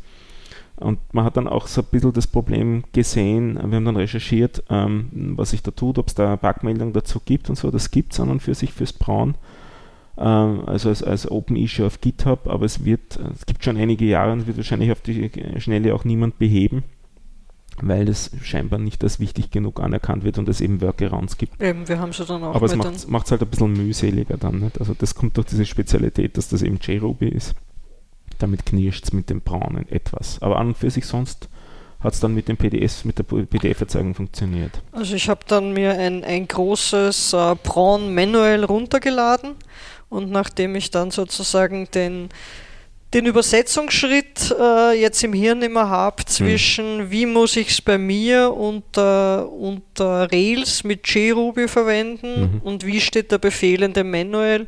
Und 0.80 0.98
man 1.12 1.24
hat 1.24 1.36
dann 1.36 1.46
auch 1.46 1.66
so 1.66 1.82
ein 1.82 1.86
bisschen 1.90 2.12
das 2.12 2.26
Problem 2.26 2.84
gesehen, 2.92 3.54
wir 3.54 3.76
haben 3.76 3.84
dann 3.84 3.96
recherchiert, 3.96 4.62
ähm, 4.70 5.34
was 5.36 5.50
sich 5.50 5.62
da 5.62 5.70
tut, 5.70 5.98
ob 5.98 6.08
es 6.08 6.14
da 6.14 6.28
eine 6.28 6.36
Bugmeldung 6.38 6.92
dazu 6.92 7.20
gibt 7.24 7.50
und 7.50 7.56
so. 7.56 7.70
Das 7.70 7.90
gibt 7.90 8.12
es 8.12 8.20
an 8.20 8.30
und 8.30 8.40
für 8.40 8.54
sich 8.54 8.72
fürs 8.72 8.92
Braun, 8.92 9.34
ähm, 10.16 10.62
also 10.66 10.88
als, 10.88 11.02
als 11.02 11.30
Open 11.30 11.56
Issue 11.56 11.86
auf 11.86 12.00
GitHub, 12.00 12.48
aber 12.48 12.64
es 12.64 12.84
wird, 12.84 13.18
es 13.34 13.46
gibt 13.46 13.62
schon 13.62 13.76
einige 13.76 14.06
Jahre 14.06 14.32
und 14.32 14.46
wird 14.46 14.56
wahrscheinlich 14.56 14.90
auf 14.90 15.02
die 15.02 15.30
Schnelle 15.58 15.94
auch 15.94 16.04
niemand 16.04 16.38
beheben 16.38 16.82
weil 17.82 18.08
es 18.08 18.30
scheinbar 18.42 18.78
nicht 18.78 19.02
als 19.02 19.20
wichtig 19.20 19.50
genug 19.50 19.80
anerkannt 19.80 20.24
wird 20.24 20.38
und 20.38 20.48
es 20.48 20.60
eben 20.60 20.80
Workarounds 20.80 21.38
gibt. 21.38 21.60
Eben, 21.62 21.88
wir 21.88 21.98
haben 21.98 22.12
sie 22.12 22.24
dann 22.24 22.42
auch. 22.44 22.54
Aber 22.54 22.66
es 22.66 22.76
macht 23.06 23.26
es 23.26 23.30
halt 23.30 23.42
ein 23.42 23.48
bisschen 23.48 23.72
mühseliger 23.72 24.36
dann. 24.36 24.60
Nicht? 24.60 24.78
Also 24.78 24.94
das 24.94 25.14
kommt 25.14 25.36
durch 25.36 25.46
diese 25.46 25.64
Spezialität, 25.64 26.36
dass 26.36 26.48
das 26.48 26.62
eben 26.62 26.78
JRuby 26.80 27.28
ist. 27.28 27.54
Damit 28.40 28.66
knirscht 28.66 29.04
es 29.04 29.12
mit 29.12 29.30
dem 29.30 29.40
Braunen 29.40 29.88
etwas. 29.88 30.42
Aber 30.42 30.58
an 30.58 30.68
und 30.68 30.78
für 30.78 30.90
sich 30.90 31.06
sonst 31.06 31.48
hat 32.00 32.14
es 32.14 32.20
dann 32.20 32.34
mit 32.34 32.48
dem 32.48 32.56
PDS, 32.56 33.04
mit 33.04 33.18
der 33.18 33.24
PDF-Erzeugung 33.24 34.14
funktioniert. 34.14 34.72
Also 34.90 35.14
ich 35.14 35.28
habe 35.28 35.40
dann 35.46 35.72
mir 35.72 35.92
ein, 35.92 36.24
ein 36.24 36.48
großes 36.48 37.34
äh, 37.34 37.54
Braun 37.62 38.14
manuell 38.14 38.64
runtergeladen 38.64 39.54
und 40.08 40.30
nachdem 40.30 40.74
ich 40.74 40.90
dann 40.90 41.10
sozusagen 41.10 41.88
den 41.94 42.30
den 43.12 43.26
Übersetzungsschritt 43.26 44.54
äh, 44.58 44.92
jetzt 44.92 45.24
im 45.24 45.32
Hirn 45.32 45.62
immer 45.62 45.88
habe 45.88 46.24
zwischen 46.26 47.00
hm. 47.00 47.10
wie 47.10 47.26
muss 47.26 47.56
ich 47.56 47.70
es 47.70 47.82
bei 47.82 47.98
mir 47.98 48.52
unter, 48.52 49.50
unter 49.50 50.30
Rails 50.30 50.84
mit 50.84 51.08
JRuby 51.08 51.66
verwenden 51.66 52.40
mhm. 52.40 52.60
und 52.62 52.86
wie 52.86 53.00
steht 53.00 53.32
der 53.32 53.38
Befehl 53.38 53.82
in 53.82 53.92
dem 53.92 54.10
Manual. 54.10 54.66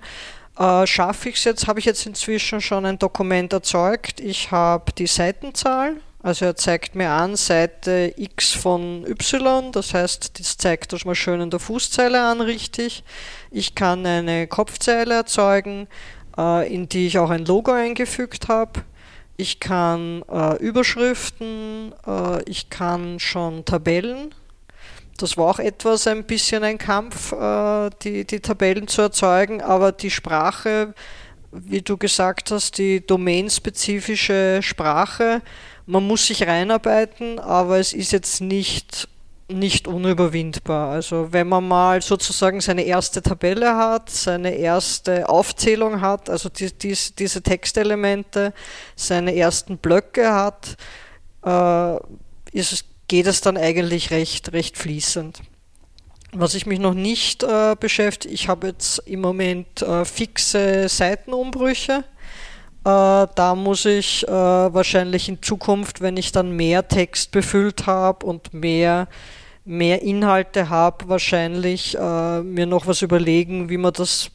Äh, 0.59 0.87
Schaffe 0.87 1.31
ich 1.31 1.37
es 1.37 1.45
jetzt, 1.45 1.67
habe 1.67 1.79
ich 1.79 1.87
jetzt 1.87 2.07
inzwischen 2.07 2.61
schon 2.61 2.85
ein 2.85 2.99
Dokument 2.99 3.53
erzeugt. 3.53 4.21
Ich 4.21 4.51
habe 4.51 4.93
die 4.93 5.07
Seitenzahl, 5.07 5.97
also 6.23 6.45
er 6.45 6.57
zeigt 6.57 6.95
mir 6.95 7.11
an 7.11 7.37
Seite 7.37 8.13
X 8.17 8.53
von 8.53 9.07
Y, 9.07 9.73
das 9.73 9.95
heißt, 9.95 10.39
das 10.39 10.57
zeigt 10.57 10.93
das 10.93 11.05
mal 11.05 11.15
schön 11.15 11.41
in 11.41 11.51
der 11.51 11.59
Fußzeile 11.59 12.23
an, 12.23 12.41
richtig. 12.41 13.03
Ich 13.51 13.75
kann 13.75 14.05
eine 14.07 14.47
Kopfzeile 14.47 15.15
erzeugen, 15.15 15.89
äh, 16.37 16.73
in 16.73 16.89
die 16.89 17.07
ich 17.07 17.19
auch 17.19 17.31
ein 17.31 17.45
Logo 17.45 17.73
eingefügt 17.73 18.49
habe. 18.49 18.83
Ich 19.39 19.59
kann 19.59 20.23
äh, 20.31 20.57
Überschriften, 20.59 21.95
äh, 22.07 22.43
ich 22.49 22.71
kann 22.71 23.19
schon 23.19 23.65
Tabellen. 23.65 24.35
Das 25.19 25.37
war 25.37 25.47
auch 25.47 25.59
etwas 25.59 26.07
ein 26.07 26.25
bisschen 26.25 26.65
ein 26.65 26.79
Kampf, 26.79 27.33
äh, 27.33 27.91
die, 28.03 28.25
die 28.25 28.41
Tabellen 28.41 28.89
zu 28.89 29.03
erzeugen, 29.03 29.61
aber 29.61 29.93
die 29.93 30.11
Sprache, 30.11 30.95
wie 31.53 31.83
du 31.83 31.97
gesagt 31.97 32.51
hast, 32.51 32.79
die 32.79 33.07
domainspezifische 33.07 34.61
Sprache, 34.63 35.43
man 35.87 36.07
muss 36.07 36.27
sich 36.27 36.47
reinarbeiten, 36.47 37.39
aber 37.39 37.79
es 37.79 37.93
ist 37.93 38.13
jetzt 38.13 38.41
nicht 38.41 39.09
nicht 39.49 39.87
unüberwindbar. 39.87 40.91
Also 40.93 41.33
wenn 41.33 41.49
man 41.49 41.67
mal 41.67 42.03
sozusagen 42.03 42.61
seine 42.61 42.83
erste 42.83 43.23
Tabelle 43.23 43.77
hat, 43.77 44.11
seine 44.11 44.55
erste 44.55 45.29
Aufzählung 45.29 46.01
hat, 46.01 46.31
also 46.31 46.49
die, 46.49 46.73
die, 46.73 46.97
diese 47.19 47.43
Textelemente, 47.43 48.53
seine 48.97 49.35
ersten 49.35 49.79
Blöcke 49.79 50.33
hat, 50.33 50.77
äh, 51.45 51.97
ist, 52.53 52.85
geht 53.13 53.27
es 53.27 53.43
dann 53.43 53.59
eigentlich 53.59 54.11
recht, 54.11 54.55
recht 54.55 54.79
fließend. 54.79 55.43
Was 56.33 56.55
ich 56.55 56.65
mich 56.65 56.79
noch 56.79 56.95
nicht 56.95 57.43
äh, 57.43 57.77
beschäftige, 57.79 58.33
ich 58.33 58.49
habe 58.49 58.69
jetzt 58.69 59.01
im 59.01 59.21
Moment 59.21 59.83
äh, 59.83 60.07
fixe 60.07 60.89
Seitenumbrüche. 60.89 62.05
Äh, 62.85 63.27
da 63.35 63.55
muss 63.55 63.85
ich 63.85 64.27
äh, 64.27 64.31
wahrscheinlich 64.31 65.29
in 65.29 65.43
Zukunft, 65.43 66.01
wenn 66.01 66.17
ich 66.17 66.33
dann 66.33 66.53
mehr 66.57 66.89
Text 66.89 67.33
befüllt 67.33 67.85
habe 67.85 68.25
und 68.25 68.55
mehr 68.55 69.09
mehr 69.67 70.01
Inhalte 70.01 70.71
habe, 70.71 71.11
wahrscheinlich 71.11 71.95
äh, 71.99 72.41
mir 72.41 72.65
noch 72.65 72.87
was 72.87 73.03
überlegen, 73.03 73.69
wie 73.69 73.77
man 73.77 73.93
das, 73.93 74.31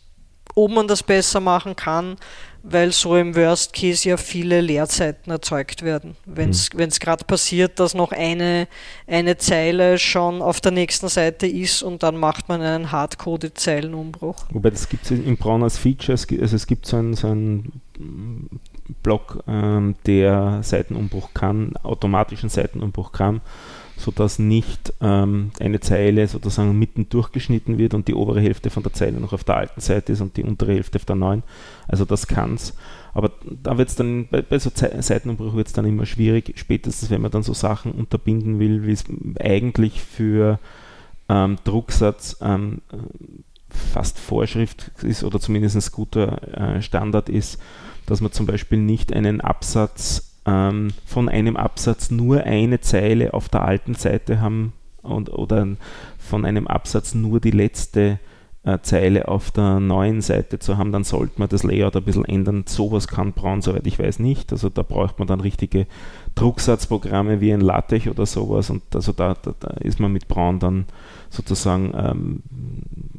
ob 0.57 0.71
man 0.71 0.87
das 0.87 1.03
besser 1.03 1.39
machen 1.39 1.75
kann, 1.75 2.17
weil 2.63 2.91
so 2.91 3.15
im 3.15 3.35
Worst 3.35 3.73
Case 3.73 4.09
ja 4.09 4.17
viele 4.17 4.59
Leerzeiten 4.59 5.31
erzeugt 5.31 5.83
werden. 5.83 6.17
Wenn 6.25 6.49
es 6.49 6.73
mhm. 6.73 6.89
gerade 6.99 7.23
passiert, 7.23 7.79
dass 7.79 7.93
noch 7.93 8.11
eine, 8.11 8.67
eine 9.05 9.37
Zeile 9.37 9.99
schon 9.99 10.41
auf 10.41 10.59
der 10.59 10.71
nächsten 10.71 11.07
Seite 11.09 11.45
ist 11.47 11.83
und 11.83 12.01
dann 12.01 12.17
macht 12.17 12.49
man 12.49 12.61
einen 12.61 12.91
hardcoded 12.91 13.57
Zeilenumbruch. 13.57 14.45
Wobei 14.49 14.71
das 14.71 14.89
gibt 14.89 15.05
es 15.05 15.11
im 15.11 15.37
Braun 15.37 15.61
als 15.61 15.77
Feature, 15.77 16.13
also 16.13 16.55
es 16.55 16.65
gibt 16.65 16.87
so 16.87 16.97
einen, 16.97 17.13
so 17.13 17.27
einen 17.27 17.79
Block, 19.03 19.43
ähm, 19.47 19.95
der 20.07 20.61
Seitenumbruch 20.63 21.29
kann, 21.35 21.75
automatischen 21.83 22.49
Seitenumbruch 22.49 23.11
kann 23.11 23.41
sodass 23.97 24.39
nicht 24.39 24.93
ähm, 25.01 25.51
eine 25.59 25.79
Zeile 25.79 26.27
sozusagen 26.27 26.77
mitten 26.77 27.09
durchgeschnitten 27.09 27.77
wird 27.77 27.93
und 27.93 28.07
die 28.07 28.13
obere 28.13 28.39
Hälfte 28.39 28.69
von 28.69 28.83
der 28.83 28.93
Zeile 28.93 29.19
noch 29.19 29.33
auf 29.33 29.43
der 29.43 29.57
alten 29.57 29.81
Seite 29.81 30.13
ist 30.13 30.21
und 30.21 30.37
die 30.37 30.43
untere 30.43 30.73
Hälfte 30.73 30.97
auf 30.97 31.05
der 31.05 31.15
neuen. 31.15 31.43
Also 31.87 32.05
das 32.05 32.27
kann 32.27 32.53
es. 32.53 32.75
Aber 33.13 33.31
da 33.63 33.77
wird 33.77 33.89
es 33.89 33.95
dann, 33.95 34.27
bei, 34.29 34.43
bei 34.43 34.59
so 34.59 34.69
Ze 34.69 35.01
Seitenumbruch 35.01 35.55
wird 35.55 35.67
es 35.67 35.73
dann 35.73 35.85
immer 35.85 36.05
schwierig, 36.05 36.53
spätestens 36.57 37.09
wenn 37.09 37.21
man 37.21 37.31
dann 37.31 37.43
so 37.43 37.53
Sachen 37.53 37.91
unterbinden 37.91 38.59
will, 38.59 38.85
wie 38.85 38.91
es 38.91 39.05
eigentlich 39.39 40.01
für 40.01 40.59
ähm, 41.27 41.57
Drucksatz 41.63 42.37
ähm, 42.41 42.81
fast 43.69 44.19
Vorschrift 44.19 44.91
ist 45.01 45.23
oder 45.23 45.39
zumindest 45.39 45.75
ein 45.75 45.91
guter 45.91 46.77
äh, 46.77 46.81
Standard 46.81 47.29
ist, 47.29 47.59
dass 48.05 48.21
man 48.21 48.31
zum 48.31 48.45
Beispiel 48.45 48.77
nicht 48.77 49.11
einen 49.11 49.41
Absatz 49.41 50.36
ähm, 50.47 50.89
von 51.05 51.29
einem 51.29 51.57
Absatz 51.57 52.09
nur 52.09 52.43
eine 52.43 52.79
Zeile 52.79 53.33
auf 53.33 53.49
der 53.49 53.63
alten 53.63 53.93
Seite 53.93 54.39
haben 54.39 54.73
und, 55.01 55.29
oder 55.29 55.67
von 56.17 56.45
einem 56.45 56.67
Absatz 56.67 57.13
nur 57.13 57.39
die 57.39 57.51
letzte 57.51 58.01
äh, 58.01 58.17
Zeile 58.81 59.27
auf 59.27 59.51
der 59.51 59.79
neuen 59.79 60.21
Seite 60.21 60.59
zu 60.59 60.77
haben, 60.77 60.91
dann 60.91 61.03
sollte 61.03 61.33
man 61.37 61.49
das 61.49 61.63
Layout 61.63 61.95
ein 61.95 62.03
bisschen 62.03 62.25
ändern. 62.25 62.65
Sowas 62.67 63.07
kann 63.07 63.33
Braun, 63.33 63.61
soweit 63.61 63.87
ich 63.87 63.97
weiß, 63.97 64.19
nicht. 64.19 64.51
Also 64.51 64.69
da 64.69 64.83
braucht 64.83 65.19
man 65.19 65.27
dann 65.27 65.39
richtige 65.39 65.87
Drucksatzprogramme 66.35 67.41
wie 67.41 67.53
ein 67.53 67.61
LaTeX 67.61 68.07
oder 68.07 68.25
sowas 68.25 68.69
und 68.69 68.83
also 68.93 69.11
da, 69.11 69.35
da, 69.41 69.53
da 69.59 69.69
ist 69.79 69.99
man 69.99 70.11
mit 70.11 70.27
Braun 70.27 70.59
dann 70.59 70.85
sozusagen 71.29 71.93
ähm, 71.97 72.43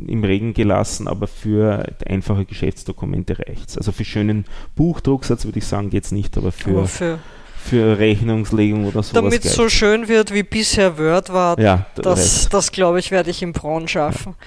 im 0.06 0.24
Regen 0.24 0.54
gelassen, 0.54 1.08
aber 1.08 1.26
für 1.26 1.84
einfache 2.06 2.44
Geschäftsdokumente 2.44 3.38
reicht 3.38 3.70
es. 3.70 3.78
Also 3.78 3.92
für 3.92 4.04
schönen 4.04 4.44
Buchdrucksatz 4.76 5.44
würde 5.44 5.58
ich 5.58 5.66
sagen, 5.66 5.90
geht 5.90 6.04
es 6.04 6.12
nicht, 6.12 6.36
aber 6.36 6.52
für, 6.52 6.70
aber 6.70 6.86
für, 6.86 7.18
für, 7.56 7.98
Rechnungslegung 7.98 8.84
oder 8.84 9.02
sowas. 9.02 9.12
Damit 9.12 9.44
es 9.44 9.54
so 9.54 9.68
schön 9.68 10.08
wird, 10.08 10.32
wie 10.32 10.42
bisher 10.42 10.98
Word 10.98 11.32
war, 11.32 11.58
ja, 11.58 11.86
das, 11.96 12.48
das 12.48 12.70
glaube 12.70 13.00
ich, 13.00 13.10
werde 13.10 13.30
ich 13.30 13.42
im 13.42 13.52
Braun 13.52 13.88
schaffen. 13.88 14.34
Ja. 14.38 14.46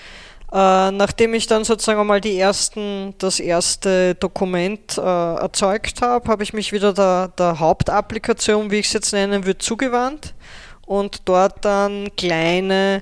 Äh, 0.52 0.92
nachdem 0.92 1.34
ich 1.34 1.48
dann 1.48 1.64
sozusagen 1.64 2.06
mal 2.06 2.20
die 2.20 2.38
ersten, 2.38 3.14
das 3.20 3.40
erste 3.40 4.16
Dokument 4.16 4.98
äh, 4.98 5.02
erzeugt 5.02 6.02
habe, 6.02 6.30
habe 6.30 6.44
ich 6.44 6.52
mich 6.52 6.74
wieder 6.74 6.94
der, 6.94 7.30
der 7.30 7.60
Hauptapplikation, 7.60 8.70
wie 8.70 8.80
ich 8.80 8.88
es 8.88 8.94
jetzt 8.94 9.14
nennen 9.14 9.46
würde, 9.46 9.60
zugewandt 9.60 10.34
und 10.86 11.22
dort 11.24 11.64
dann 11.64 12.10
kleine 12.18 13.02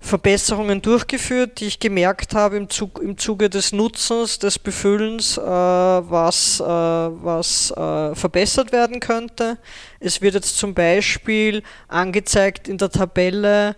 Verbesserungen 0.00 0.80
durchgeführt, 0.80 1.60
die 1.60 1.66
ich 1.66 1.80
gemerkt 1.80 2.34
habe 2.34 2.56
im, 2.56 2.70
Zug, 2.70 3.00
im 3.02 3.18
Zuge 3.18 3.50
des 3.50 3.72
Nutzens, 3.72 4.38
des 4.38 4.58
Befüllens, 4.58 5.36
äh, 5.36 5.42
was, 5.42 6.60
äh, 6.60 6.64
was 6.64 7.72
äh, 7.72 8.14
verbessert 8.14 8.72
werden 8.72 9.00
könnte. 9.00 9.58
Es 10.00 10.22
wird 10.22 10.34
jetzt 10.34 10.56
zum 10.56 10.72
Beispiel 10.72 11.62
angezeigt 11.88 12.68
in 12.68 12.78
der 12.78 12.90
Tabelle, 12.90 13.76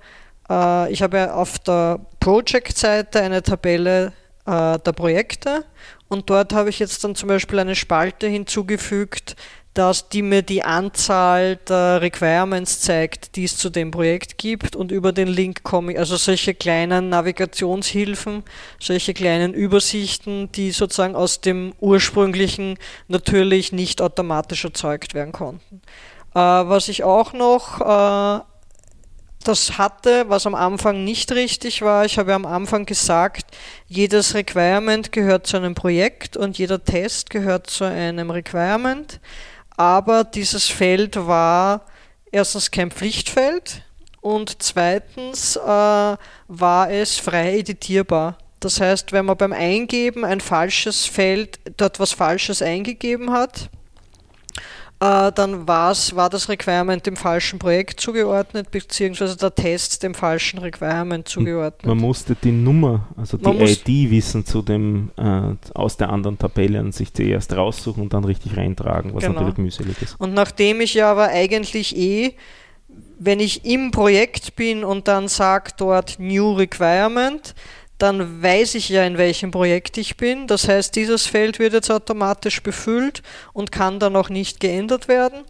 ich 0.50 1.02
habe 1.02 1.34
auf 1.34 1.58
der 1.58 2.00
Project-Seite 2.20 3.20
eine 3.20 3.42
Tabelle 3.42 4.12
äh, 4.46 4.78
der 4.78 4.92
Projekte 4.92 5.64
und 6.08 6.30
dort 6.30 6.54
habe 6.54 6.70
ich 6.70 6.78
jetzt 6.78 7.04
dann 7.04 7.14
zum 7.14 7.28
Beispiel 7.28 7.58
eine 7.58 7.74
Spalte 7.74 8.26
hinzugefügt, 8.26 9.36
dass 9.74 10.08
die 10.08 10.22
mir 10.22 10.42
die 10.42 10.64
Anzahl 10.64 11.56
der 11.68 12.00
Requirements 12.00 12.80
zeigt, 12.80 13.36
die 13.36 13.44
es 13.44 13.56
zu 13.58 13.70
dem 13.70 13.90
Projekt 13.90 14.38
gibt 14.38 14.74
und 14.74 14.90
über 14.90 15.12
den 15.12 15.28
Link 15.28 15.62
komme 15.62 15.92
ich, 15.92 15.98
also 15.98 16.16
solche 16.16 16.54
kleinen 16.54 17.10
Navigationshilfen, 17.10 18.42
solche 18.80 19.14
kleinen 19.14 19.54
Übersichten, 19.54 20.50
die 20.50 20.72
sozusagen 20.72 21.14
aus 21.14 21.42
dem 21.42 21.74
ursprünglichen 21.78 22.78
natürlich 23.06 23.70
nicht 23.70 24.00
automatisch 24.02 24.64
erzeugt 24.64 25.14
werden 25.14 25.32
konnten. 25.32 25.82
Äh, 26.34 26.40
was 26.40 26.88
ich 26.88 27.04
auch 27.04 27.32
noch 27.32 27.80
äh, 27.80 28.42
das 29.44 29.78
hatte, 29.78 30.26
was 30.28 30.46
am 30.46 30.54
Anfang 30.54 31.04
nicht 31.04 31.32
richtig 31.32 31.82
war. 31.82 32.04
Ich 32.04 32.18
habe 32.18 32.34
am 32.34 32.44
Anfang 32.44 32.86
gesagt, 32.86 33.56
jedes 33.86 34.34
Requirement 34.34 35.12
gehört 35.12 35.46
zu 35.46 35.56
einem 35.56 35.74
Projekt 35.74 36.36
und 36.36 36.58
jeder 36.58 36.84
Test 36.84 37.30
gehört 37.30 37.68
zu 37.68 37.84
einem 37.84 38.30
Requirement 38.30 39.20
aber 39.78 40.24
dieses 40.24 40.66
Feld 40.66 41.14
war 41.14 41.82
erstens 42.32 42.70
kein 42.72 42.90
Pflichtfeld 42.90 43.82
und 44.20 44.60
zweitens 44.60 45.54
äh, 45.54 45.60
war 45.60 46.90
es 46.90 47.16
frei 47.16 47.60
editierbar. 47.60 48.36
Das 48.58 48.80
heißt, 48.80 49.12
wenn 49.12 49.26
man 49.26 49.36
beim 49.36 49.52
Eingeben 49.52 50.24
ein 50.24 50.40
falsches 50.40 51.06
Feld, 51.06 51.60
dort 51.76 52.00
was 52.00 52.10
Falsches 52.10 52.60
eingegeben 52.60 53.30
hat, 53.30 53.70
äh, 55.00 55.30
dann 55.32 55.68
war's, 55.68 56.16
war 56.16 56.28
das 56.28 56.48
Requirement 56.48 57.06
dem 57.06 57.16
falschen 57.16 57.58
Projekt 57.58 58.00
zugeordnet, 58.00 58.70
beziehungsweise 58.70 59.36
der 59.36 59.54
Test 59.54 60.02
dem 60.02 60.14
falschen 60.14 60.58
Requirement 60.58 61.28
zugeordnet. 61.28 61.86
Man 61.86 61.98
musste 61.98 62.34
die 62.34 62.52
Nummer, 62.52 63.08
also 63.16 63.36
die 63.36 63.48
ID 63.48 64.10
wissen 64.10 64.44
zu 64.44 64.62
dem 64.62 65.10
äh, 65.16 65.54
aus 65.74 65.96
der 65.96 66.10
anderen 66.10 66.38
Tabelle 66.38 66.80
und 66.80 66.94
sich 66.94 67.12
zuerst 67.14 67.54
raussuchen 67.54 68.02
und 68.02 68.12
dann 68.12 68.24
richtig 68.24 68.56
reintragen, 68.56 69.14
was 69.14 69.22
genau. 69.22 69.40
natürlich 69.40 69.58
mühselig 69.58 70.02
ist. 70.02 70.20
Und 70.20 70.34
nachdem 70.34 70.80
ich 70.80 70.94
ja 70.94 71.10
aber 71.10 71.28
eigentlich 71.28 71.96
eh 71.96 72.34
wenn 73.18 73.40
ich 73.40 73.64
im 73.64 73.90
Projekt 73.90 74.56
bin 74.56 74.84
und 74.84 75.08
dann 75.08 75.28
sage 75.28 75.72
dort 75.76 76.18
New 76.18 76.52
Requirement, 76.52 77.54
dann 77.98 78.42
weiß 78.42 78.76
ich 78.76 78.88
ja, 78.88 79.04
in 79.04 79.18
welchem 79.18 79.50
Projekt 79.50 79.98
ich 79.98 80.16
bin. 80.16 80.46
Das 80.46 80.68
heißt, 80.68 80.94
dieses 80.94 81.26
Feld 81.26 81.58
wird 81.58 81.72
jetzt 81.72 81.90
automatisch 81.90 82.62
befüllt 82.62 83.22
und 83.52 83.72
kann 83.72 83.98
dann 83.98 84.14
auch 84.14 84.28
nicht 84.28 84.60
geändert 84.60 85.08
werden. 85.08 85.42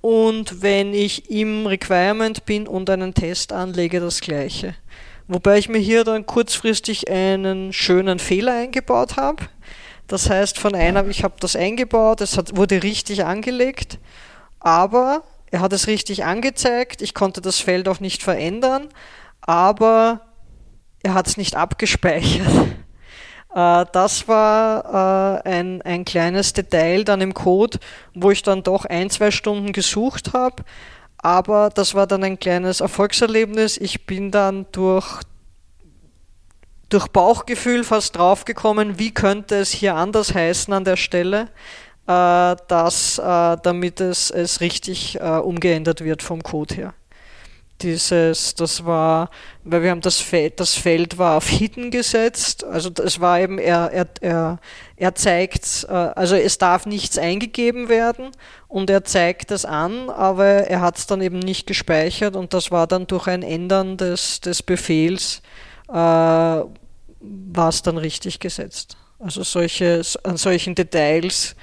Und 0.00 0.62
wenn 0.62 0.94
ich 0.94 1.30
im 1.30 1.66
Requirement 1.66 2.44
bin 2.46 2.66
und 2.66 2.90
einen 2.90 3.14
Test 3.14 3.52
anlege, 3.52 4.00
das 4.00 4.20
gleiche. 4.20 4.74
Wobei 5.28 5.58
ich 5.58 5.68
mir 5.68 5.78
hier 5.78 6.02
dann 6.04 6.26
kurzfristig 6.26 7.08
einen 7.08 7.72
schönen 7.72 8.18
Fehler 8.18 8.54
eingebaut 8.54 9.16
habe. 9.16 9.44
Das 10.08 10.28
heißt, 10.28 10.58
von 10.58 10.74
einer, 10.74 11.06
ich 11.06 11.22
habe 11.24 11.34
das 11.40 11.56
eingebaut, 11.56 12.20
es 12.20 12.36
hat, 12.36 12.56
wurde 12.56 12.82
richtig 12.82 13.24
angelegt, 13.24 13.98
aber 14.60 15.22
er 15.50 15.60
hat 15.60 15.72
es 15.72 15.86
richtig 15.86 16.24
angezeigt, 16.24 17.00
ich 17.00 17.14
konnte 17.14 17.40
das 17.40 17.60
Feld 17.60 17.88
auch 17.88 18.00
nicht 18.00 18.22
verändern, 18.22 18.88
aber 19.40 20.20
er 21.02 21.14
hat 21.14 21.26
es 21.26 21.36
nicht 21.36 21.56
abgespeichert. 21.56 22.48
Äh, 23.54 23.84
das 23.92 24.28
war 24.28 25.42
äh, 25.44 25.48
ein, 25.48 25.82
ein 25.82 26.06
kleines 26.06 26.54
Detail 26.54 27.04
dann 27.04 27.20
im 27.20 27.34
Code, 27.34 27.78
wo 28.14 28.30
ich 28.30 28.42
dann 28.42 28.62
doch 28.62 28.86
ein, 28.86 29.10
zwei 29.10 29.30
Stunden 29.30 29.72
gesucht 29.72 30.32
habe. 30.32 30.64
Aber 31.18 31.68
das 31.68 31.94
war 31.94 32.06
dann 32.06 32.24
ein 32.24 32.38
kleines 32.38 32.80
Erfolgserlebnis. 32.80 33.76
Ich 33.76 34.06
bin 34.06 34.30
dann 34.30 34.64
durch, 34.72 35.20
durch 36.88 37.08
Bauchgefühl 37.08 37.84
fast 37.84 38.16
draufgekommen, 38.16 38.98
wie 38.98 39.12
könnte 39.12 39.56
es 39.56 39.70
hier 39.70 39.96
anders 39.96 40.34
heißen 40.34 40.72
an 40.72 40.84
der 40.84 40.96
Stelle, 40.96 41.48
äh, 42.06 42.56
dass, 42.68 43.16
damit 43.16 44.00
es, 44.00 44.30
es 44.30 44.62
richtig 44.62 45.20
umgeändert 45.20 46.02
wird 46.02 46.22
vom 46.22 46.42
Code 46.42 46.74
her 46.74 46.94
dieses, 47.82 48.54
das 48.54 48.84
war, 48.84 49.30
weil 49.64 49.82
wir 49.82 49.90
haben 49.90 50.00
das 50.00 50.20
Feld, 50.20 50.60
das 50.60 50.74
Feld 50.74 51.18
war 51.18 51.36
auf 51.36 51.48
Hidden 51.48 51.90
gesetzt, 51.90 52.64
also 52.64 52.90
es 53.04 53.20
war 53.20 53.40
eben, 53.40 53.58
er, 53.58 53.90
er, 53.92 54.08
er, 54.20 54.58
er 54.96 55.14
zeigt, 55.14 55.86
äh, 55.88 55.92
also 55.92 56.36
es 56.36 56.58
darf 56.58 56.86
nichts 56.86 57.18
eingegeben 57.18 57.88
werden 57.88 58.30
und 58.68 58.90
er 58.90 59.04
zeigt 59.04 59.50
es 59.50 59.64
an, 59.64 60.10
aber 60.10 60.44
er 60.44 60.80
hat 60.80 60.98
es 60.98 61.06
dann 61.06 61.20
eben 61.20 61.38
nicht 61.38 61.66
gespeichert 61.66 62.36
und 62.36 62.54
das 62.54 62.70
war 62.70 62.86
dann 62.86 63.06
durch 63.06 63.26
ein 63.26 63.42
Ändern 63.42 63.96
des, 63.96 64.40
des 64.40 64.62
Befehls, 64.62 65.42
äh, 65.88 65.92
war 65.94 67.68
es 67.68 67.82
dann 67.82 67.98
richtig 67.98 68.40
gesetzt. 68.40 68.96
Also 69.18 69.44
solche, 69.44 70.02
an 70.24 70.36
solchen 70.36 70.74
Details 70.74 71.54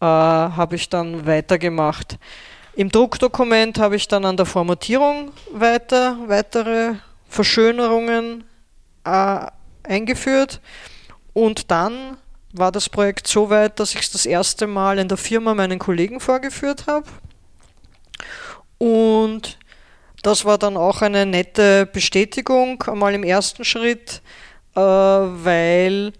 äh, 0.00 0.04
habe 0.04 0.76
ich 0.76 0.88
dann 0.88 1.26
weitergemacht. 1.26 2.18
Im 2.76 2.90
Druckdokument 2.90 3.78
habe 3.78 3.94
ich 3.94 4.08
dann 4.08 4.24
an 4.24 4.36
der 4.36 4.46
Formatierung 4.46 5.30
weiter, 5.52 6.18
weitere 6.26 6.94
Verschönerungen 7.28 8.42
äh, 9.04 9.46
eingeführt 9.84 10.60
und 11.32 11.70
dann 11.70 12.16
war 12.52 12.72
das 12.72 12.88
Projekt 12.88 13.28
so 13.28 13.48
weit, 13.48 13.78
dass 13.78 13.94
ich 13.94 14.00
es 14.00 14.10
das 14.10 14.26
erste 14.26 14.66
Mal 14.66 14.98
in 14.98 15.06
der 15.06 15.16
Firma 15.16 15.54
meinen 15.54 15.78
Kollegen 15.78 16.20
vorgeführt 16.20 16.86
habe. 16.86 17.06
Und 18.78 19.58
das 20.22 20.44
war 20.44 20.58
dann 20.58 20.76
auch 20.76 21.02
eine 21.02 21.26
nette 21.26 21.86
Bestätigung, 21.86 22.82
einmal 22.84 23.14
im 23.14 23.24
ersten 23.24 23.64
Schritt, 23.64 24.20
äh, 24.74 24.80
weil 24.80 26.12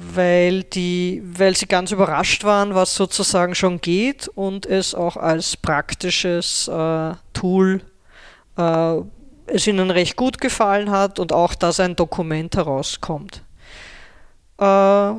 weil, 0.00 0.62
die, 0.62 1.20
weil 1.24 1.56
sie 1.56 1.66
ganz 1.66 1.90
überrascht 1.90 2.44
waren, 2.44 2.74
was 2.74 2.94
sozusagen 2.94 3.56
schon 3.56 3.80
geht 3.80 4.28
und 4.28 4.64
es 4.64 4.94
auch 4.94 5.16
als 5.16 5.56
praktisches 5.56 6.68
äh, 6.68 7.14
Tool 7.32 7.80
äh, 8.56 8.96
es 9.46 9.66
ihnen 9.66 9.90
recht 9.90 10.14
gut 10.14 10.40
gefallen 10.40 10.90
hat 10.90 11.18
und 11.18 11.32
auch, 11.32 11.54
dass 11.54 11.80
ein 11.80 11.96
Dokument 11.96 12.54
herauskommt. 12.54 13.42
Äh, 14.58 15.14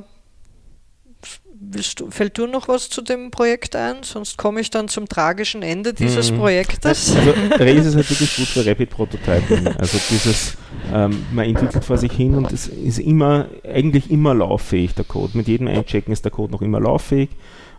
du, 1.69 2.09
fällt 2.09 2.37
dir 2.37 2.47
noch 2.47 2.67
was 2.67 2.89
zu 2.89 3.01
dem 3.01 3.31
Projekt 3.31 3.75
ein? 3.75 3.97
Sonst 4.03 4.37
komme 4.37 4.59
ich 4.61 4.69
dann 4.69 4.87
zum 4.87 5.07
tragischen 5.07 5.61
Ende 5.61 5.93
dieses 5.93 6.31
mhm. 6.31 6.37
Projektes. 6.37 7.15
Also 7.15 7.31
Rails 7.59 7.85
ist 7.85 7.95
halt 7.95 8.09
wirklich 8.09 8.35
gut 8.35 8.47
für 8.47 8.65
Rapid 8.65 8.89
Prototyping. 8.89 9.67
Also 9.77 9.99
dieses, 10.09 10.57
ähm, 10.93 11.25
man 11.31 11.45
entwickelt 11.45 11.83
vor 11.83 11.97
sich 11.97 12.11
hin 12.11 12.35
und 12.35 12.51
es 12.51 12.67
ist 12.67 12.99
immer, 12.99 13.47
eigentlich 13.63 14.09
immer 14.09 14.33
lauffähig, 14.33 14.95
der 14.95 15.05
Code. 15.05 15.37
Mit 15.37 15.47
jedem 15.47 15.67
Einchecken 15.67 16.11
ist 16.11 16.25
der 16.25 16.31
Code 16.31 16.51
noch 16.51 16.61
immer 16.61 16.79
lauffähig 16.79 17.29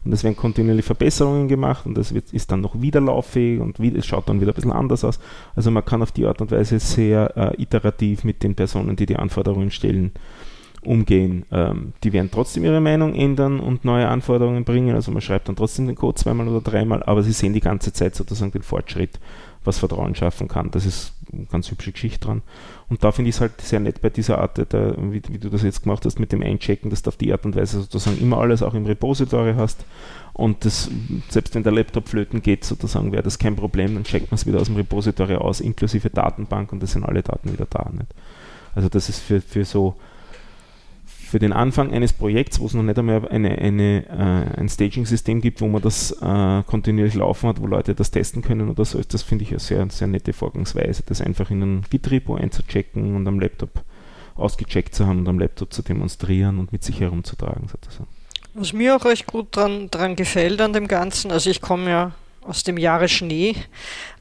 und 0.04 0.12
es 0.12 0.24
werden 0.24 0.36
kontinuierlich 0.36 0.84
Verbesserungen 0.84 1.48
gemacht 1.48 1.84
und 1.84 1.96
das 1.96 2.14
wird, 2.14 2.32
ist 2.32 2.50
dann 2.50 2.60
noch 2.60 2.80
wieder 2.80 3.00
lauffähig 3.00 3.60
und 3.60 3.78
es 3.80 4.06
schaut 4.06 4.28
dann 4.28 4.40
wieder 4.40 4.52
ein 4.52 4.54
bisschen 4.54 4.72
anders 4.72 5.04
aus. 5.04 5.20
Also 5.54 5.70
man 5.70 5.84
kann 5.84 6.02
auf 6.02 6.12
die 6.12 6.26
Art 6.26 6.40
und 6.40 6.50
Weise 6.50 6.78
sehr 6.78 7.36
äh, 7.36 7.62
iterativ 7.62 8.24
mit 8.24 8.42
den 8.42 8.54
Personen, 8.54 8.96
die 8.96 9.06
die 9.06 9.16
Anforderungen 9.16 9.70
stellen, 9.70 10.12
umgehen. 10.84 11.44
Ähm, 11.52 11.92
die 12.02 12.12
werden 12.12 12.30
trotzdem 12.32 12.64
ihre 12.64 12.80
Meinung 12.80 13.14
ändern 13.14 13.60
und 13.60 13.84
neue 13.84 14.08
Anforderungen 14.08 14.64
bringen. 14.64 14.94
Also 14.94 15.10
man 15.12 15.20
schreibt 15.20 15.48
dann 15.48 15.56
trotzdem 15.56 15.86
den 15.86 15.96
Code 15.96 16.16
zweimal 16.16 16.48
oder 16.48 16.60
dreimal, 16.60 17.02
aber 17.02 17.22
sie 17.22 17.32
sehen 17.32 17.52
die 17.52 17.60
ganze 17.60 17.92
Zeit 17.92 18.14
sozusagen 18.14 18.52
den 18.52 18.62
Fortschritt, 18.62 19.20
was 19.64 19.78
Vertrauen 19.78 20.14
schaffen 20.14 20.48
kann. 20.48 20.70
Das 20.70 20.86
ist 20.86 21.12
eine 21.32 21.44
ganz 21.44 21.70
hübsche 21.70 21.92
Geschichte 21.92 22.26
dran. 22.26 22.42
Und 22.88 23.04
da 23.04 23.12
finde 23.12 23.28
ich 23.28 23.36
es 23.36 23.40
halt 23.40 23.60
sehr 23.60 23.78
nett 23.78 24.00
bei 24.00 24.08
dieser 24.08 24.38
Art, 24.38 24.72
der, 24.72 24.96
wie, 24.98 25.22
wie, 25.28 25.38
du 25.38 25.50
das 25.50 25.62
jetzt 25.62 25.82
gemacht 25.82 26.04
hast 26.06 26.18
mit 26.18 26.32
dem 26.32 26.42
Einchecken, 26.42 26.90
dass 26.90 27.02
du 27.02 27.08
auf 27.08 27.16
die 27.16 27.30
Art 27.30 27.44
und 27.44 27.56
Weise 27.56 27.80
sozusagen 27.80 28.18
immer 28.18 28.38
alles 28.38 28.62
auch 28.62 28.74
im 28.74 28.86
Repository 28.86 29.54
hast. 29.56 29.84
Und 30.32 30.64
das, 30.64 30.90
selbst 31.28 31.54
wenn 31.54 31.62
der 31.62 31.72
Laptop 31.72 32.08
flöten 32.08 32.40
geht, 32.40 32.64
sozusagen, 32.64 33.12
wäre 33.12 33.22
das 33.22 33.38
kein 33.38 33.56
Problem, 33.56 33.94
dann 33.94 34.04
checkt 34.04 34.30
man 34.30 34.36
es 34.36 34.46
wieder 34.46 34.60
aus 34.60 34.68
dem 34.68 34.76
Repository 34.76 35.34
aus, 35.34 35.60
inklusive 35.60 36.08
Datenbank 36.08 36.72
und 36.72 36.82
das 36.82 36.92
sind 36.92 37.04
alle 37.04 37.22
Daten 37.22 37.52
wieder 37.52 37.66
da. 37.68 37.90
Nicht? 37.92 38.14
Also 38.74 38.88
das 38.88 39.08
ist 39.10 39.20
für, 39.20 39.40
für 39.40 39.64
so 39.64 39.96
für 41.30 41.38
den 41.38 41.52
Anfang 41.52 41.92
eines 41.92 42.12
Projekts, 42.12 42.58
wo 42.58 42.66
es 42.66 42.74
noch 42.74 42.82
nicht 42.82 42.98
einmal 42.98 43.28
eine, 43.28 43.56
eine, 43.56 44.04
äh, 44.08 44.60
ein 44.60 44.68
Staging-System 44.68 45.40
gibt, 45.40 45.60
wo 45.60 45.68
man 45.68 45.80
das 45.80 46.10
äh, 46.20 46.62
kontinuierlich 46.66 47.14
laufen 47.14 47.48
hat, 47.48 47.60
wo 47.60 47.66
Leute 47.66 47.94
das 47.94 48.10
testen 48.10 48.42
können 48.42 48.68
oder 48.68 48.84
so, 48.84 48.98
ist 48.98 49.14
das 49.14 49.22
finde 49.22 49.44
ich 49.44 49.50
eine 49.50 49.60
sehr, 49.60 49.88
sehr 49.90 50.08
nette 50.08 50.32
Vorgangsweise, 50.32 51.04
das 51.06 51.20
einfach 51.20 51.50
in 51.50 51.62
ein 51.62 51.82
Git-Repo 51.88 52.34
einzuchecken 52.34 53.14
und 53.14 53.26
am 53.28 53.38
Laptop 53.38 53.70
ausgecheckt 54.34 54.94
zu 54.94 55.06
haben 55.06 55.20
und 55.20 55.28
am 55.28 55.38
Laptop 55.38 55.72
zu 55.72 55.82
demonstrieren 55.82 56.58
und 56.58 56.72
mit 56.72 56.82
sich 56.82 57.00
herumzutragen 57.00 57.68
sozusagen. 57.68 58.08
Was 58.54 58.72
mir 58.72 58.96
auch 58.96 59.04
recht 59.04 59.26
gut 59.26 59.54
dran, 59.54 59.88
dran 59.90 60.16
gefällt 60.16 60.60
an 60.60 60.72
dem 60.72 60.88
Ganzen, 60.88 61.30
also 61.30 61.48
ich 61.48 61.60
komme 61.60 61.90
ja 61.90 62.12
aus 62.42 62.64
dem 62.64 62.78
Jahre 62.78 63.08
Schnee 63.08 63.50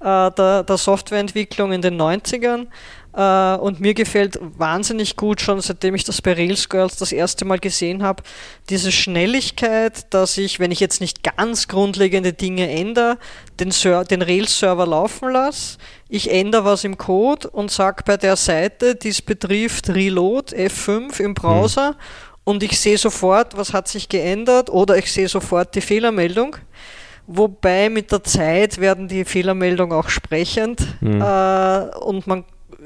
äh, 0.01 0.31
der, 0.31 0.63
der 0.63 0.77
Softwareentwicklung 0.77 1.71
in 1.71 1.81
den 1.81 1.99
90ern 1.99 2.63
äh, 2.63 2.67
und 3.11 3.79
mir 3.79 3.95
gefällt 3.95 4.37
wahnsinnig 4.39 5.15
gut, 5.15 5.41
schon 5.41 5.59
seitdem 5.61 5.95
ich 5.95 6.03
das 6.03 6.21
bei 6.21 6.33
Rails 6.33 6.69
Girls 6.69 6.95
das 6.95 7.11
erste 7.11 7.43
Mal 7.43 7.57
gesehen 7.57 8.03
habe, 8.03 8.21
diese 8.69 8.91
Schnelligkeit, 8.91 10.13
dass 10.13 10.37
ich, 10.37 10.59
wenn 10.59 10.71
ich 10.71 10.79
jetzt 10.79 11.01
nicht 11.01 11.23
ganz 11.23 11.67
grundlegende 11.67 12.33
Dinge 12.33 12.69
ändere, 12.69 13.17
den, 13.59 13.71
den 14.09 14.21
Rails-Server 14.21 14.85
laufen 14.85 15.31
lasse, 15.31 15.79
ich 16.07 16.31
ändere 16.31 16.65
was 16.65 16.83
im 16.83 16.97
Code 16.97 17.49
und 17.49 17.71
sage 17.71 18.03
bei 18.05 18.15
der 18.15 18.35
Seite, 18.35 18.95
die 18.95 19.09
es 19.09 19.23
betrifft, 19.23 19.89
Reload 19.89 20.55
F5 20.55 21.19
im 21.19 21.33
Browser 21.33 21.91
mhm. 21.91 21.95
und 22.43 22.63
ich 22.63 22.79
sehe 22.79 22.99
sofort, 22.99 23.57
was 23.57 23.73
hat 23.73 23.87
sich 23.87 24.07
geändert 24.07 24.69
oder 24.69 24.97
ich 24.97 25.11
sehe 25.11 25.27
sofort 25.27 25.73
die 25.73 25.81
Fehlermeldung. 25.81 26.57
Wobei 27.25 27.89
mit 27.89 28.11
der 28.11 28.23
Zeit 28.23 28.79
werden 28.79 29.07
die 29.07 29.23
Fehlermeldungen 29.23 29.97
auch 29.97 30.09
sprechend 30.09 30.81
mhm. 31.01 31.21
äh, 31.21 31.95
und 31.97 32.25
man 32.25 32.43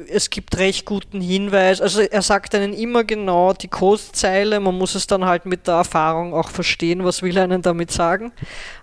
es 0.07 0.29
gibt 0.29 0.57
recht 0.57 0.85
guten 0.85 1.21
Hinweis. 1.21 1.81
Also 1.81 2.01
er 2.01 2.21
sagt 2.21 2.55
einen 2.55 2.73
immer 2.73 3.03
genau 3.03 3.53
die 3.53 3.67
Codezeile, 3.67 4.59
man 4.59 4.77
muss 4.77 4.95
es 4.95 5.07
dann 5.07 5.25
halt 5.25 5.45
mit 5.45 5.67
der 5.67 5.75
Erfahrung 5.75 6.33
auch 6.33 6.49
verstehen, 6.49 7.03
was 7.03 7.21
will 7.21 7.37
einen 7.37 7.61
damit 7.61 7.91
sagen. 7.91 8.31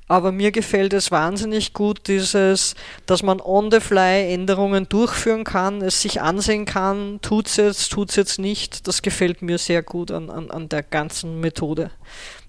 Aber 0.08 0.32
mir 0.32 0.50
gefällt 0.50 0.92
es 0.92 1.10
wahnsinnig 1.10 1.72
gut, 1.72 2.08
dieses, 2.08 2.74
dass 3.06 3.22
man 3.22 3.40
on 3.40 3.70
the 3.70 3.80
fly 3.80 4.32
Änderungen 4.32 4.88
durchführen 4.88 5.44
kann, 5.44 5.82
es 5.82 6.02
sich 6.02 6.20
ansehen 6.20 6.64
kann, 6.64 7.20
tut 7.22 7.46
es 7.46 7.56
jetzt, 7.56 7.92
tut 7.92 8.10
es 8.10 8.16
jetzt 8.16 8.38
nicht. 8.38 8.88
Das 8.88 9.02
gefällt 9.02 9.42
mir 9.42 9.58
sehr 9.58 9.82
gut 9.82 10.10
an, 10.10 10.30
an, 10.30 10.50
an 10.50 10.68
der 10.68 10.82
ganzen 10.82 11.40
Methode 11.40 11.90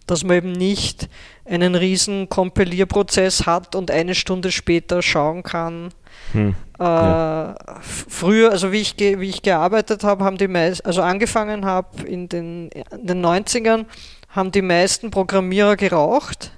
dass 0.08 0.26
man 0.26 0.36
eben 0.36 0.52
nicht 0.52 1.08
einen 1.46 1.74
riesen 1.74 2.28
Kompilierprozess 2.28 3.46
hat 3.46 3.76
und 3.76 3.92
eine 3.92 4.14
Stunde 4.14 4.52
später 4.52 5.02
schauen 5.02 5.42
kann, 5.42 5.94
hm. 6.34 6.56
Äh, 6.80 6.84
ja. 6.84 7.56
Früher, 7.82 8.52
also 8.52 8.72
wie 8.72 8.82
ich, 8.82 8.96
wie 8.98 9.30
ich 9.30 9.42
gearbeitet 9.42 10.04
habe, 10.04 10.24
haben 10.24 10.38
die 10.38 10.48
meisten, 10.48 10.86
also 10.86 11.02
angefangen 11.02 11.66
habe 11.66 12.08
in 12.08 12.28
den, 12.28 12.70
in 12.70 13.08
den 13.08 13.26
90ern, 13.26 13.86
haben 14.30 14.52
die 14.52 14.62
meisten 14.62 15.12
Programmierer 15.12 15.76
geraucht. 15.76 16.52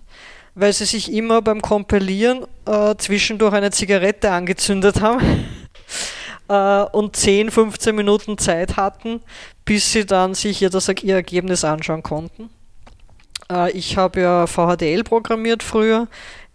weil 0.56 0.72
sie 0.72 0.86
sich 0.86 1.12
immer 1.12 1.42
beim 1.42 1.62
Kompilieren 1.62 2.46
äh, 2.66 2.96
zwischendurch 2.98 3.54
eine 3.54 3.72
Zigarette 3.72 4.32
angezündet 4.32 5.02
haben 5.02 5.46
äh, 6.48 6.84
und 6.92 7.16
10, 7.16 7.52
15 7.52 7.96
Minuten 7.96 8.38
Zeit 8.38 8.78
hatten, 8.78 9.22
bis 9.66 9.92
sie 9.92 10.06
dann 10.06 10.36
sich 10.36 10.62
ihr, 10.62 10.70
das, 10.70 10.88
ihr 10.90 11.16
Ergebnis 11.16 11.64
anschauen 11.64 12.04
konnten. 12.04 12.50
Äh, 13.52 13.72
ich 13.72 13.98
habe 13.98 14.22
ja 14.22 14.48
VHDL 14.48 15.04
programmiert 15.04 15.64
früher. 15.64 16.08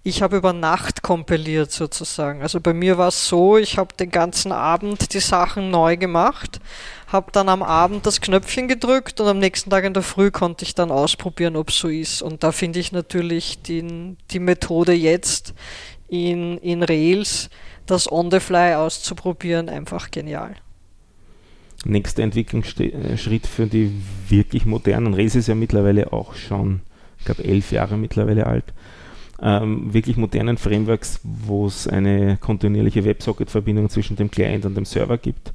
Ich 0.04 0.22
habe 0.22 0.36
über 0.36 0.52
Nacht 0.52 1.02
kompiliert 1.02 1.70
sozusagen. 1.70 2.40
Also 2.40 2.60
bei 2.60 2.72
mir 2.72 2.98
war 2.98 3.08
es 3.08 3.28
so, 3.28 3.58
ich 3.58 3.76
habe 3.78 3.94
den 3.94 4.10
ganzen 4.10 4.52
Abend 4.52 5.12
die 5.12 5.20
Sachen 5.20 5.70
neu 5.70 5.96
gemacht, 5.96 6.60
habe 7.08 7.32
dann 7.32 7.48
am 7.48 7.62
Abend 7.62 8.06
das 8.06 8.20
Knöpfchen 8.20 8.68
gedrückt 8.68 9.20
und 9.20 9.26
am 9.26 9.38
nächsten 9.38 9.70
Tag 9.70 9.84
in 9.84 9.94
der 9.94 10.02
Früh 10.02 10.30
konnte 10.30 10.64
ich 10.64 10.74
dann 10.74 10.90
ausprobieren, 10.90 11.56
ob 11.56 11.70
es 11.70 11.78
so 11.78 11.88
ist. 11.88 12.22
Und 12.22 12.42
da 12.42 12.52
finde 12.52 12.78
ich 12.78 12.92
natürlich 12.92 13.60
die, 13.62 14.16
die 14.30 14.38
Methode 14.38 14.92
jetzt 14.92 15.52
in, 16.08 16.58
in 16.58 16.82
Rails, 16.82 17.50
das 17.86 18.10
On-the-Fly 18.10 18.74
auszuprobieren, 18.74 19.68
einfach 19.68 20.10
genial. 20.10 20.54
Nächster 21.84 22.22
Entwicklungsschritt 22.22 23.46
für 23.46 23.66
die 23.66 23.92
wirklich 24.28 24.64
modernen 24.64 25.14
Rails 25.14 25.34
ist 25.34 25.48
ja 25.48 25.54
mittlerweile 25.54 26.12
auch 26.12 26.34
schon, 26.34 26.80
ich 27.18 27.24
glaube, 27.24 27.44
elf 27.44 27.72
Jahre 27.72 27.96
mittlerweile 27.96 28.46
alt. 28.46 28.64
Ähm, 29.40 29.92
wirklich 29.92 30.16
modernen 30.16 30.56
Frameworks, 30.56 31.20
wo 31.22 31.66
es 31.66 31.86
eine 31.86 32.36
kontinuierliche 32.38 33.04
WebSocket-Verbindung 33.04 33.88
zwischen 33.88 34.16
dem 34.16 34.30
Client 34.30 34.64
und 34.66 34.76
dem 34.76 34.84
Server 34.84 35.16
gibt 35.16 35.52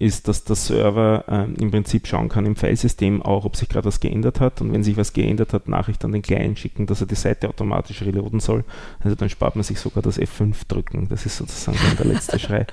ist, 0.00 0.28
dass 0.28 0.44
der 0.44 0.56
Server 0.56 1.24
ähm, 1.28 1.54
im 1.58 1.70
Prinzip 1.70 2.06
schauen 2.06 2.30
kann 2.30 2.46
im 2.46 2.56
Filesystem 2.56 3.22
auch, 3.22 3.44
ob 3.44 3.54
sich 3.54 3.68
gerade 3.68 3.86
was 3.86 4.00
geändert 4.00 4.40
hat 4.40 4.62
und 4.62 4.72
wenn 4.72 4.82
sich 4.82 4.96
was 4.96 5.12
geändert 5.12 5.52
hat, 5.52 5.68
Nachricht 5.68 6.04
an 6.04 6.12
den 6.12 6.22
Client 6.22 6.58
schicken, 6.58 6.86
dass 6.86 7.02
er 7.02 7.06
die 7.06 7.16
Seite 7.16 7.50
automatisch 7.50 8.00
reloaden 8.00 8.40
soll. 8.40 8.64
Also 9.00 9.14
dann 9.14 9.28
spart 9.28 9.56
man 9.56 9.62
sich 9.62 9.78
sogar 9.78 10.02
das 10.02 10.18
F5 10.18 10.54
drücken. 10.68 11.08
Das 11.10 11.26
ist 11.26 11.36
sozusagen 11.36 11.78
dann 11.86 11.96
der 11.98 12.14
letzte 12.14 12.38
Schrei. 12.40 12.66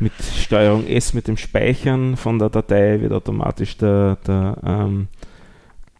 Mit 0.00 0.12
Steuerung 0.36 0.86
S, 0.86 1.12
mit 1.12 1.28
dem 1.28 1.36
Speichern 1.36 2.16
von 2.16 2.38
der 2.38 2.48
Datei 2.48 3.00
wird 3.02 3.12
automatisch 3.12 3.76
der, 3.76 4.16
der, 4.26 4.56
ähm, 4.64 5.08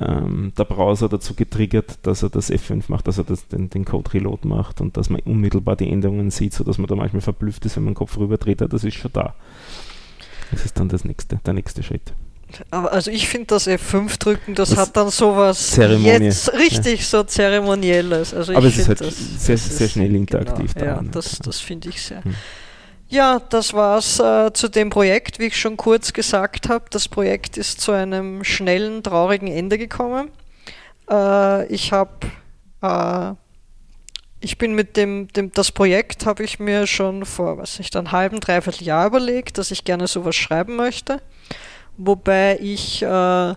ähm, 0.07 0.53
der 0.57 0.65
Browser 0.65 1.09
dazu 1.09 1.35
getriggert, 1.35 1.99
dass 2.03 2.23
er 2.23 2.31
das 2.31 2.51
F5 2.51 2.85
macht, 2.89 3.09
dass 3.09 3.19
er 3.19 3.25
das, 3.25 3.49
den, 3.49 3.71
den 3.71 3.85
Code 3.85 4.13
Reload 4.13 4.47
macht 4.47 4.81
und 4.81 4.97
dass 4.97 5.11
man 5.11 5.21
unmittelbar 5.21 5.77
die 5.77 5.91
Änderungen 5.91 6.31
sieht, 6.31 6.55
sodass 6.55 6.79
man 6.79 6.87
da 6.87 6.95
manchmal 6.95 7.23
verblüfft 7.23 7.65
ist, 7.65 7.77
wenn 7.77 7.85
man 7.85 7.93
den 7.93 7.99
Kopf 7.99 8.17
rüberdreht, 8.19 8.61
das 8.61 8.85
ist 8.85 8.95
schon 8.95 9.13
da. 9.13 9.35
Das 10.51 10.65
ist 10.65 10.79
dann 10.79 10.89
das 10.89 11.05
nächste, 11.05 11.37
der 11.45 11.55
nächste 11.55 11.83
Schritt. 11.83 12.13
Also 12.71 13.11
ich 13.11 13.29
finde 13.29 13.47
das 13.47 13.67
F5 13.67 14.19
drücken, 14.19 14.55
das, 14.55 14.71
das 14.71 14.79
hat 14.79 14.97
dann 14.97 15.09
sowas 15.09 15.71
Zeremonie. 15.71 16.25
jetzt 16.27 16.53
richtig 16.53 17.01
ja. 17.01 17.07
so 17.07 17.23
zeremonielles. 17.23 18.35
Also 18.35 18.55
Aber 18.55 18.67
es 18.67 18.77
ist 18.77 18.89
halt 18.89 19.01
das, 19.01 19.17
sehr, 19.17 19.57
das 19.57 19.79
sehr 19.79 19.89
schnell 19.89 20.15
interaktiv. 20.15 20.75
Genau, 20.75 20.87
ja, 20.87 21.03
das, 21.11 21.39
das 21.39 21.61
finde 21.61 21.89
ich 21.89 22.03
sehr. 22.03 22.23
Hm. 22.25 22.35
Ja, 23.13 23.43
das 23.51 23.75
war's 23.75 24.19
äh, 24.21 24.55
zu 24.55 24.71
dem 24.71 24.89
Projekt, 24.89 25.39
wie 25.39 25.49
ich 25.49 25.61
schon 25.61 25.77
kurz 25.77 26.15
gesagt 26.15 26.71
habe. 26.71 26.87
Das 26.89 27.09
Projekt 27.09 27.59
ist 27.59 27.79
zu 27.79 27.93
einem 27.93 28.43
schnellen, 28.43 29.03
traurigen 29.03 29.49
Ende 29.49 29.77
gekommen. 29.77 30.31
Äh, 31.11 31.67
ich 31.67 31.93
habe 31.93 32.11
äh, 32.81 33.35
ich 34.41 34.57
bin 34.57 34.75
mit 34.75 34.97
dem, 34.97 35.29
dem 35.29 35.53
das 35.53 35.73
Projekt 35.73 36.25
habe 36.25 36.43
ich 36.43 36.59
mir 36.59 36.87
schon 36.87 37.27
vor, 37.27 37.59
was 37.59 37.79
ich 37.81 37.91
dann 37.91 38.13
halben, 38.13 38.41
dreiviertel 38.41 38.87
Jahr 38.87 39.09
überlegt, 39.09 39.59
dass 39.59 39.71
ich 39.71 39.85
gerne 39.85 40.07
sowas 40.07 40.35
schreiben 40.35 40.77
möchte. 40.77 41.21
Wobei 41.99 42.59
ich 42.63 43.03
äh, 43.03 43.55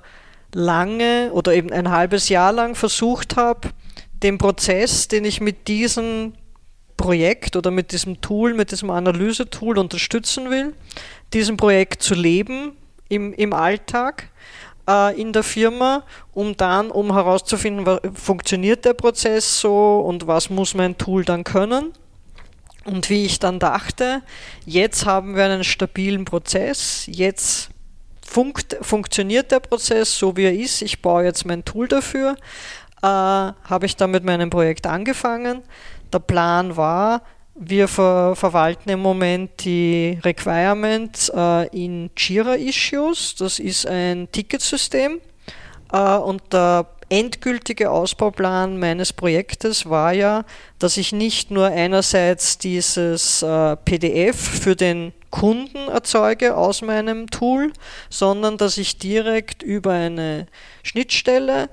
lange 0.53 1.31
oder 1.31 1.53
eben 1.53 1.71
ein 1.71 1.91
halbes 1.91 2.27
Jahr 2.27 2.51
lang 2.51 2.75
versucht 2.75 3.37
habe, 3.37 3.69
den 4.21 4.37
Prozess, 4.37 5.07
den 5.07 5.23
ich 5.23 5.39
mit 5.39 5.69
diesem 5.69 6.33
Projekt 6.97 7.55
oder 7.55 7.71
mit 7.71 7.91
diesem 7.91 8.21
Tool, 8.21 8.53
mit 8.53 8.71
diesem 8.71 8.89
Analysetool 8.89 9.77
unterstützen 9.77 10.49
will, 10.49 10.73
diesem 11.33 11.57
Projekt 11.57 12.01
zu 12.01 12.13
leben 12.13 12.73
im, 13.09 13.33
im 13.33 13.53
Alltag 13.53 14.29
äh, 14.87 15.19
in 15.19 15.33
der 15.33 15.43
Firma, 15.43 16.03
um 16.33 16.55
dann, 16.55 16.91
um 16.91 17.13
herauszufinden, 17.13 17.85
was, 17.85 17.99
funktioniert 18.13 18.85
der 18.85 18.93
Prozess 18.93 19.59
so 19.59 19.99
und 19.99 20.27
was 20.27 20.49
muss 20.49 20.73
mein 20.73 20.97
Tool 20.97 21.25
dann 21.25 21.43
können. 21.43 21.93
Und 22.85 23.09
wie 23.09 23.25
ich 23.25 23.39
dann 23.39 23.59
dachte, 23.59 24.21
jetzt 24.65 25.05
haben 25.05 25.35
wir 25.35 25.45
einen 25.45 25.63
stabilen 25.63 26.23
Prozess, 26.23 27.05
jetzt 27.07 27.69
funkt, 28.21 28.77
funktioniert 28.81 29.51
der 29.51 29.59
Prozess 29.59 30.17
so 30.17 30.37
wie 30.37 30.45
er 30.45 30.53
ist, 30.53 30.83
ich 30.83 31.01
baue 31.01 31.23
jetzt 31.23 31.45
mein 31.45 31.65
Tool 31.65 31.87
dafür, 31.87 32.35
äh, 33.01 33.07
habe 33.07 33.85
ich 33.85 33.95
dann 33.95 34.11
mit 34.11 34.23
meinem 34.23 34.51
Projekt 34.51 34.85
angefangen. 34.85 35.63
Der 36.15 36.19
Plan 36.19 36.77
war, 36.77 37.23
wir 37.55 37.89
ver 37.89 38.37
verwalten 38.37 38.89
im 38.89 39.01
Moment 39.01 39.65
die 39.65 40.17
Requirements 40.23 41.27
äh, 41.27 41.67
in 41.77 42.09
Jira 42.15 42.53
Issues. 42.55 43.35
Das 43.35 43.59
ist 43.59 43.85
ein 43.85 44.29
Ticketsystem. 44.31 45.19
Äh, 45.91 46.15
und 46.15 46.53
der 46.53 46.87
endgültige 47.09 47.91
Ausbauplan 47.91 48.79
meines 48.79 49.11
Projektes 49.11 49.89
war 49.89 50.13
ja, 50.13 50.45
dass 50.79 50.95
ich 50.95 51.11
nicht 51.11 51.51
nur 51.51 51.65
einerseits 51.65 52.59
dieses 52.59 53.41
äh, 53.41 53.75
PDF 53.75 54.37
für 54.37 54.77
den 54.77 55.11
Kunden 55.31 55.89
erzeuge 55.89 56.55
aus 56.55 56.81
meinem 56.81 57.29
Tool, 57.29 57.73
sondern 58.09 58.57
dass 58.57 58.77
ich 58.77 58.99
direkt 58.99 59.63
über 59.63 59.91
eine 59.91 60.47
Schnittstelle 60.81 61.67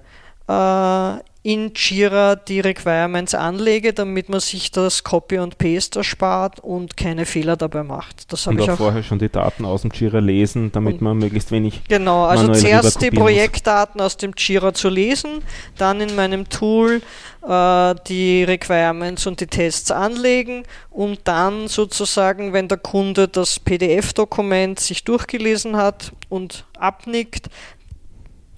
äh, 0.48 1.31
in 1.44 1.72
Jira 1.74 2.36
die 2.36 2.60
Requirements 2.60 3.34
anlege, 3.34 3.92
damit 3.92 4.28
man 4.28 4.38
sich 4.38 4.70
das 4.70 5.02
Copy 5.02 5.38
und 5.38 5.58
Paste 5.58 5.98
erspart 5.98 6.60
und 6.60 6.96
keine 6.96 7.26
Fehler 7.26 7.56
dabei 7.56 7.82
macht. 7.82 8.32
Das 8.32 8.46
und 8.46 8.60
ich 8.60 8.70
auch 8.70 8.76
vorher 8.76 9.02
schon 9.02 9.18
die 9.18 9.28
Daten 9.28 9.64
aus 9.64 9.82
dem 9.82 9.90
Jira 9.90 10.20
lesen, 10.20 10.70
damit 10.70 11.00
man 11.00 11.18
möglichst 11.18 11.50
wenig. 11.50 11.82
Genau, 11.88 12.26
also 12.26 12.52
zuerst 12.52 13.02
die 13.02 13.10
Projektdaten 13.10 13.98
muss. 13.98 14.06
aus 14.06 14.16
dem 14.18 14.34
Jira 14.36 14.72
zu 14.72 14.88
lesen, 14.88 15.42
dann 15.76 16.00
in 16.00 16.14
meinem 16.14 16.48
Tool 16.48 17.02
äh, 17.44 17.94
die 18.06 18.44
Requirements 18.44 19.26
und 19.26 19.40
die 19.40 19.48
Tests 19.48 19.90
anlegen 19.90 20.62
und 20.90 21.20
dann 21.24 21.66
sozusagen, 21.66 22.52
wenn 22.52 22.68
der 22.68 22.78
Kunde 22.78 23.26
das 23.26 23.58
PDF-Dokument 23.58 24.78
sich 24.78 25.02
durchgelesen 25.02 25.76
hat 25.76 26.12
und 26.28 26.64
abnickt, 26.78 27.48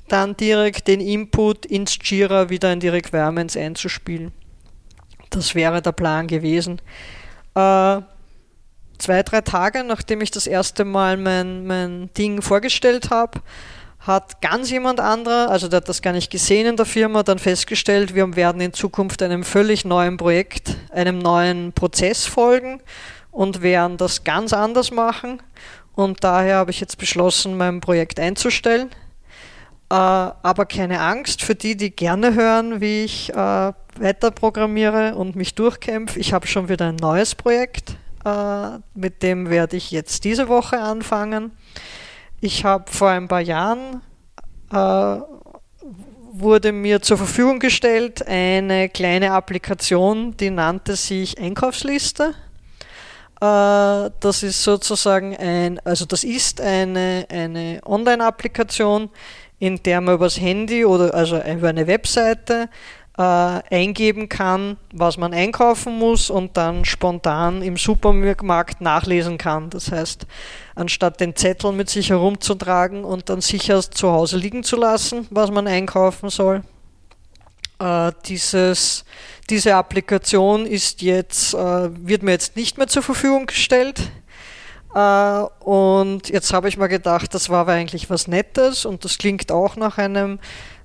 dann 0.09 0.37
direkt 0.37 0.89
den 0.89 1.01
Input 1.01 1.67
ins 1.67 1.99
Jira 2.03 2.51
wieder 2.51 2.73
in 2.73 2.81
die 2.81 2.89
Requirements 2.89 3.57
einzuspielen. 3.57 4.33
Das 5.31 5.55
wäre 5.55 5.83
der 5.83 5.93
Plan 5.93 6.27
gewesen. 6.27 6.81
Äh, 7.55 8.01
zwei, 8.99 9.23
drei 9.23 9.41
Tage 9.41 9.85
nachdem 9.85 10.21
ich 10.21 10.31
das 10.31 10.47
erste 10.47 10.85
Mal 10.85 11.17
mein, 11.17 11.67
mein 11.67 12.11
Ding 12.17 12.43
vorgestellt 12.43 13.11
habe, 13.11 13.41
hat 14.07 14.43
ganz 14.43 14.71
jemand 14.71 15.01
anderer, 15.01 15.51
also 15.51 15.67
der 15.67 15.79
hat 15.79 15.89
das 15.89 16.03
gar 16.03 16.13
nicht 16.13 16.31
gesehen 16.31 16.67
in 16.67 16.77
der 16.77 16.85
Firma, 16.85 17.23
dann 17.23 17.39
festgestellt, 17.39 18.15
wir 18.15 18.37
werden 18.37 18.61
in 18.61 18.75
Zukunft 18.75 19.23
einem 19.23 19.45
völlig 19.45 19.87
neuen 19.87 20.19
Projekt, 20.19 20.77
einem 20.91 21.19
neuen 21.19 21.73
Prozess 21.73 22.27
folgen 22.27 22.81
und 23.31 23.63
werden 23.63 23.97
das 23.97 24.23
ganz 24.23 24.53
anders 24.53 24.91
machen. 24.91 25.43
Und 25.95 26.23
daher 26.23 26.57
habe 26.57 26.71
ich 26.71 26.81
jetzt 26.81 26.99
beschlossen, 26.99 27.57
mein 27.57 27.81
Projekt 27.81 28.21
einzustellen. 28.21 28.91
Äh, 29.91 29.95
aber 29.95 30.67
keine 30.67 31.01
Angst 31.01 31.43
für 31.43 31.55
die, 31.55 31.77
die 31.77 31.91
gerne 31.91 32.35
hören, 32.35 32.81
wie 32.81 33.05
ich 33.05 33.31
äh, 33.31 33.73
weiter 33.99 34.31
programmiere 34.31 35.15
und 35.15 35.37
mich 35.37 35.55
durchkämpfe. 35.55 36.19
Ich 36.19 36.33
habe 36.33 36.47
schon 36.47 36.69
wieder 36.69 36.89
ein 36.89 36.97
neues 36.97 37.35
Projekt, 37.35 37.97
äh, 38.25 38.79
mit 38.95 39.23
dem 39.23 39.51
werde 39.51 39.77
ich 39.77 39.91
jetzt 39.91 40.25
diese 40.25 40.49
Woche 40.49 40.81
anfangen. 40.81 41.53
Ich 42.41 42.65
habe 42.65 42.91
vor 42.91 43.11
ein 43.11 43.29
paar 43.29 43.41
Jahren 43.41 44.01
wurde 46.33 46.73
mir 46.73 47.01
zur 47.01 47.17
Verfügung 47.17 47.61
gestellt 47.61 48.27
eine 48.27 48.89
kleine 48.89 49.31
Applikation, 49.31 50.37
die 50.37 50.51
nannte 50.51 50.97
sich 50.97 51.39
Einkaufsliste. 51.39 52.35
Das 53.39 54.43
ist 54.43 54.65
sozusagen 54.65 55.37
ein, 55.37 55.79
also 55.85 56.07
das 56.07 56.25
ist 56.25 56.61
eine, 56.61 57.27
eine 57.31 57.81
Online-Applikation, 57.85 59.11
in 59.65 59.83
der 59.83 60.03
man 60.03 60.17
übers 60.17 60.39
Handy 60.39 60.85
oder 60.85 61.15
also 61.15 61.41
über 61.43 61.71
eine 61.71 61.87
Webseite 61.87 62.69
äh, 63.17 63.23
eingeben 63.23 64.29
kann, 64.29 64.77
was 64.93 65.17
man 65.17 65.33
einkaufen 65.33 65.99
muss 65.99 66.29
und 66.29 66.59
dann 66.59 66.85
spontan 66.85 67.63
im 67.63 67.79
Supermarkt 67.79 68.83
nachlesen 68.83 69.39
kann. 69.39 69.71
Das 69.71 69.91
heißt, 69.91 70.27
anstatt 70.75 71.19
den 71.21 71.35
Zettel 71.35 71.73
mit 71.73 71.89
sich 71.89 72.11
herumzutragen 72.11 73.05
und 73.05 73.31
dann 73.31 73.41
sicher 73.41 73.81
zu 73.81 74.11
Hause 74.11 74.37
liegen 74.37 74.65
zu 74.65 74.77
lassen, 74.77 75.27
was 75.31 75.51
man 75.51 75.67
einkaufen 75.67 76.29
soll. 76.29 76.63
Äh, 77.79 78.13
dieses, 78.27 79.07
diese 79.49 79.77
Applikation 79.77 80.67
ist 80.67 81.01
jetzt, 81.01 81.55
äh, 81.55 81.89
wird 82.07 82.23
mir 82.23 82.33
jetzt 82.33 82.55
nicht 82.55 82.77
mehr 82.77 82.89
zur 82.89 83.03
Verfügung 83.03 83.47
gestellt. 83.47 84.11
Äh, 84.95 85.43
und 85.65 86.29
jetzt 86.29 86.53
habe 86.53 86.69
ich 86.69 86.77
mal 86.77 86.87
gedacht, 86.87 87.35
das 87.35 87.51
war 87.51 87.61
aber 87.61 87.73
eigentlich 87.73 88.11
was 88.11 88.29
Nettes 88.29 88.85
und 88.85 89.05
das 89.05 89.19
klingt 89.19 89.51
auch 89.51 89.77
nach 89.77 89.99
einem 89.99 90.39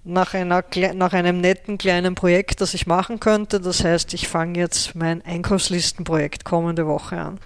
nach, 0.06 0.34
einer, 0.34 0.64
nach 0.94 1.14
einem 1.14 1.42
netten 1.42 1.78
kleinen 1.78 2.16
Projekt, 2.16 2.62
das 2.62 2.74
ich 2.74 2.88
machen 2.88 3.20
könnte. 3.20 3.60
Das 3.60 3.84
heißt, 3.84 4.14
ich 4.14 4.28
fange 4.28 4.58
jetzt 4.58 4.96
mein 4.96 5.24
Einkaufslistenprojekt 5.24 6.46
kommende 6.46 6.88
Woche 6.88 7.18
an. 7.18 7.40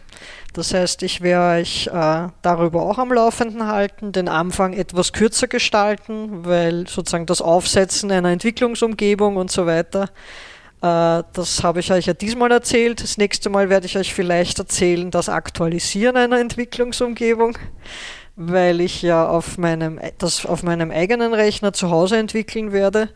Das 0.53 0.74
heißt, 0.74 1.01
ich 1.01 1.22
werde 1.22 1.61
euch 1.61 1.88
äh, 1.88 2.28
darüber 2.43 2.84
auch 2.84 2.99
am 2.99 3.11
Laufenden 3.11 3.68
halten, 3.68 4.11
den 4.11 4.30
Anfang 4.30 4.74
etwas 4.74 5.11
kürzer 5.11 5.47
gestalten, 5.47 6.45
weil 6.45 6.88
sozusagen 6.88 7.26
das 7.26 7.41
Aufsetzen 7.41 8.11
einer 8.11 8.30
Entwicklungsumgebung 8.30 9.36
und 9.36 9.51
so 9.51 9.66
weiter, 9.66 10.09
das 10.84 11.63
habe 11.63 11.79
ich 11.79 11.91
euch 11.91 12.07
ja 12.07 12.13
diesmal 12.13 12.51
erzählt. 12.51 13.01
Das 13.01 13.17
nächste 13.17 13.49
Mal 13.49 13.69
werde 13.69 13.86
ich 13.86 13.97
euch 13.97 14.13
vielleicht 14.13 14.59
erzählen, 14.59 15.11
das 15.11 15.29
Aktualisieren 15.29 16.17
einer 16.17 16.39
Entwicklungsumgebung 16.39 17.57
weil 18.36 18.81
ich 18.81 19.01
ja 19.01 19.27
auf 19.27 19.57
meinem, 19.57 19.99
das 20.17 20.45
auf 20.45 20.63
meinem 20.63 20.91
eigenen 20.91 21.34
Rechner 21.34 21.73
zu 21.73 21.91
Hause 21.91 22.17
entwickeln 22.17 22.71
werde 22.71 23.09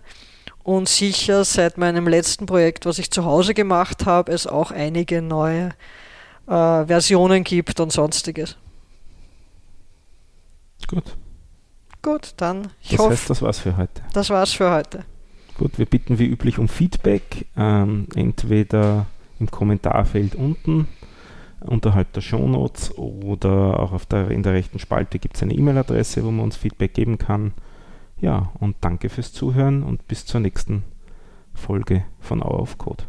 und 0.64 0.90
sicher 0.90 1.44
seit 1.44 1.78
meinem 1.78 2.08
letzten 2.08 2.46
Projekt, 2.46 2.86
was 2.86 3.00
ich 3.00 3.10
zu 3.10 3.26
Hause 3.26 3.54
gemacht 3.54 4.06
habe, 4.06 4.32
es 4.32 4.48
auch 4.48 4.72
einige 4.72 5.22
neue 5.22 5.70
äh, 6.48 6.86
Versionen 6.86 7.44
gibt 7.44 7.80
und 7.80 7.92
sonstiges. 7.92 8.58
Gut. 10.88 11.16
Gut, 12.02 12.34
dann 12.38 12.72
ich 12.82 12.92
das 12.92 13.00
hoffe. 13.00 13.12
Heißt, 13.12 13.30
das 13.30 13.42
war's 13.42 13.60
für 13.60 13.76
heute. 13.76 14.02
Das 14.14 14.30
war's 14.30 14.54
für 14.54 14.72
heute. 14.72 15.04
Gut, 15.58 15.80
wir 15.80 15.88
bitten 15.88 16.20
wie 16.20 16.28
üblich 16.28 16.60
um 16.60 16.68
Feedback, 16.68 17.48
ähm, 17.58 18.08
entweder 18.16 19.08
im 19.40 19.50
Kommentarfeld 19.50 20.36
unten 20.36 20.88
unterhalb 21.62 22.14
der 22.14 22.22
Shownotes 22.22 22.96
oder 22.98 23.80
auch 23.80 23.92
auf 23.92 24.06
der, 24.06 24.30
in 24.30 24.44
der 24.44 24.54
rechten 24.54 24.78
Spalte 24.78 25.18
gibt 25.18 25.36
es 25.36 25.44
eine 25.44 25.56
E-Mail-Adresse, 25.56 26.24
wo 26.24 26.30
man 26.30 26.46
uns 26.46 26.58
Feedback 26.58 26.94
geben 26.94 27.18
kann. 27.18 27.54
Ja, 28.22 28.52
und 28.60 28.76
danke 28.82 29.10
fürs 29.10 29.34
Zuhören 29.34 29.82
und 29.82 30.08
bis 30.08 30.26
zur 30.26 30.42
nächsten 30.42 30.84
Folge 31.54 32.04
von 32.20 32.42
Hour 32.44 32.62
of 32.62 32.78
Code. 32.78 33.04